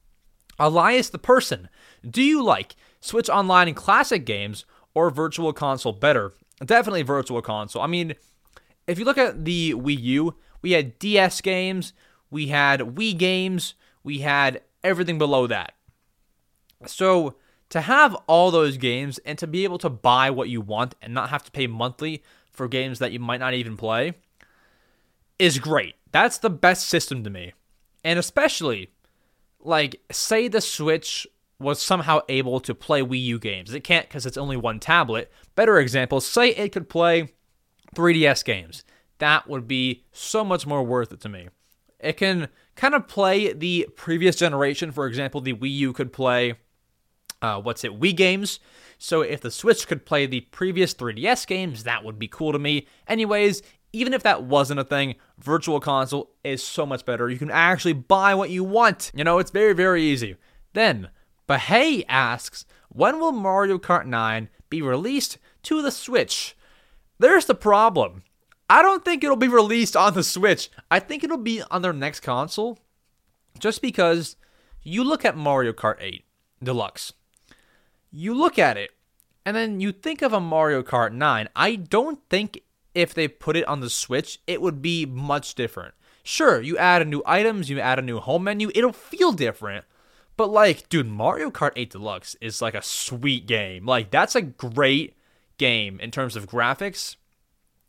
Elias 0.58 1.10
the 1.10 1.18
person. 1.18 1.68
Do 2.08 2.22
you 2.22 2.42
like 2.42 2.74
Switch 3.00 3.28
Online 3.28 3.68
and 3.68 3.76
classic 3.76 4.24
games 4.24 4.64
or 4.94 5.10
Virtual 5.10 5.52
Console 5.52 5.92
better? 5.92 6.32
Definitely 6.64 7.02
Virtual 7.02 7.42
Console. 7.42 7.82
I 7.82 7.86
mean, 7.86 8.14
if 8.86 8.98
you 8.98 9.04
look 9.04 9.18
at 9.18 9.44
the 9.44 9.74
Wii 9.74 10.00
U, 10.00 10.34
we 10.62 10.72
had 10.72 10.98
DS 10.98 11.40
games, 11.42 11.92
we 12.30 12.48
had 12.48 12.80
Wii 12.80 13.16
games, 13.16 13.74
we 14.02 14.20
had 14.20 14.62
everything 14.82 15.18
below 15.18 15.46
that. 15.46 15.74
So 16.86 17.36
to 17.70 17.82
have 17.82 18.14
all 18.26 18.50
those 18.50 18.76
games 18.76 19.18
and 19.18 19.38
to 19.38 19.46
be 19.46 19.64
able 19.64 19.78
to 19.78 19.90
buy 19.90 20.30
what 20.30 20.48
you 20.48 20.60
want 20.60 20.94
and 21.02 21.12
not 21.12 21.30
have 21.30 21.44
to 21.44 21.50
pay 21.50 21.66
monthly 21.66 22.22
for 22.50 22.68
games 22.68 22.98
that 22.98 23.12
you 23.12 23.20
might 23.20 23.40
not 23.40 23.54
even 23.54 23.76
play 23.76 24.14
is 25.38 25.58
great. 25.58 25.94
That's 26.10 26.38
the 26.38 26.50
best 26.50 26.88
system 26.88 27.22
to 27.24 27.30
me. 27.30 27.52
And 28.04 28.18
especially, 28.18 28.90
like, 29.60 30.00
say 30.10 30.48
the 30.48 30.60
Switch 30.60 31.26
was 31.60 31.82
somehow 31.82 32.20
able 32.28 32.60
to 32.60 32.74
play 32.74 33.02
Wii 33.02 33.22
U 33.24 33.38
games. 33.38 33.74
It 33.74 33.80
can't 33.80 34.08
because 34.08 34.26
it's 34.26 34.38
only 34.38 34.56
one 34.56 34.80
tablet. 34.80 35.30
Better 35.54 35.78
example, 35.78 36.20
say 36.20 36.50
it 36.50 36.72
could 36.72 36.88
play 36.88 37.30
3DS 37.94 38.44
games. 38.44 38.84
That 39.18 39.48
would 39.48 39.66
be 39.66 40.04
so 40.12 40.44
much 40.44 40.66
more 40.66 40.84
worth 40.84 41.12
it 41.12 41.20
to 41.22 41.28
me. 41.28 41.48
It 41.98 42.16
can 42.16 42.48
kind 42.76 42.94
of 42.94 43.08
play 43.08 43.52
the 43.52 43.88
previous 43.96 44.36
generation. 44.36 44.92
For 44.92 45.06
example, 45.06 45.40
the 45.40 45.54
Wii 45.54 45.70
U 45.72 45.92
could 45.92 46.12
play 46.12 46.54
uh, 47.42 47.60
what's 47.60 47.84
it, 47.84 47.98
Wii 47.98 48.16
games. 48.16 48.60
So 48.98 49.22
if 49.22 49.40
the 49.40 49.50
Switch 49.50 49.86
could 49.86 50.04
play 50.04 50.26
the 50.26 50.40
previous 50.40 50.94
3DS 50.94 51.46
games, 51.46 51.84
that 51.84 52.04
would 52.04 52.18
be 52.18 52.28
cool 52.28 52.52
to 52.52 52.58
me. 52.58 52.86
Anyways, 53.06 53.62
even 53.92 54.12
if 54.12 54.22
that 54.22 54.44
wasn't 54.44 54.80
a 54.80 54.84
thing, 54.84 55.14
Virtual 55.38 55.80
Console 55.80 56.30
is 56.44 56.62
so 56.62 56.84
much 56.84 57.04
better. 57.04 57.30
You 57.30 57.38
can 57.38 57.50
actually 57.50 57.92
buy 57.92 58.34
what 58.34 58.50
you 58.50 58.64
want. 58.64 59.12
You 59.14 59.24
know, 59.24 59.38
it's 59.38 59.50
very, 59.50 59.72
very 59.72 60.02
easy. 60.02 60.36
Then, 60.74 61.10
Bahey 61.48 62.04
asks, 62.08 62.66
when 62.88 63.20
will 63.20 63.32
Mario 63.32 63.78
Kart 63.78 64.06
9 64.06 64.48
be 64.68 64.82
released 64.82 65.38
to 65.64 65.80
the 65.80 65.90
Switch? 65.90 66.56
There's 67.18 67.46
the 67.46 67.54
problem. 67.54 68.22
I 68.68 68.82
don't 68.82 69.04
think 69.04 69.24
it'll 69.24 69.36
be 69.36 69.48
released 69.48 69.96
on 69.96 70.12
the 70.14 70.22
Switch. 70.22 70.70
I 70.90 71.00
think 71.00 71.24
it'll 71.24 71.38
be 71.38 71.62
on 71.70 71.82
their 71.82 71.92
next 71.92 72.20
console. 72.20 72.78
Just 73.58 73.80
because 73.80 74.36
you 74.82 75.02
look 75.02 75.24
at 75.24 75.36
Mario 75.36 75.72
Kart 75.72 75.96
8 76.00 76.24
Deluxe 76.62 77.12
you 78.10 78.34
look 78.34 78.58
at 78.58 78.76
it 78.76 78.90
and 79.44 79.56
then 79.56 79.80
you 79.80 79.92
think 79.92 80.22
of 80.22 80.32
a 80.32 80.40
Mario 80.40 80.82
Kart 80.82 81.12
9. 81.12 81.48
I 81.54 81.74
don't 81.76 82.20
think 82.28 82.60
if 82.94 83.14
they 83.14 83.28
put 83.28 83.56
it 83.56 83.66
on 83.68 83.80
the 83.80 83.90
Switch, 83.90 84.40
it 84.46 84.60
would 84.60 84.82
be 84.82 85.06
much 85.06 85.54
different. 85.54 85.94
Sure, 86.22 86.60
you 86.60 86.76
add 86.76 87.00
a 87.00 87.06
new 87.06 87.22
items, 87.24 87.70
you 87.70 87.80
add 87.80 87.98
a 87.98 88.02
new 88.02 88.18
home 88.18 88.44
menu, 88.44 88.70
it'll 88.74 88.92
feel 88.92 89.32
different. 89.32 89.84
But 90.36 90.50
like, 90.50 90.88
dude, 90.88 91.06
Mario 91.06 91.50
Kart 91.50 91.72
8 91.74 91.90
Deluxe 91.90 92.36
is 92.40 92.62
like 92.62 92.74
a 92.74 92.82
sweet 92.82 93.46
game. 93.46 93.86
Like 93.86 94.10
that's 94.10 94.34
a 94.36 94.42
great 94.42 95.16
game 95.56 95.98
in 96.00 96.10
terms 96.10 96.36
of 96.36 96.48
graphics 96.48 97.16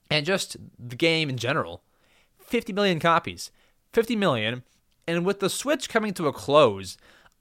and 0.10 0.26
just 0.26 0.58
the 0.80 0.96
game 0.96 1.30
in 1.30 1.38
general. 1.38 1.84
50 2.40 2.74
million 2.74 3.00
copies. 3.00 3.52
50 3.94 4.16
million. 4.16 4.64
And 5.08 5.26
with 5.26 5.40
the 5.40 5.50
Switch 5.50 5.90
coming 5.90 6.14
to 6.16 6.28
a 6.28 6.34
close, 6.34 6.98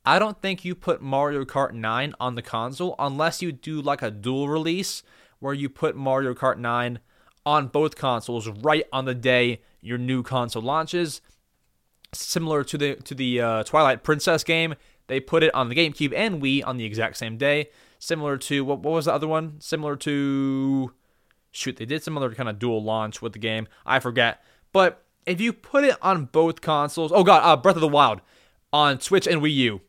I 0.09 0.19
don't 0.19 0.41
think 0.41 0.65
you 0.65 0.75
put 0.75 1.03
Mario 1.03 1.45
Kart 1.45 1.75
9 1.75 2.15
on 2.19 2.35
the 2.35 2.41
console 2.41 2.95
unless 2.99 3.43
you 3.43 3.53
do 3.53 3.83
like 3.83 4.01
a 4.01 4.11
dual 4.11 4.49
release 4.49 5.03
where 5.39 5.53
you 5.53 5.69
put 5.69 5.95
Mario 5.97 6.33
Kart 6.33 6.57
9 6.57 6.99
on 7.45 7.67
both 7.67 7.95
consoles 7.95 8.49
right 8.49 8.87
on 8.91 9.05
the 9.05 9.15
day 9.15 9.61
your 9.83 9.99
new 9.99 10.23
console 10.23 10.63
launches. 10.63 11.21
Similar 12.15 12.65
to 12.65 12.79
the 12.79 12.95
to 12.95 13.15
the 13.15 13.39
uh, 13.39 13.63
Twilight 13.65 14.03
Princess 14.03 14.45
game, 14.45 14.77
they 15.09 15.21
put 15.21 15.43
it 15.43 15.55
on 15.55 15.69
the 15.69 15.75
GameCube 15.75 16.15
and 16.17 16.41
Wii 16.41 16.67
on 16.67 16.79
the 16.79 16.87
exact 16.87 17.19
same 17.19 17.37
day. 17.37 17.69
Similar 17.99 18.39
to 18.39 18.65
what 18.65 18.79
what 18.79 18.95
was 18.95 19.05
the 19.05 19.13
other 19.13 19.29
one? 19.29 19.61
Similar 19.61 19.95
to 19.97 20.95
shoot, 21.51 21.77
they 21.77 21.85
did 21.85 22.03
some 22.03 22.17
other 22.17 22.35
kind 22.35 22.49
of 22.49 22.59
dual 22.59 22.83
launch 22.83 23.21
with 23.21 23.35
the 23.35 23.39
game. 23.39 23.69
I 23.85 24.01
forget. 24.01 24.43
But 24.73 25.05
if 25.27 25.39
you 25.39 25.53
put 25.53 25.85
it 25.85 25.97
on 26.01 26.25
both 26.25 26.63
consoles, 26.63 27.13
oh 27.15 27.25
god, 27.25 27.43
uh, 27.45 27.61
Breath 27.61 27.77
of 27.77 27.83
the 27.83 27.89
Wild 27.89 28.23
on 28.73 29.01
Switch 29.01 29.27
and 29.27 29.43
Wii 29.43 29.55
U, 29.55 29.81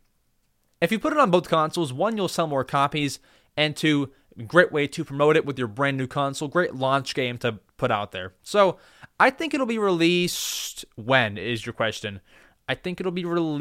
if 0.81 0.91
you 0.91 0.99
put 0.99 1.13
it 1.13 1.19
on 1.19 1.31
both 1.31 1.49
consoles, 1.49 1.91
one, 1.91 2.17
you'll 2.17 2.27
sell 2.27 2.47
more 2.47 2.63
copies, 2.63 3.19
and 3.57 3.75
two, 3.75 4.11
great 4.47 4.71
way 4.71 4.87
to 4.87 5.03
promote 5.03 5.35
it 5.35 5.45
with 5.45 5.59
your 5.59 5.67
brand 5.67 5.97
new 5.97 6.07
console. 6.07 6.47
Great 6.47 6.75
launch 6.75 7.13
game 7.13 7.37
to 7.39 7.59
put 7.77 7.91
out 7.91 8.11
there. 8.11 8.33
So 8.43 8.77
I 9.19 9.29
think 9.29 9.53
it'll 9.53 9.65
be 9.65 9.77
released 9.77 10.85
when 10.95 11.37
is 11.37 11.65
your 11.65 11.73
question. 11.73 12.21
I 12.67 12.75
think 12.75 12.99
it'll 12.99 13.11
be 13.11 13.25
released. 13.25 13.59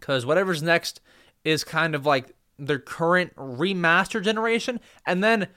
Because 0.00 0.24
whatever's 0.24 0.62
next 0.62 1.00
is 1.44 1.64
kind 1.64 1.94
of 1.94 2.06
like 2.06 2.34
their 2.58 2.78
current 2.78 3.34
remaster 3.36 4.22
generation. 4.22 4.80
And 5.04 5.22
then 5.22 5.48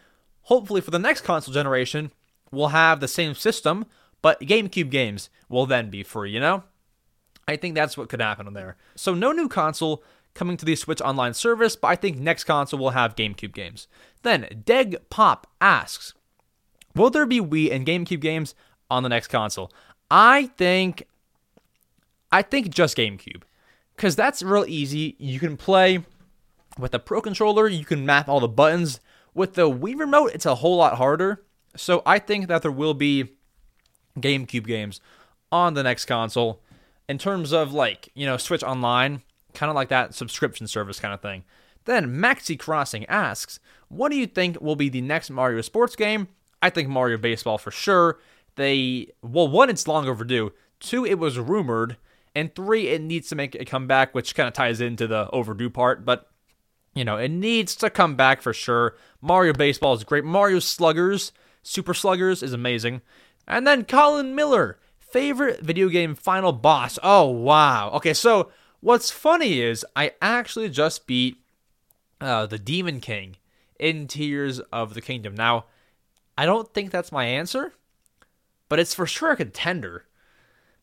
hopefully 0.41 0.81
for 0.81 0.91
the 0.91 0.99
next 0.99 1.21
console 1.21 1.53
generation, 1.53 2.11
we'll 2.51 2.69
have 2.69 2.99
the 2.99 3.07
same 3.07 3.35
system, 3.35 3.85
but 4.21 4.41
GameCube 4.41 4.89
games 4.89 5.29
will 5.47 5.65
then 5.65 5.89
be 5.89 6.03
free, 6.03 6.31
you 6.31 6.39
know? 6.39 6.63
I 7.47 7.55
think 7.55 7.75
that's 7.75 7.97
what 7.97 8.09
could 8.09 8.21
happen 8.21 8.47
on 8.47 8.53
there. 8.53 8.77
So, 8.95 9.13
no 9.13 9.31
new 9.31 9.49
console 9.49 10.03
coming 10.33 10.57
to 10.57 10.65
the 10.65 10.75
Switch 10.75 11.01
Online 11.01 11.33
service, 11.33 11.75
but 11.75 11.87
I 11.89 11.95
think 11.95 12.17
next 12.17 12.45
console 12.45 12.79
will 12.79 12.91
have 12.91 13.15
GameCube 13.15 13.53
games. 13.53 13.87
Then, 14.23 14.63
Deg 14.65 14.97
Pop 15.09 15.47
asks 15.59 16.13
Will 16.95 17.09
there 17.09 17.25
be 17.25 17.39
Wii 17.39 17.71
and 17.71 17.85
GameCube 17.85 18.19
games 18.19 18.55
on 18.89 19.03
the 19.03 19.09
next 19.09 19.27
console? 19.27 19.71
I 20.09 20.47
think. 20.57 21.07
I 22.31 22.41
think 22.41 22.69
just 22.69 22.97
GameCube. 22.97 23.43
Because 23.95 24.15
that's 24.15 24.41
real 24.41 24.65
easy. 24.67 25.15
You 25.19 25.39
can 25.39 25.57
play 25.57 26.03
with 26.77 26.93
a 26.93 26.99
Pro 26.99 27.21
controller, 27.21 27.67
you 27.67 27.85
can 27.85 28.05
map 28.05 28.29
all 28.29 28.39
the 28.39 28.47
buttons. 28.47 28.99
With 29.33 29.53
the 29.53 29.69
Wii 29.69 29.97
remote, 29.97 30.31
it's 30.33 30.45
a 30.45 30.55
whole 30.55 30.77
lot 30.77 30.97
harder. 30.97 31.43
So 31.75 32.01
I 32.05 32.19
think 32.19 32.47
that 32.47 32.61
there 32.61 32.71
will 32.71 32.93
be 32.93 33.29
GameCube 34.17 34.65
games 34.65 34.99
on 35.51 35.73
the 35.73 35.83
next 35.83 36.05
console 36.05 36.61
in 37.07 37.17
terms 37.17 37.53
of 37.53 37.73
like, 37.73 38.09
you 38.13 38.25
know, 38.25 38.37
Switch 38.37 38.63
Online, 38.63 39.21
kind 39.53 39.69
of 39.69 39.75
like 39.75 39.89
that 39.89 40.13
subscription 40.13 40.67
service 40.67 40.99
kind 40.99 41.13
of 41.13 41.21
thing. 41.21 41.43
Then 41.85 42.15
Maxi 42.15 42.57
Crossing 42.57 43.05
asks, 43.05 43.59
What 43.89 44.11
do 44.11 44.17
you 44.17 44.27
think 44.27 44.61
will 44.61 44.75
be 44.75 44.89
the 44.89 45.01
next 45.01 45.29
Mario 45.29 45.61
sports 45.61 45.95
game? 45.95 46.27
I 46.61 46.69
think 46.69 46.89
Mario 46.89 47.17
Baseball 47.17 47.57
for 47.57 47.71
sure. 47.71 48.19
They, 48.55 49.07
well, 49.21 49.47
one, 49.47 49.69
it's 49.69 49.87
long 49.87 50.07
overdue. 50.07 50.51
Two, 50.79 51.05
it 51.05 51.17
was 51.17 51.39
rumored. 51.39 51.97
And 52.35 52.53
three, 52.53 52.87
it 52.89 53.01
needs 53.01 53.29
to 53.29 53.35
make 53.35 53.55
a 53.55 53.65
comeback, 53.65 54.13
which 54.13 54.35
kind 54.35 54.47
of 54.47 54.53
ties 54.53 54.79
into 54.79 55.07
the 55.07 55.29
overdue 55.31 55.69
part. 55.69 56.05
But 56.05 56.31
you 56.93 57.05
know, 57.05 57.17
it 57.17 57.29
needs 57.29 57.75
to 57.77 57.89
come 57.89 58.15
back 58.15 58.41
for 58.41 58.53
sure. 58.53 58.95
Mario 59.21 59.53
Baseball 59.53 59.93
is 59.93 60.03
great. 60.03 60.25
Mario 60.25 60.59
Sluggers, 60.59 61.31
Super 61.63 61.93
Sluggers 61.93 62.43
is 62.43 62.53
amazing. 62.53 63.01
And 63.47 63.65
then 63.65 63.85
Colin 63.85 64.35
Miller, 64.35 64.77
favorite 64.99 65.61
video 65.61 65.89
game 65.89 66.15
final 66.15 66.51
boss. 66.51 66.99
Oh, 67.01 67.27
wow. 67.27 67.91
Okay, 67.91 68.13
so 68.13 68.51
what's 68.81 69.09
funny 69.09 69.61
is 69.61 69.85
I 69.95 70.11
actually 70.21 70.69
just 70.69 71.07
beat 71.07 71.37
uh, 72.19 72.45
the 72.45 72.59
Demon 72.59 72.99
King 72.99 73.37
in 73.79 74.07
Tears 74.07 74.59
of 74.71 74.93
the 74.93 75.01
Kingdom. 75.01 75.33
Now, 75.33 75.65
I 76.37 76.45
don't 76.45 76.73
think 76.73 76.91
that's 76.91 77.11
my 77.11 77.25
answer, 77.25 77.73
but 78.69 78.79
it's 78.79 78.93
for 78.93 79.05
sure 79.05 79.31
a 79.31 79.37
contender. 79.37 80.05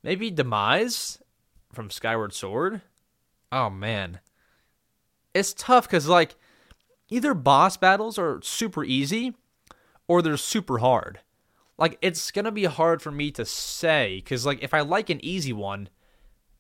Maybe 0.03 0.31
Demise 0.31 1.19
from 1.73 1.91
Skyward 1.91 2.33
Sword? 2.33 2.81
Oh, 3.53 3.69
man 3.69 4.21
it's 5.39 5.55
tough 5.55 5.87
because 5.87 6.09
like 6.09 6.37
either 7.09 7.35
boss 7.35 7.77
battles 7.77 8.19
are 8.19 8.41
super 8.43 8.85
easy 8.85 9.35
or 10.07 10.21
they're 10.21 10.37
super 10.37 10.79
hard. 10.79 11.21
Like 11.77 11.99
it's 12.03 12.31
gonna 12.31 12.53
be 12.53 12.65
hard 12.65 13.01
for 13.01 13.11
me 13.11 13.31
to 13.33 13.45
say 13.45 14.17
because 14.17 14.45
like 14.45 14.63
if 14.63 14.75
I 14.75 14.81
like 14.81 15.11
an 15.11 15.25
easy 15.25 15.53
one, 15.53 15.89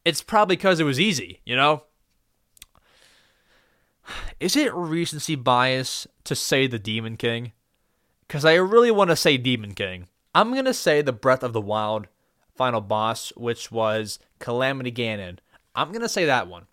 it's 0.08 0.22
probably 0.22 0.56
because 0.56 0.80
it 0.80 0.84
was 0.84 0.98
easy, 0.98 1.40
you 1.44 1.54
know. 1.54 1.84
Is 4.40 4.56
it 4.56 4.72
recency 4.72 5.34
bias 5.34 6.06
to 6.24 6.34
say 6.34 6.66
the 6.66 6.78
Demon 6.78 7.18
King? 7.18 7.52
Because 8.26 8.44
I 8.44 8.54
really 8.54 8.90
want 8.90 9.10
to 9.10 9.16
say 9.16 9.36
Demon 9.36 9.74
King. 9.74 10.08
I'm 10.34 10.54
gonna 10.54 10.72
say 10.72 11.02
the 11.02 11.12
Breath 11.12 11.42
of 11.42 11.52
the 11.52 11.60
Wild 11.60 12.06
final 12.54 12.80
boss, 12.80 13.34
which 13.36 13.70
was 13.70 14.18
Calamity 14.38 14.92
Ganon. 14.92 15.38
I'm 15.74 15.92
gonna 15.92 16.08
say 16.08 16.24
that 16.24 16.48
one 16.48 16.66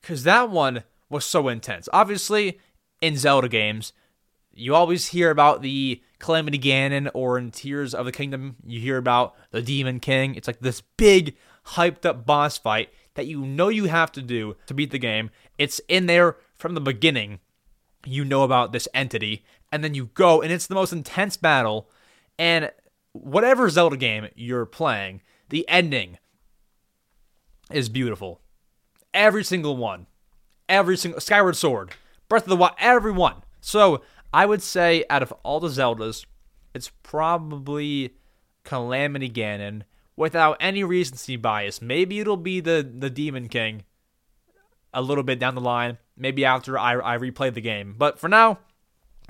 because 0.00 0.24
that 0.24 0.48
one 0.48 0.84
was 1.10 1.26
so 1.26 1.48
intense. 1.48 1.90
Obviously, 1.92 2.58
in 3.02 3.18
Zelda 3.18 3.48
games, 3.48 3.92
you 4.54 4.74
always 4.74 5.08
hear 5.08 5.30
about 5.30 5.60
the 5.60 6.00
Calamity 6.18 6.58
Ganon, 6.58 7.10
or 7.12 7.36
in 7.36 7.50
Tears 7.50 7.94
of 7.94 8.06
the 8.06 8.12
Kingdom, 8.12 8.56
you 8.64 8.80
hear 8.80 8.96
about 8.96 9.34
the 9.50 9.60
Demon 9.60 10.00
King. 10.00 10.36
It's 10.36 10.46
like 10.46 10.60
this 10.60 10.80
big, 10.96 11.36
hyped 11.68 12.04
up 12.04 12.26
boss 12.26 12.58
fight 12.58 12.90
that 13.14 13.26
you 13.26 13.44
know 13.44 13.68
you 13.68 13.84
have 13.84 14.12
to 14.12 14.22
do 14.22 14.56
to 14.66 14.74
beat 14.74 14.90
the 14.90 14.98
game. 14.98 15.30
It's 15.58 15.80
in 15.88 16.06
there 16.06 16.36
from 16.54 16.74
the 16.74 16.80
beginning. 16.80 17.40
You 18.04 18.24
know 18.24 18.42
about 18.42 18.72
this 18.72 18.88
entity, 18.94 19.44
and 19.70 19.84
then 19.84 19.94
you 19.94 20.06
go, 20.14 20.42
and 20.42 20.52
it's 20.52 20.66
the 20.66 20.74
most 20.74 20.92
intense 20.92 21.36
battle. 21.36 21.88
And 22.38 22.72
whatever 23.12 23.70
Zelda 23.70 23.96
game 23.96 24.28
you're 24.34 24.66
playing, 24.66 25.22
the 25.50 25.68
ending 25.68 26.18
is 27.70 27.88
beautiful. 27.88 28.40
Every 29.14 29.44
single 29.44 29.76
one 29.76 30.06
every 30.72 30.96
single 30.96 31.20
Skyward 31.20 31.56
Sword, 31.56 31.92
Breath 32.28 32.44
of 32.44 32.48
the 32.48 32.56
Wild, 32.56 32.74
everyone. 32.78 33.44
So 33.60 34.02
I 34.32 34.46
would 34.46 34.62
say 34.62 35.04
out 35.10 35.22
of 35.22 35.32
all 35.42 35.60
the 35.60 35.68
Zeldas, 35.68 36.24
it's 36.74 36.90
probably 37.02 38.16
Calamity 38.64 39.28
Ganon 39.28 39.82
without 40.16 40.56
any 40.60 40.84
recency 40.84 41.36
bias. 41.36 41.82
Maybe 41.82 42.20
it'll 42.20 42.36
be 42.36 42.60
the 42.60 42.88
the 42.98 43.10
Demon 43.10 43.48
King 43.48 43.84
a 44.94 45.02
little 45.02 45.24
bit 45.24 45.38
down 45.38 45.54
the 45.54 45.60
line. 45.60 45.98
Maybe 46.16 46.44
after 46.44 46.78
I, 46.78 47.14
I 47.14 47.18
replay 47.18 47.52
the 47.52 47.60
game. 47.60 47.94
But 47.96 48.18
for 48.18 48.28
now, 48.28 48.58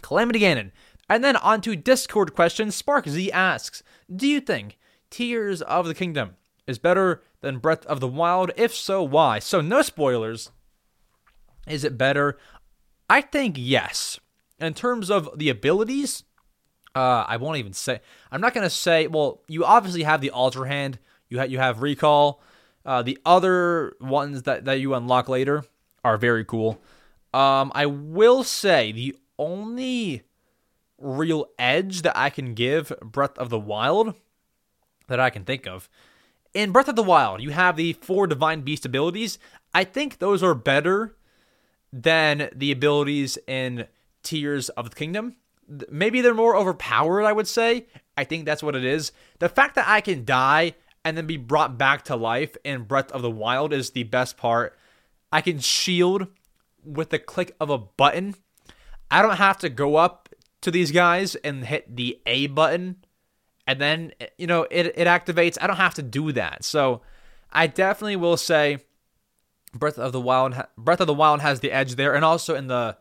Calamity 0.02 0.40
Ganon. 0.40 0.72
And 1.08 1.22
then 1.22 1.36
on 1.36 1.60
to 1.62 1.76
Discord 1.76 2.34
questions. 2.34 2.74
Spark 2.74 3.08
Z 3.08 3.30
asks, 3.32 3.82
Do 4.14 4.26
you 4.26 4.40
think 4.40 4.78
Tears 5.10 5.62
of 5.62 5.86
the 5.86 5.94
Kingdom 5.94 6.36
is 6.66 6.78
better 6.78 7.22
than 7.40 7.58
Breath 7.58 7.84
of 7.86 8.00
the 8.00 8.08
Wild? 8.08 8.50
If 8.56 8.74
so, 8.74 9.02
why? 9.02 9.38
So 9.38 9.60
no 9.60 9.82
spoilers. 9.82 10.50
Is 11.66 11.84
it 11.84 11.98
better? 11.98 12.38
I 13.08 13.20
think 13.20 13.56
yes. 13.58 14.18
In 14.58 14.74
terms 14.74 15.10
of 15.10 15.28
the 15.36 15.48
abilities, 15.48 16.24
uh, 16.94 17.24
I 17.26 17.36
won't 17.38 17.58
even 17.58 17.72
say. 17.72 18.00
I'm 18.30 18.40
not 18.40 18.54
gonna 18.54 18.70
say. 18.70 19.06
Well, 19.06 19.40
you 19.48 19.64
obviously 19.64 20.02
have 20.02 20.20
the 20.20 20.30
Ultra 20.30 20.68
Hand. 20.68 20.98
You 21.28 21.38
have 21.38 21.50
you 21.50 21.58
have 21.58 21.82
Recall. 21.82 22.40
Uh, 22.84 23.02
the 23.02 23.18
other 23.24 23.96
ones 24.00 24.42
that 24.42 24.64
that 24.64 24.80
you 24.80 24.94
unlock 24.94 25.28
later 25.28 25.64
are 26.04 26.16
very 26.16 26.44
cool. 26.44 26.80
Um, 27.32 27.72
I 27.74 27.86
will 27.86 28.44
say 28.44 28.92
the 28.92 29.16
only 29.38 30.22
real 30.98 31.48
edge 31.58 32.02
that 32.02 32.16
I 32.16 32.30
can 32.30 32.54
give 32.54 32.92
Breath 33.00 33.36
of 33.38 33.48
the 33.50 33.58
Wild 33.58 34.14
that 35.08 35.20
I 35.20 35.30
can 35.30 35.44
think 35.44 35.66
of. 35.66 35.88
In 36.54 36.72
Breath 36.72 36.88
of 36.88 36.96
the 36.96 37.02
Wild, 37.02 37.40
you 37.40 37.50
have 37.50 37.76
the 37.76 37.94
four 37.94 38.26
Divine 38.26 38.60
Beast 38.60 38.84
abilities. 38.84 39.38
I 39.74 39.84
think 39.84 40.18
those 40.18 40.42
are 40.42 40.54
better 40.54 41.16
than 41.92 42.50
the 42.54 42.70
abilities 42.70 43.38
in 43.46 43.86
Tears 44.22 44.68
of 44.70 44.90
the 44.90 44.96
Kingdom. 44.96 45.36
Maybe 45.90 46.20
they're 46.20 46.34
more 46.34 46.56
overpowered, 46.56 47.24
I 47.24 47.32
would 47.32 47.48
say. 47.48 47.86
I 48.16 48.24
think 48.24 48.44
that's 48.44 48.62
what 48.62 48.74
it 48.74 48.84
is. 48.84 49.12
The 49.38 49.48
fact 49.48 49.74
that 49.76 49.88
I 49.88 50.00
can 50.00 50.24
die 50.24 50.74
and 51.04 51.16
then 51.16 51.26
be 51.26 51.36
brought 51.36 51.78
back 51.78 52.04
to 52.04 52.16
life 52.16 52.56
in 52.64 52.84
Breath 52.84 53.10
of 53.12 53.22
the 53.22 53.30
Wild 53.30 53.72
is 53.72 53.90
the 53.90 54.04
best 54.04 54.36
part. 54.36 54.76
I 55.32 55.40
can 55.40 55.58
shield 55.58 56.26
with 56.84 57.10
the 57.10 57.18
click 57.18 57.56
of 57.58 57.70
a 57.70 57.78
button. 57.78 58.34
I 59.10 59.22
don't 59.22 59.36
have 59.36 59.58
to 59.58 59.68
go 59.68 59.96
up 59.96 60.28
to 60.60 60.70
these 60.70 60.90
guys 60.90 61.34
and 61.36 61.64
hit 61.64 61.96
the 61.96 62.20
A 62.26 62.46
button 62.48 62.96
and 63.66 63.80
then 63.80 64.12
you 64.38 64.46
know 64.46 64.66
it, 64.70 64.86
it 64.96 65.06
activates. 65.06 65.58
I 65.60 65.66
don't 65.66 65.76
have 65.76 65.94
to 65.94 66.02
do 66.02 66.32
that. 66.32 66.64
So 66.64 67.02
I 67.50 67.66
definitely 67.66 68.16
will 68.16 68.36
say 68.36 68.78
Breath 69.74 69.98
of 69.98 70.12
the 70.12 70.20
Wild 70.20 70.54
Breath 70.76 71.00
of 71.00 71.06
the 71.06 71.14
Wild 71.14 71.40
has 71.40 71.60
the 71.60 71.72
edge 71.72 71.94
there 71.94 72.14
and 72.14 72.24
also 72.24 72.54
in 72.54 72.66
the 72.66 72.96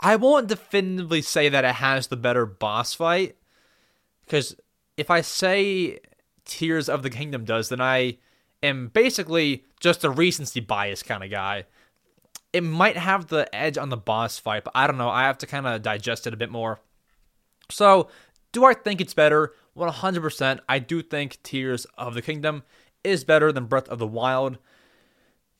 I 0.00 0.16
won't 0.16 0.48
definitively 0.48 1.22
say 1.22 1.48
that 1.48 1.64
it 1.64 1.76
has 1.76 2.06
the 2.06 2.16
better 2.16 2.46
boss 2.46 2.94
fight 2.94 3.36
cuz 4.28 4.56
if 4.96 5.10
I 5.10 5.20
say 5.20 6.00
Tears 6.44 6.88
of 6.88 7.02
the 7.02 7.10
Kingdom 7.10 7.44
does 7.44 7.68
then 7.68 7.80
I 7.80 8.18
am 8.62 8.88
basically 8.88 9.64
just 9.78 10.04
a 10.04 10.10
recency 10.10 10.60
bias 10.60 11.02
kind 11.02 11.24
of 11.24 11.30
guy. 11.30 11.64
It 12.52 12.62
might 12.62 12.96
have 12.96 13.28
the 13.28 13.52
edge 13.54 13.78
on 13.78 13.90
the 13.90 13.96
boss 13.96 14.38
fight, 14.38 14.64
but 14.64 14.72
I 14.74 14.86
don't 14.86 14.98
know. 14.98 15.08
I 15.08 15.22
have 15.22 15.38
to 15.38 15.46
kind 15.46 15.66
of 15.66 15.82
digest 15.82 16.26
it 16.26 16.34
a 16.34 16.36
bit 16.38 16.50
more. 16.50 16.80
So, 17.70 18.08
do 18.52 18.64
I 18.64 18.74
think 18.74 19.00
it's 19.00 19.14
better? 19.14 19.54
100%. 19.76 20.60
I 20.68 20.78
do 20.80 21.02
think 21.02 21.40
Tears 21.42 21.86
of 21.96 22.14
the 22.14 22.22
Kingdom 22.22 22.64
is 23.04 23.24
better 23.24 23.52
than 23.52 23.66
Breath 23.66 23.88
of 23.88 23.98
the 23.98 24.06
Wild. 24.06 24.58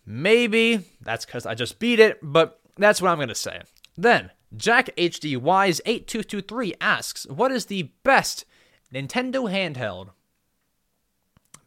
Maybe 0.04 0.84
that's 1.00 1.24
because 1.24 1.46
I 1.46 1.54
just 1.54 1.78
beat 1.78 2.00
it, 2.00 2.18
but 2.20 2.60
that's 2.76 3.00
what 3.00 3.10
I'm 3.10 3.18
going 3.18 3.28
to 3.28 3.34
say. 3.34 3.60
Then, 4.00 4.30
Jack 4.56 4.88
HD 4.96 5.36
Wise 5.36 5.82
8223 5.84 6.74
asks, 6.80 7.26
What 7.26 7.52
is 7.52 7.66
the 7.66 7.90
best 8.02 8.46
Nintendo 8.92 9.50
handheld? 9.50 10.10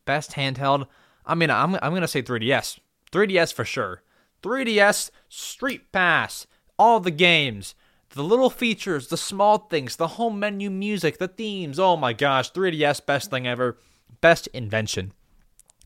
Best 0.05 0.31
handheld? 0.31 0.87
I 1.27 1.35
mean, 1.35 1.51
I'm, 1.51 1.75
I'm 1.75 1.91
going 1.91 2.01
to 2.01 2.07
say 2.07 2.23
3DS. 2.23 2.79
3DS 3.11 3.53
for 3.53 3.63
sure. 3.63 4.01
3DS, 4.41 5.11
Street 5.29 5.91
Pass, 5.91 6.47
all 6.79 6.99
the 6.99 7.11
games, 7.11 7.75
the 8.09 8.23
little 8.23 8.49
features, 8.49 9.09
the 9.09 9.17
small 9.17 9.59
things, 9.59 9.95
the 9.95 10.07
home 10.07 10.39
menu 10.39 10.71
music, 10.71 11.19
the 11.19 11.27
themes. 11.27 11.77
Oh 11.77 11.95
my 11.95 12.13
gosh, 12.13 12.51
3DS, 12.51 13.05
best 13.05 13.29
thing 13.29 13.47
ever. 13.47 13.77
Best 14.21 14.47
invention. 14.47 15.13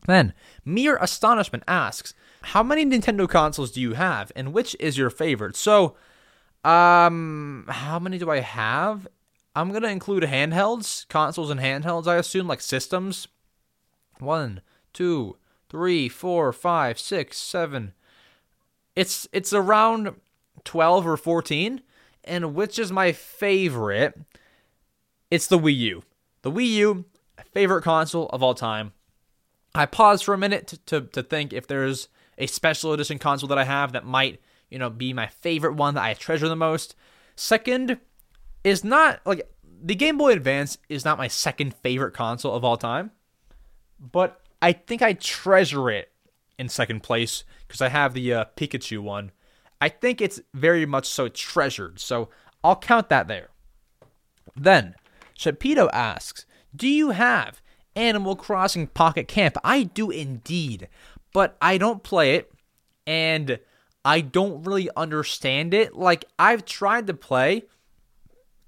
Then, 0.06 0.32
Mere 0.64 0.96
Astonishment 0.96 1.64
asks, 1.68 2.14
How 2.40 2.62
many 2.62 2.86
Nintendo 2.86 3.28
consoles 3.28 3.70
do 3.70 3.82
you 3.82 3.92
have, 3.92 4.32
and 4.34 4.54
which 4.54 4.74
is 4.80 4.96
your 4.96 5.10
favorite? 5.10 5.54
So, 5.54 5.94
Um, 6.64 7.64
how 7.68 7.98
many 7.98 8.18
do 8.18 8.30
I 8.30 8.40
have? 8.40 9.06
I'm 9.54 9.72
gonna 9.72 9.88
include 9.88 10.24
handhelds, 10.24 11.06
consoles, 11.08 11.50
and 11.50 11.60
handhelds. 11.60 12.06
I 12.06 12.16
assume 12.16 12.46
like 12.46 12.60
systems. 12.60 13.28
One, 14.18 14.60
two, 14.92 15.36
three, 15.68 16.08
four, 16.08 16.52
five, 16.52 16.98
six, 16.98 17.38
seven. 17.38 17.92
It's 18.94 19.28
it's 19.32 19.52
around 19.52 20.14
twelve 20.64 21.06
or 21.06 21.16
fourteen, 21.16 21.82
and 22.24 22.54
which 22.54 22.78
is 22.78 22.92
my 22.92 23.12
favorite? 23.12 24.18
It's 25.30 25.46
the 25.46 25.58
Wii 25.58 25.76
U. 25.76 26.02
The 26.42 26.50
Wii 26.52 26.68
U, 26.68 27.04
favorite 27.52 27.82
console 27.82 28.28
of 28.30 28.42
all 28.42 28.54
time. 28.54 28.92
I 29.74 29.86
paused 29.86 30.24
for 30.24 30.34
a 30.34 30.38
minute 30.38 30.66
to, 30.68 30.78
to, 30.86 31.00
to 31.02 31.22
think 31.22 31.52
if 31.52 31.66
there's 31.66 32.08
a 32.38 32.46
special 32.46 32.92
edition 32.92 33.18
console 33.18 33.48
that 33.48 33.58
I 33.58 33.64
have 33.64 33.92
that 33.92 34.06
might, 34.06 34.40
you 34.70 34.78
know, 34.78 34.90
be 34.90 35.12
my 35.12 35.26
favorite 35.26 35.74
one 35.74 35.94
that 35.94 36.04
I 36.04 36.14
treasure 36.14 36.48
the 36.48 36.56
most. 36.56 36.94
Second 37.36 37.98
is 38.64 38.84
not 38.84 39.20
like 39.24 39.48
the 39.82 39.94
Game 39.94 40.18
Boy 40.18 40.32
Advance 40.32 40.78
is 40.88 41.04
not 41.04 41.18
my 41.18 41.28
second 41.28 41.74
favorite 41.74 42.14
console 42.14 42.54
of 42.54 42.64
all 42.64 42.76
time, 42.76 43.12
but 43.98 44.40
I 44.60 44.72
think 44.72 45.02
I 45.02 45.12
treasure 45.12 45.90
it 45.90 46.12
in 46.58 46.68
second 46.68 47.02
place 47.02 47.44
because 47.66 47.80
I 47.80 47.88
have 47.88 48.14
the 48.14 48.34
uh, 48.34 48.44
Pikachu 48.56 49.00
one. 49.00 49.30
I 49.80 49.88
think 49.88 50.20
it's 50.20 50.40
very 50.52 50.84
much 50.84 51.06
so 51.06 51.28
treasured, 51.28 52.00
so 52.00 52.28
I'll 52.64 52.76
count 52.76 53.08
that 53.10 53.28
there. 53.28 53.48
Then, 54.56 54.96
Shapito 55.38 55.88
asks, 55.92 56.46
Do 56.74 56.88
you 56.88 57.10
have 57.10 57.62
Animal 57.94 58.34
Crossing 58.34 58.88
Pocket 58.88 59.28
Camp? 59.28 59.56
I 59.62 59.84
do 59.84 60.10
indeed, 60.10 60.88
but 61.32 61.56
I 61.62 61.78
don't 61.78 62.02
play 62.02 62.34
it, 62.34 62.50
and 63.06 63.60
I 64.04 64.20
don't 64.20 64.62
really 64.64 64.88
understand 64.96 65.74
it. 65.74 65.94
Like, 65.94 66.24
I've 66.38 66.64
tried 66.64 67.06
to 67.08 67.14
play, 67.14 67.64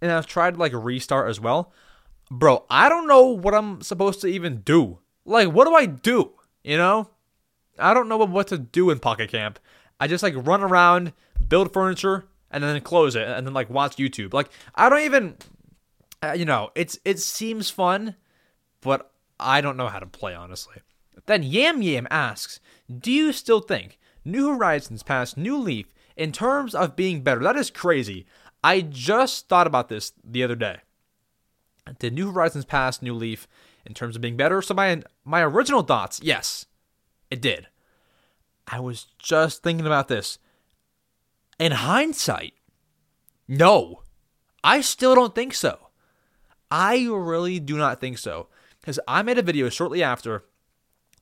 and 0.01 0.11
I've 0.11 0.27
tried 0.27 0.57
like, 0.57 0.73
restart 0.75 1.31
as 1.31 1.41
well. 1.41 1.73
Bro, 2.31 2.65
I 2.71 2.89
don't 2.89 3.09
know 3.09 3.27
what 3.27 3.55
I'm 3.55 3.81
supposed 3.83 4.21
to 4.21 4.29
even 4.29 4.61
do. 4.61 4.99
Like, 5.25 5.49
what 5.53 5.67
do 5.67 5.75
I 5.75 5.87
do? 5.87 6.33
You 6.63 6.77
know? 6.77 7.11
I 7.79 7.95
don't 7.95 8.09
know 8.09 8.19
what 8.19 8.49
to 8.49 8.59
do 8.59 8.91
in 8.91 8.99
Pocket 8.99 9.31
Camp. 9.31 9.59
I 9.99 10.07
just 10.07 10.23
like 10.23 10.35
run 10.37 10.63
around, 10.63 11.13
build 11.49 11.73
furniture, 11.73 12.27
and 12.51 12.63
then 12.63 12.81
close 12.81 13.17
it, 13.17 13.27
and 13.27 13.47
then 13.47 13.55
like 13.55 13.71
watch 13.71 13.97
YouTube. 13.97 14.35
Like 14.35 14.51
I 14.75 14.89
don't 14.89 15.01
even, 15.01 15.37
uh, 16.23 16.33
you 16.33 16.45
know, 16.45 16.71
it's 16.75 16.99
it 17.05 17.19
seems 17.19 17.71
fun, 17.71 18.17
but 18.81 19.13
I 19.39 19.61
don't 19.61 19.77
know 19.77 19.89
how 19.89 19.99
to 19.99 20.07
play 20.07 20.35
honestly. 20.35 20.77
Then 21.27 21.43
Yam 21.43 21.83
Yam 21.83 22.09
asks, 22.11 22.61
"Do 22.89 23.13
you 23.13 23.33
still 23.33 23.61
think 23.61 23.99
New 24.25 24.49
Horizons 24.49 25.03
passed 25.03 25.37
New 25.37 25.57
Leaf 25.57 25.93
in 26.17 26.33
terms 26.33 26.75
of 26.75 26.97
being 26.97 27.23
better?" 27.23 27.41
That 27.41 27.57
is 27.57 27.71
crazy. 27.71 28.27
I 28.63 28.83
just 28.83 29.49
thought 29.49 29.67
about 29.67 29.89
this 29.89 30.13
the 30.23 30.43
other 30.43 30.57
day. 30.57 30.81
Did 31.99 32.13
New 32.13 32.31
Horizons 32.31 32.65
pass 32.65 33.03
New 33.03 33.15
Leaf 33.15 33.49
in 33.85 33.95
terms 33.95 34.15
of 34.17 34.23
being 34.23 34.37
better? 34.37 34.63
So 34.63 34.75
my 34.75 35.03
my 35.25 35.43
original 35.43 35.83
thoughts, 35.83 36.21
yes, 36.23 36.67
it 37.31 37.41
did. 37.41 37.69
I 38.69 38.81
was 38.81 39.07
just 39.19 39.63
thinking 39.63 39.87
about 39.87 40.09
this. 40.09 40.39
In 41.59 41.73
hindsight, 41.73 42.55
no, 43.49 44.03
I 44.63 44.81
still 44.81 45.15
don't 45.15 45.35
think 45.35 45.55
so. 45.55 45.89
I 46.71 47.07
really 47.11 47.59
do 47.59 47.77
not 47.77 48.01
think 48.01 48.19
so. 48.19 48.49
Because 48.81 49.01
I 49.09 49.23
made 49.23 49.39
a 49.39 49.43
video 49.43 49.69
shortly 49.69 50.03
after 50.03 50.45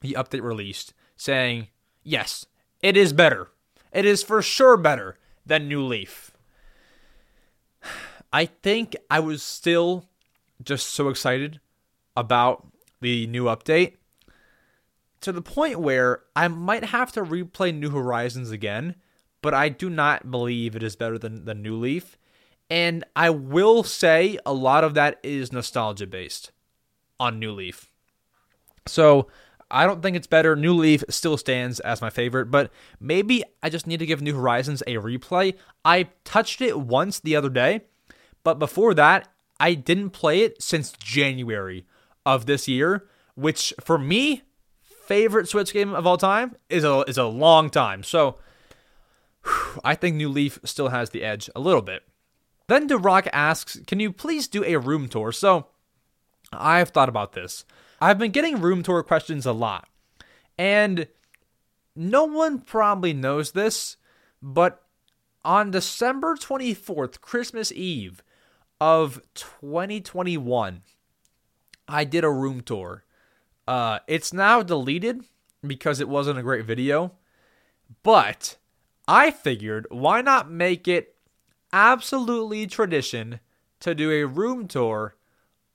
the 0.00 0.12
update 0.12 0.42
released 0.42 0.92
saying, 1.16 1.68
yes, 2.04 2.46
it 2.82 2.96
is 2.96 3.12
better. 3.12 3.48
It 3.92 4.04
is 4.04 4.22
for 4.22 4.42
sure 4.42 4.76
better 4.76 5.16
than 5.44 5.68
New 5.68 5.82
Leaf. 5.82 6.30
I 8.32 8.46
think 8.46 8.94
I 9.10 9.20
was 9.20 9.42
still 9.42 10.04
just 10.62 10.88
so 10.88 11.08
excited 11.08 11.60
about 12.16 12.66
the 13.00 13.26
new 13.26 13.44
update 13.44 13.94
to 15.20 15.32
the 15.32 15.42
point 15.42 15.80
where 15.80 16.22
I 16.36 16.48
might 16.48 16.84
have 16.84 17.12
to 17.12 17.24
replay 17.24 17.74
New 17.74 17.90
Horizons 17.90 18.50
again, 18.50 18.96
but 19.42 19.54
I 19.54 19.68
do 19.68 19.88
not 19.88 20.30
believe 20.30 20.76
it 20.76 20.82
is 20.82 20.96
better 20.96 21.18
than, 21.18 21.44
than 21.44 21.62
New 21.62 21.76
Leaf. 21.76 22.18
And 22.70 23.04
I 23.16 23.30
will 23.30 23.82
say 23.82 24.38
a 24.44 24.52
lot 24.52 24.84
of 24.84 24.94
that 24.94 25.18
is 25.22 25.52
nostalgia 25.52 26.06
based 26.06 26.52
on 27.18 27.38
New 27.38 27.52
Leaf. 27.52 27.90
So 28.86 29.28
I 29.70 29.86
don't 29.86 30.02
think 30.02 30.16
it's 30.16 30.26
better. 30.26 30.56
New 30.56 30.74
Leaf 30.74 31.04
still 31.10 31.36
stands 31.36 31.78
as 31.80 32.00
my 32.00 32.10
favorite, 32.10 32.50
but 32.50 32.72
maybe 32.98 33.44
I 33.62 33.68
just 33.68 33.86
need 33.86 33.98
to 33.98 34.06
give 34.06 34.22
New 34.22 34.34
Horizons 34.34 34.82
a 34.86 34.94
replay. 34.94 35.54
I 35.84 36.08
touched 36.24 36.60
it 36.60 36.78
once 36.78 37.20
the 37.20 37.36
other 37.36 37.50
day, 37.50 37.82
but 38.44 38.58
before 38.58 38.94
that, 38.94 39.28
I 39.60 39.74
didn't 39.74 40.10
play 40.10 40.40
it 40.40 40.62
since 40.62 40.92
January 40.92 41.84
of 42.24 42.46
this 42.46 42.68
year, 42.68 43.08
which 43.34 43.74
for 43.80 43.98
me 43.98 44.42
favorite 44.82 45.48
Switch 45.48 45.72
game 45.72 45.94
of 45.94 46.06
all 46.06 46.18
time 46.18 46.54
is 46.68 46.84
a 46.84 47.00
is 47.08 47.18
a 47.18 47.24
long 47.24 47.70
time. 47.70 48.02
So 48.02 48.36
I 49.84 49.94
think 49.94 50.16
New 50.16 50.28
Leaf 50.28 50.58
still 50.64 50.88
has 50.88 51.10
the 51.10 51.24
edge 51.24 51.50
a 51.56 51.60
little 51.60 51.82
bit. 51.82 52.02
Then 52.68 52.86
Rock 52.86 53.26
asks, 53.32 53.80
"Can 53.86 54.00
you 54.00 54.12
please 54.12 54.46
do 54.48 54.62
a 54.64 54.76
room 54.76 55.08
tour?" 55.08 55.32
So 55.32 55.68
I've 56.52 56.90
thought 56.90 57.08
about 57.08 57.32
this. 57.32 57.64
I've 58.00 58.18
been 58.18 58.30
getting 58.30 58.60
room 58.60 58.82
tour 58.82 59.02
questions 59.02 59.46
a 59.46 59.52
lot. 59.52 59.88
And 60.56 61.08
no 61.94 62.24
one 62.24 62.60
probably 62.60 63.12
knows 63.12 63.52
this, 63.52 63.96
but 64.42 64.82
on 65.44 65.70
December 65.70 66.36
24th, 66.36 67.20
Christmas 67.20 67.72
Eve 67.72 68.22
of 68.80 69.20
2021, 69.34 70.82
I 71.88 72.04
did 72.04 72.24
a 72.24 72.30
room 72.30 72.60
tour 72.60 73.04
uh, 73.68 73.98
it's 74.06 74.32
now 74.32 74.62
deleted 74.62 75.22
because 75.64 76.00
it 76.00 76.08
wasn't 76.08 76.38
a 76.38 76.42
great 76.42 76.64
video, 76.64 77.12
but 78.02 78.56
I 79.06 79.30
figured 79.30 79.86
why 79.90 80.22
not 80.22 80.50
make 80.50 80.88
it 80.88 81.14
absolutely 81.70 82.66
tradition 82.66 83.40
to 83.80 83.94
do 83.94 84.10
a 84.10 84.24
room 84.24 84.68
tour 84.68 85.16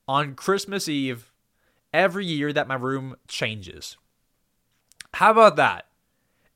on 0.07 0.33
Christmas 0.33 0.89
Eve 0.89 1.31
every 1.93 2.25
year 2.25 2.51
that 2.53 2.67
my 2.67 2.75
room 2.75 3.15
changes. 3.27 3.97
How 5.13 5.31
about 5.31 5.55
that? 5.57 5.87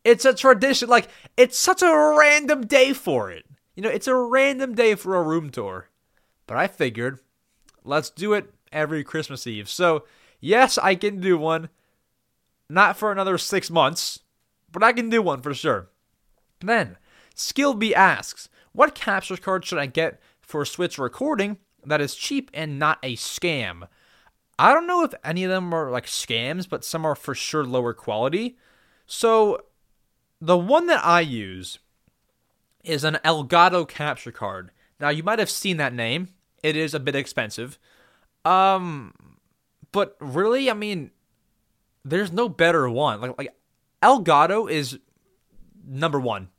It's 0.03 0.25
a 0.25 0.33
tradition. 0.33 0.89
Like, 0.89 1.09
it's 1.35 1.57
such 1.57 1.81
a 1.81 2.15
random 2.17 2.65
day 2.65 2.93
for 2.93 3.29
it. 3.29 3.45
You 3.75 3.83
know, 3.83 3.89
it's 3.89 4.07
a 4.07 4.15
random 4.15 4.73
day 4.73 4.95
for 4.95 5.15
a 5.15 5.21
room 5.21 5.49
tour. 5.49 5.89
But 6.47 6.57
I 6.57 6.67
figured, 6.67 7.19
let's 7.83 8.09
do 8.09 8.33
it 8.33 8.53
every 8.71 9.03
Christmas 9.03 9.45
Eve. 9.45 9.69
So 9.69 10.05
Yes, 10.39 10.77
I 10.77 10.95
can 10.95 11.19
do 11.19 11.37
one. 11.37 11.69
Not 12.69 12.97
for 12.97 13.11
another 13.11 13.37
six 13.37 13.69
months, 13.69 14.19
but 14.71 14.83
I 14.83 14.93
can 14.93 15.09
do 15.09 15.21
one 15.21 15.41
for 15.41 15.53
sure. 15.53 15.89
Then, 16.59 16.97
Skillby 17.35 17.93
asks, 17.93 18.49
What 18.73 18.95
capture 18.95 19.37
card 19.37 19.65
should 19.65 19.79
I 19.79 19.85
get 19.85 20.19
for 20.41 20.65
Switch 20.65 20.97
recording 20.97 21.57
that 21.85 22.01
is 22.01 22.15
cheap 22.15 22.51
and 22.53 22.77
not 22.77 22.99
a 23.01 23.15
scam? 23.15 23.87
I 24.59 24.73
don't 24.73 24.87
know 24.87 25.03
if 25.03 25.13
any 25.23 25.43
of 25.43 25.51
them 25.51 25.73
are 25.73 25.91
like 25.91 26.05
scams, 26.05 26.67
but 26.67 26.83
some 26.83 27.05
are 27.05 27.15
for 27.15 27.35
sure 27.35 27.63
lower 27.63 27.93
quality. 27.93 28.57
So, 29.05 29.61
the 30.41 30.57
one 30.57 30.87
that 30.87 31.03
I 31.05 31.21
use 31.21 31.79
is 32.83 33.03
an 33.03 33.19
Elgato 33.23 33.87
capture 33.87 34.31
card. 34.31 34.71
Now, 34.99 35.09
you 35.09 35.23
might 35.23 35.39
have 35.39 35.49
seen 35.49 35.77
that 35.77 35.93
name. 35.93 36.29
It 36.63 36.75
is 36.75 36.93
a 36.93 36.99
bit 36.99 37.15
expensive. 37.15 37.77
Um, 38.45 39.13
but 39.91 40.15
really, 40.19 40.69
I 40.71 40.73
mean, 40.73 41.11
there's 42.03 42.31
no 42.31 42.49
better 42.49 42.89
one. 42.89 43.21
Like 43.21 43.37
like 43.37 43.55
Elgato 44.01 44.69
is 44.69 44.99
number 45.85 46.19
one. 46.19 46.49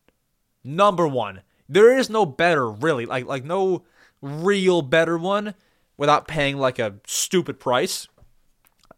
Number 0.63 1.09
one. 1.09 1.43
There 1.69 1.97
is 1.97 2.09
no 2.09 2.25
better, 2.25 2.71
really. 2.71 3.07
Like 3.07 3.27
like 3.27 3.45
no 3.45 3.85
real 4.21 4.83
better 4.83 5.19
one 5.19 5.55
without 5.99 6.27
paying 6.27 6.57
like 6.57 6.79
a 6.79 6.95
stupid 7.07 7.61
price. 7.61 8.09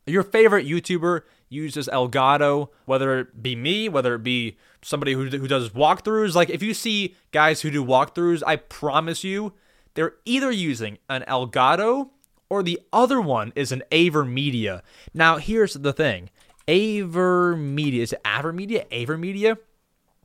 Your 0.06 0.22
favorite 0.22 0.66
YouTuber 0.66 1.22
uses 1.48 1.88
Elgato, 1.88 2.68
whether 2.84 3.18
it 3.18 3.42
be 3.42 3.56
me, 3.56 3.88
whether 3.88 4.14
it 4.14 4.22
be 4.22 4.56
somebody 4.82 5.14
who, 5.14 5.26
who 5.26 5.48
does 5.48 5.70
walkthroughs. 5.70 6.36
Like 6.36 6.50
if 6.50 6.62
you 6.62 6.72
see 6.74 7.16
guys 7.32 7.62
who 7.62 7.70
do 7.70 7.84
walkthroughs, 7.84 8.42
I 8.46 8.56
promise 8.56 9.24
you, 9.24 9.54
they're 9.94 10.14
either 10.24 10.52
using 10.52 10.98
an 11.08 11.24
Elgato 11.26 12.10
or 12.48 12.62
the 12.62 12.80
other 12.92 13.20
one 13.20 13.52
is 13.56 13.72
an 13.72 13.82
AverMedia. 13.90 14.82
Now, 15.14 15.38
here's 15.38 15.74
the 15.74 15.92
thing 15.92 16.30
AverMedia, 16.68 18.00
is 18.00 18.12
it 18.12 18.22
AverMedia? 18.24 18.86
AverMedia? 18.88 19.58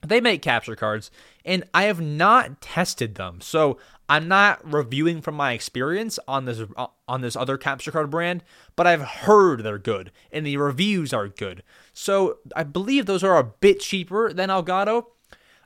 They 0.05 0.21
make 0.21 0.43
capture 0.43 0.75
cards, 0.75 1.09
and 1.43 1.63
I 1.73 1.83
have 1.83 1.99
not 1.99 2.61
tested 2.61 3.15
them. 3.15 3.41
So 3.41 3.79
I'm 4.07 4.27
not 4.27 4.71
reviewing 4.71 5.21
from 5.21 5.35
my 5.35 5.53
experience 5.53 6.19
on 6.27 6.45
this 6.45 6.61
on 7.07 7.21
this 7.21 7.35
other 7.35 7.57
capture 7.57 7.91
card 7.91 8.09
brand, 8.09 8.43
but 8.75 8.85
I've 8.85 9.01
heard 9.01 9.63
they're 9.63 9.79
good 9.79 10.11
and 10.31 10.45
the 10.45 10.57
reviews 10.57 11.13
are 11.13 11.27
good. 11.27 11.63
So 11.93 12.37
I 12.55 12.63
believe 12.63 13.05
those 13.05 13.23
are 13.23 13.37
a 13.37 13.43
bit 13.43 13.79
cheaper 13.79 14.31
than 14.31 14.49
Elgato. 14.49 15.05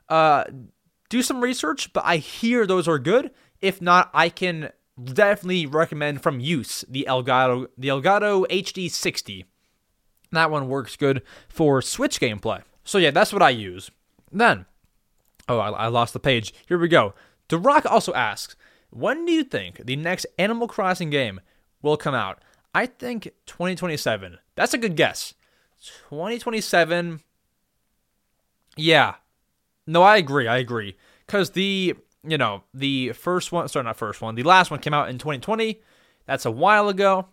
Uh, 0.08 0.44
do 1.08 1.22
some 1.22 1.40
research, 1.42 1.92
but 1.92 2.04
I 2.06 2.16
hear 2.16 2.66
those 2.66 2.88
are 2.88 2.98
good. 2.98 3.30
If 3.60 3.82
not, 3.82 4.10
I 4.14 4.30
can 4.30 4.70
definitely 5.02 5.66
recommend 5.66 6.22
from 6.22 6.40
use 6.40 6.84
the 6.88 7.06
Elgato 7.08 7.66
the 7.76 7.88
Elgato 7.88 8.46
HD 8.48 8.90
60. 8.90 9.44
That 10.32 10.50
one 10.50 10.68
works 10.68 10.96
good 10.96 11.22
for 11.48 11.82
Switch 11.82 12.20
gameplay. 12.20 12.62
So 12.84 12.98
yeah, 12.98 13.10
that's 13.10 13.32
what 13.32 13.42
I 13.42 13.50
use. 13.50 13.90
Then, 14.32 14.66
oh, 15.48 15.58
I, 15.58 15.70
I 15.70 15.86
lost 15.88 16.12
the 16.12 16.20
page. 16.20 16.54
Here 16.66 16.78
we 16.78 16.88
go. 16.88 17.14
The 17.50 17.58
Rock 17.58 17.84
also 17.84 18.14
asks, 18.14 18.56
when 18.90 19.26
do 19.26 19.32
you 19.32 19.44
think 19.44 19.84
the 19.84 19.96
next 19.96 20.26
Animal 20.38 20.68
Crossing 20.68 21.10
game 21.10 21.40
will 21.82 21.96
come 21.96 22.14
out? 22.14 22.40
I 22.74 22.86
think 22.86 23.24
2027. 23.46 24.38
That's 24.54 24.72
a 24.72 24.78
good 24.78 24.96
guess. 24.96 25.34
2027. 26.08 27.20
Yeah. 28.76 29.16
No, 29.86 30.02
I 30.02 30.16
agree. 30.16 30.46
I 30.46 30.58
agree. 30.58 30.96
Because 31.26 31.50
the, 31.50 31.96
you 32.22 32.38
know, 32.38 32.62
the 32.72 33.12
first 33.12 33.50
one, 33.50 33.68
sorry, 33.68 33.84
not 33.84 33.96
first 33.96 34.22
one, 34.22 34.36
the 34.36 34.42
last 34.44 34.70
one 34.70 34.80
came 34.80 34.94
out 34.94 35.08
in 35.08 35.18
2020. 35.18 35.80
That's 36.26 36.46
a 36.46 36.50
while 36.50 36.88
ago. 36.88 37.26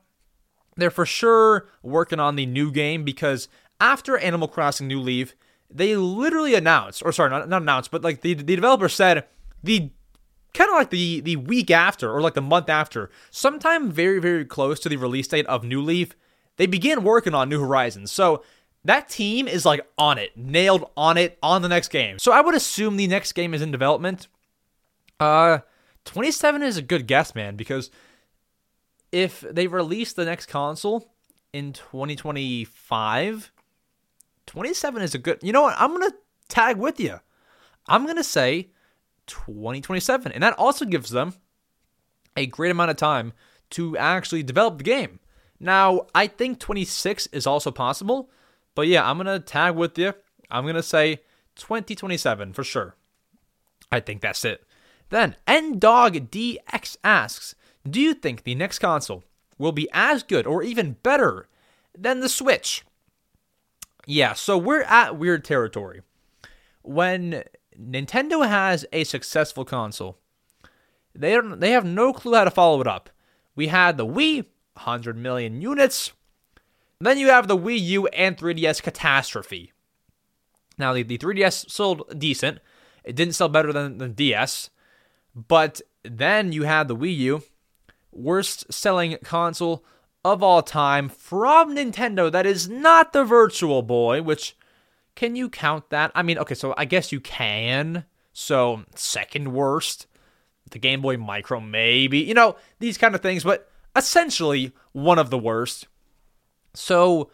They're 0.75 0.89
for 0.91 1.05
sure 1.05 1.69
working 1.83 2.19
on 2.19 2.35
the 2.35 2.45
new 2.45 2.71
game 2.71 3.03
because 3.03 3.47
after 3.79 4.17
Animal 4.17 4.47
Crossing 4.47 4.87
New 4.87 4.99
Leaf, 4.99 5.35
they 5.69 5.95
literally 5.95 6.55
announced, 6.55 7.03
or 7.03 7.11
sorry, 7.11 7.29
not, 7.29 7.49
not 7.49 7.61
announced, 7.61 7.91
but 7.91 8.03
like 8.03 8.21
the, 8.21 8.33
the 8.33 8.55
developer 8.55 8.89
said 8.89 9.25
the 9.63 9.91
kind 10.53 10.69
of 10.69 10.75
like 10.75 10.89
the 10.89 11.19
the 11.21 11.35
week 11.35 11.71
after 11.71 12.11
or 12.11 12.21
like 12.21 12.33
the 12.33 12.41
month 12.41 12.69
after, 12.69 13.09
sometime 13.31 13.91
very 13.91 14.19
very 14.19 14.45
close 14.45 14.79
to 14.81 14.89
the 14.89 14.97
release 14.97 15.27
date 15.27 15.45
of 15.47 15.63
New 15.63 15.81
Leaf, 15.81 16.15
they 16.57 16.65
begin 16.65 17.03
working 17.03 17.33
on 17.33 17.49
New 17.49 17.59
Horizons. 17.59 18.11
So 18.11 18.43
that 18.83 19.09
team 19.09 19.47
is 19.47 19.65
like 19.65 19.81
on 19.97 20.17
it, 20.17 20.35
nailed 20.37 20.89
on 20.95 21.17
it 21.17 21.37
on 21.43 21.61
the 21.61 21.69
next 21.69 21.89
game. 21.89 22.19
So 22.19 22.31
I 22.31 22.41
would 22.41 22.55
assume 22.55 22.97
the 22.97 23.07
next 23.07 23.33
game 23.33 23.53
is 23.53 23.61
in 23.61 23.71
development. 23.71 24.27
Uh 25.19 25.59
27 26.05 26.63
is 26.63 26.77
a 26.77 26.81
good 26.81 27.05
guess, 27.05 27.35
man, 27.35 27.57
because 27.57 27.91
if 29.11 29.41
they 29.41 29.67
release 29.67 30.13
the 30.13 30.25
next 30.25 30.45
console 30.47 31.11
in 31.53 31.73
2025, 31.73 33.51
27 34.45 35.01
is 35.01 35.13
a 35.13 35.17
good. 35.17 35.39
You 35.41 35.51
know 35.51 35.63
what? 35.63 35.75
I'm 35.77 35.89
going 35.89 36.09
to 36.09 36.15
tag 36.47 36.77
with 36.77 36.99
you. 36.99 37.19
I'm 37.87 38.05
going 38.05 38.17
to 38.17 38.23
say 38.23 38.69
2027. 39.27 40.31
And 40.31 40.43
that 40.43 40.57
also 40.57 40.85
gives 40.85 41.11
them 41.11 41.33
a 42.35 42.45
great 42.45 42.71
amount 42.71 42.91
of 42.91 42.97
time 42.97 43.33
to 43.71 43.97
actually 43.97 44.43
develop 44.43 44.77
the 44.77 44.83
game. 44.83 45.19
Now, 45.59 46.07
I 46.13 46.27
think 46.27 46.59
26 46.59 47.27
is 47.27 47.47
also 47.47 47.71
possible, 47.71 48.29
but 48.75 48.87
yeah, 48.87 49.09
I'm 49.09 49.17
going 49.17 49.27
to 49.27 49.39
tag 49.39 49.75
with 49.75 49.97
you. 49.97 50.13
I'm 50.49 50.63
going 50.63 50.75
to 50.75 50.83
say 50.83 51.21
2027 51.55 52.53
for 52.53 52.63
sure. 52.63 52.95
I 53.91 53.99
think 53.99 54.21
that's 54.21 54.45
it. 54.45 54.63
Then, 55.09 55.35
NDogDX 55.47 56.97
asks 57.03 57.55
Do 57.89 57.99
you 57.99 58.13
think 58.13 58.43
the 58.43 58.55
next 58.55 58.79
console 58.79 59.23
will 59.57 59.71
be 59.71 59.89
as 59.93 60.23
good 60.23 60.45
or 60.45 60.61
even 60.61 60.97
better 61.03 61.47
than 61.97 62.19
the 62.19 62.29
Switch? 62.29 62.83
Yeah, 64.05 64.33
so 64.33 64.57
we're 64.57 64.83
at 64.83 65.17
weird 65.17 65.43
territory. 65.43 66.01
When 66.81 67.43
Nintendo 67.79 68.47
has 68.47 68.85
a 68.91 69.03
successful 69.03 69.65
console, 69.65 70.17
they 71.13 71.31
don't 71.31 71.59
they 71.59 71.71
have 71.71 71.85
no 71.85 72.13
clue 72.13 72.35
how 72.35 72.43
to 72.43 72.51
follow 72.51 72.81
it 72.81 72.87
up. 72.87 73.09
We 73.55 73.67
had 73.67 73.97
the 73.97 74.05
Wii, 74.05 74.45
100 74.73 75.17
million 75.17 75.61
units. 75.61 76.11
Then 76.99 77.17
you 77.17 77.27
have 77.27 77.47
the 77.47 77.57
Wii 77.57 77.79
U 77.79 78.07
and 78.07 78.37
3DS 78.37 78.81
catastrophe. 78.81 79.71
Now 80.77 80.93
the, 80.93 81.03
the 81.03 81.17
3DS 81.17 81.69
sold 81.69 82.19
decent. 82.19 82.59
It 83.03 83.15
didn't 83.15 83.35
sell 83.35 83.49
better 83.49 83.71
than 83.71 83.97
the 83.97 84.09
DS. 84.09 84.69
But 85.35 85.81
then 86.03 86.51
you 86.51 86.63
had 86.63 86.87
the 86.87 86.95
Wii 86.95 87.15
U, 87.17 87.43
worst 88.11 88.71
selling 88.73 89.17
console 89.23 89.85
of 90.25 90.41
all 90.41 90.61
time 90.61 91.09
from 91.09 91.75
Nintendo 91.75 92.31
that 92.31 92.45
is 92.45 92.67
not 92.67 93.13
the 93.13 93.23
Virtual 93.23 93.81
Boy, 93.81 94.21
which 94.21 94.55
can 95.17 95.35
you 95.35 95.49
count 95.49 95.89
that? 95.89 96.11
I 96.13 96.21
mean, 96.21 96.37
okay, 96.37 96.53
so 96.53 96.75
I 96.77 96.85
guess 96.85 97.11
you 97.11 97.19
can. 97.19 98.05
So, 98.33 98.85
second 98.93 99.51
worst. 99.51 100.05
The 100.69 100.77
Game 100.77 101.01
Boy 101.01 101.17
Micro, 101.17 101.59
maybe. 101.59 102.19
You 102.19 102.35
know, 102.35 102.55
these 102.77 102.99
kind 102.99 103.15
of 103.15 103.21
things, 103.21 103.43
but 103.43 103.67
essentially 103.95 104.73
one 104.91 105.17
of 105.17 105.31
the 105.31 105.37
worst. 105.39 105.87
So, 106.75 107.31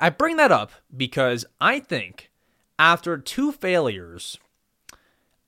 I 0.00 0.08
bring 0.08 0.38
that 0.38 0.50
up 0.50 0.72
because 0.96 1.44
I 1.60 1.80
think 1.80 2.30
after 2.78 3.18
two 3.18 3.52
failures, 3.52 4.38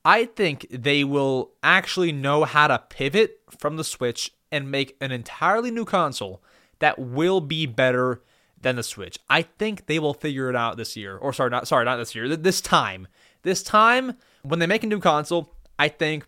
I 0.04 0.26
think 0.26 0.66
they 0.70 1.02
will 1.02 1.52
actually 1.62 2.12
know 2.12 2.44
how 2.44 2.66
to 2.66 2.78
pivot 2.78 3.40
from 3.58 3.78
the 3.78 3.84
Switch 3.84 4.32
and 4.52 4.70
make 4.70 4.98
an 5.00 5.12
entirely 5.12 5.70
new 5.70 5.86
console 5.86 6.42
that 6.80 6.98
will 6.98 7.40
be 7.40 7.64
better 7.64 8.20
than 8.64 8.74
the 8.74 8.82
Switch. 8.82 9.18
I 9.30 9.42
think 9.42 9.86
they 9.86 10.00
will 10.00 10.14
figure 10.14 10.50
it 10.50 10.56
out 10.56 10.76
this 10.76 10.96
year. 10.96 11.16
Or 11.16 11.32
sorry, 11.32 11.50
not 11.50 11.68
sorry, 11.68 11.84
not 11.84 11.98
this 11.98 12.14
year. 12.14 12.34
This 12.36 12.60
time. 12.60 13.06
This 13.42 13.62
time 13.62 14.16
when 14.42 14.58
they 14.58 14.66
make 14.66 14.82
a 14.82 14.88
new 14.88 14.98
console, 14.98 15.54
I 15.78 15.88
think 15.88 16.26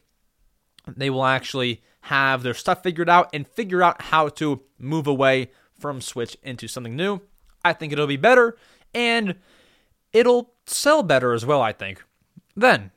they 0.87 1.11
will 1.11 1.25
actually 1.25 1.83
have 2.03 2.45
their 2.45 2.55
stuff 2.55 2.85
figured 2.85 3.09
out 3.09 3.29
and 3.33 3.49
figure 3.49 3.83
out 3.83 4.01
how 4.01 4.29
to 4.29 4.63
move 4.79 5.09
away 5.09 5.51
from 5.77 6.01
Switch 6.01 6.37
into 6.43 6.69
something 6.69 6.95
new. 6.95 7.21
I 7.65 7.73
think 7.73 7.93
it'll 7.93 8.07
be 8.07 8.17
better 8.17 8.57
and 8.95 9.37
it'll 10.13 10.53
sell 10.67 11.03
better 11.03 11.33
as 11.33 11.45
well, 11.45 11.61
I 11.61 11.73
think. 11.73 12.05
Then, 12.55 12.93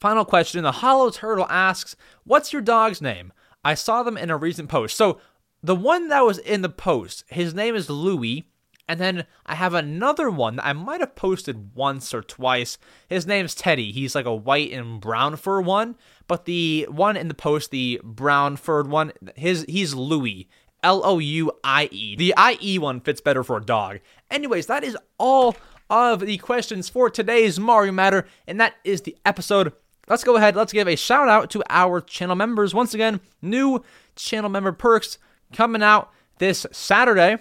final 0.00 0.24
question 0.24 0.62
The 0.62 0.72
Hollow 0.72 1.10
Turtle 1.10 1.46
asks, 1.48 1.94
What's 2.24 2.52
your 2.52 2.62
dog's 2.62 3.00
name? 3.00 3.32
I 3.64 3.74
saw 3.74 4.02
them 4.02 4.16
in 4.16 4.30
a 4.30 4.36
recent 4.36 4.68
post. 4.68 4.96
So, 4.96 5.20
the 5.62 5.76
one 5.76 6.08
that 6.08 6.24
was 6.24 6.38
in 6.38 6.62
the 6.62 6.68
post, 6.68 7.22
his 7.28 7.54
name 7.54 7.76
is 7.76 7.88
Louie, 7.88 8.48
and 8.88 9.00
then 9.00 9.26
I 9.46 9.54
have 9.54 9.74
another 9.74 10.30
one 10.30 10.56
that 10.56 10.66
I 10.66 10.72
might 10.72 11.00
have 11.00 11.16
posted 11.16 11.74
once 11.74 12.12
or 12.12 12.22
twice. 12.22 12.78
His 13.08 13.26
name's 13.26 13.54
Teddy. 13.54 13.92
He's 13.92 14.14
like 14.14 14.26
a 14.26 14.34
white 14.34 14.72
and 14.72 15.00
brown 15.00 15.36
fur 15.36 15.60
one, 15.60 15.96
but 16.26 16.44
the 16.44 16.86
one 16.90 17.16
in 17.16 17.28
the 17.28 17.34
post, 17.34 17.70
the 17.70 18.00
brown 18.02 18.56
furred 18.56 18.88
one, 18.88 19.12
his 19.36 19.64
he's 19.68 19.94
Louie. 19.94 20.48
L 20.82 21.02
O 21.04 21.20
U 21.20 21.52
I 21.62 21.88
E. 21.92 22.16
The 22.16 22.34
I 22.36 22.58
E 22.60 22.78
one 22.78 23.00
fits 23.00 23.20
better 23.20 23.44
for 23.44 23.56
a 23.56 23.64
dog. 23.64 24.00
Anyways, 24.30 24.66
that 24.66 24.82
is 24.82 24.96
all 25.16 25.56
of 25.88 26.20
the 26.20 26.38
questions 26.38 26.88
for 26.88 27.08
today's 27.08 27.60
Mario 27.60 27.92
Matter, 27.92 28.26
and 28.48 28.60
that 28.60 28.74
is 28.82 29.02
the 29.02 29.16
episode. 29.24 29.72
Let's 30.08 30.24
go 30.24 30.36
ahead. 30.36 30.56
Let's 30.56 30.72
give 30.72 30.88
a 30.88 30.96
shout 30.96 31.28
out 31.28 31.50
to 31.50 31.62
our 31.68 32.00
channel 32.00 32.34
members. 32.34 32.74
Once 32.74 32.94
again, 32.94 33.20
new 33.40 33.84
channel 34.16 34.50
member 34.50 34.72
perks 34.72 35.18
coming 35.52 35.82
out 35.82 36.10
this 36.38 36.66
Saturday. 36.72 37.38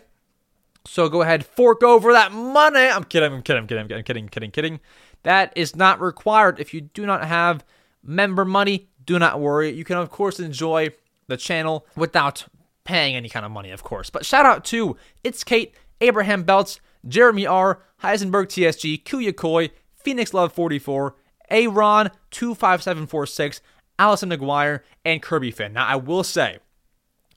So 0.85 1.09
go 1.09 1.21
ahead, 1.21 1.45
fork 1.45 1.83
over 1.83 2.11
that 2.13 2.31
money. 2.31 2.79
I'm 2.79 3.03
kidding, 3.03 3.31
I'm 3.31 3.41
kidding, 3.41 3.61
I'm 3.61 3.67
kidding, 3.67 3.81
I'm 3.81 4.03
kidding, 4.03 4.23
I'm 4.23 4.29
kidding, 4.29 4.51
kidding. 4.51 4.79
That 5.23 5.53
is 5.55 5.75
not 5.75 6.01
required. 6.01 6.59
If 6.59 6.73
you 6.73 6.81
do 6.81 7.05
not 7.05 7.25
have 7.25 7.63
member 8.03 8.45
money, 8.45 8.89
do 9.05 9.19
not 9.19 9.39
worry. 9.39 9.71
You 9.71 9.83
can, 9.83 9.97
of 9.97 10.09
course, 10.09 10.39
enjoy 10.39 10.89
the 11.27 11.37
channel 11.37 11.85
without 11.95 12.45
paying 12.83 13.15
any 13.15 13.29
kind 13.29 13.45
of 13.45 13.51
money, 13.51 13.69
of 13.69 13.83
course. 13.83 14.09
But 14.09 14.25
shout 14.25 14.45
out 14.45 14.65
to 14.65 14.97
It's 15.23 15.43
Kate, 15.43 15.75
Abraham 16.01 16.43
Belts, 16.43 16.79
Jeremy 17.07 17.45
R, 17.45 17.81
Heisenberg 18.03 18.47
TSG, 18.47 19.03
Kuya 19.03 19.35
Koi, 19.35 19.69
Phoenix 19.95 20.33
Love 20.33 20.51
44, 20.53 21.15
Aaron 21.49 22.09
25746, 22.31 23.61
Allison 23.99 24.29
McGuire, 24.29 24.81
and 25.05 25.21
Kirby 25.21 25.51
Finn. 25.51 25.73
Now, 25.73 25.85
I 25.85 25.95
will 25.95 26.23
say 26.23 26.57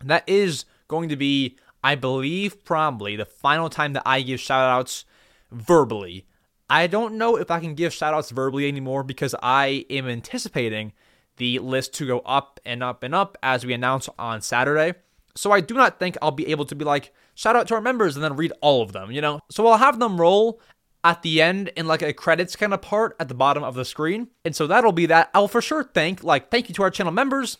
that 0.02 0.26
is 0.26 0.64
going 0.88 1.08
to 1.08 1.16
be 1.16 1.56
I 1.84 1.96
believe 1.96 2.64
probably 2.64 3.14
the 3.14 3.26
final 3.26 3.68
time 3.68 3.92
that 3.92 4.04
I 4.06 4.22
give 4.22 4.40
shoutouts 4.40 5.04
verbally. 5.52 6.26
I 6.70 6.86
don't 6.86 7.18
know 7.18 7.36
if 7.36 7.50
I 7.50 7.60
can 7.60 7.74
give 7.74 7.92
shoutouts 7.92 8.32
verbally 8.32 8.66
anymore 8.66 9.02
because 9.02 9.34
I 9.42 9.84
am 9.90 10.08
anticipating 10.08 10.94
the 11.36 11.58
list 11.58 11.92
to 11.94 12.06
go 12.06 12.20
up 12.20 12.58
and 12.64 12.82
up 12.82 13.02
and 13.02 13.14
up 13.14 13.36
as 13.42 13.66
we 13.66 13.74
announce 13.74 14.08
on 14.18 14.40
Saturday. 14.40 14.94
So 15.34 15.52
I 15.52 15.60
do 15.60 15.74
not 15.74 15.98
think 15.98 16.16
I'll 16.22 16.30
be 16.30 16.50
able 16.50 16.64
to 16.64 16.74
be 16.74 16.86
like, 16.86 17.12
shout 17.34 17.54
out 17.54 17.68
to 17.68 17.74
our 17.74 17.82
members 17.82 18.16
and 18.16 18.24
then 18.24 18.36
read 18.36 18.52
all 18.62 18.80
of 18.80 18.92
them, 18.92 19.12
you 19.12 19.20
know? 19.20 19.40
So 19.50 19.66
I'll 19.66 19.76
have 19.76 19.98
them 19.98 20.18
roll 20.18 20.62
at 21.02 21.20
the 21.20 21.42
end 21.42 21.68
in 21.76 21.86
like 21.86 22.00
a 22.00 22.14
credits 22.14 22.56
kind 22.56 22.72
of 22.72 22.80
part 22.80 23.14
at 23.20 23.28
the 23.28 23.34
bottom 23.34 23.62
of 23.62 23.74
the 23.74 23.84
screen. 23.84 24.28
And 24.44 24.56
so 24.56 24.66
that'll 24.66 24.92
be 24.92 25.06
that. 25.06 25.28
I'll 25.34 25.48
for 25.48 25.60
sure 25.60 25.84
thank, 25.84 26.24
like, 26.24 26.50
thank 26.50 26.70
you 26.70 26.74
to 26.76 26.82
our 26.82 26.90
channel 26.90 27.12
members, 27.12 27.58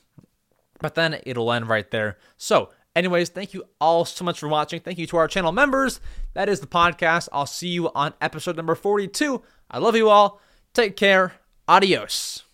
but 0.81 0.95
then 0.95 1.21
it'll 1.27 1.53
end 1.53 1.69
right 1.69 1.91
there. 1.91 2.17
So 2.39 2.71
Anyways, 2.97 3.31
thank 3.31 3.55
you 3.55 3.65
all 3.81 4.05
so 4.05 4.25
much 4.25 4.39
for 4.39 4.49
watching. 4.49 4.81
Thank 4.81 4.99
you 4.99 5.07
to 5.09 5.17
our 5.17 5.27
channel 5.27 5.53
members. 5.53 6.01
That 6.35 6.49
is 6.49 6.61
the 6.61 6.67
podcast. 6.67 7.29
I'll 7.33 7.47
see 7.47 7.69
you 7.69 7.91
on 7.93 8.15
episode 8.21 8.57
number 8.57 8.75
42. 8.75 9.43
I 9.71 9.79
love 9.79 9.97
you 9.97 10.09
all. 10.09 10.41
Take 10.75 10.97
care. 10.97 11.35
Adios. 11.67 12.45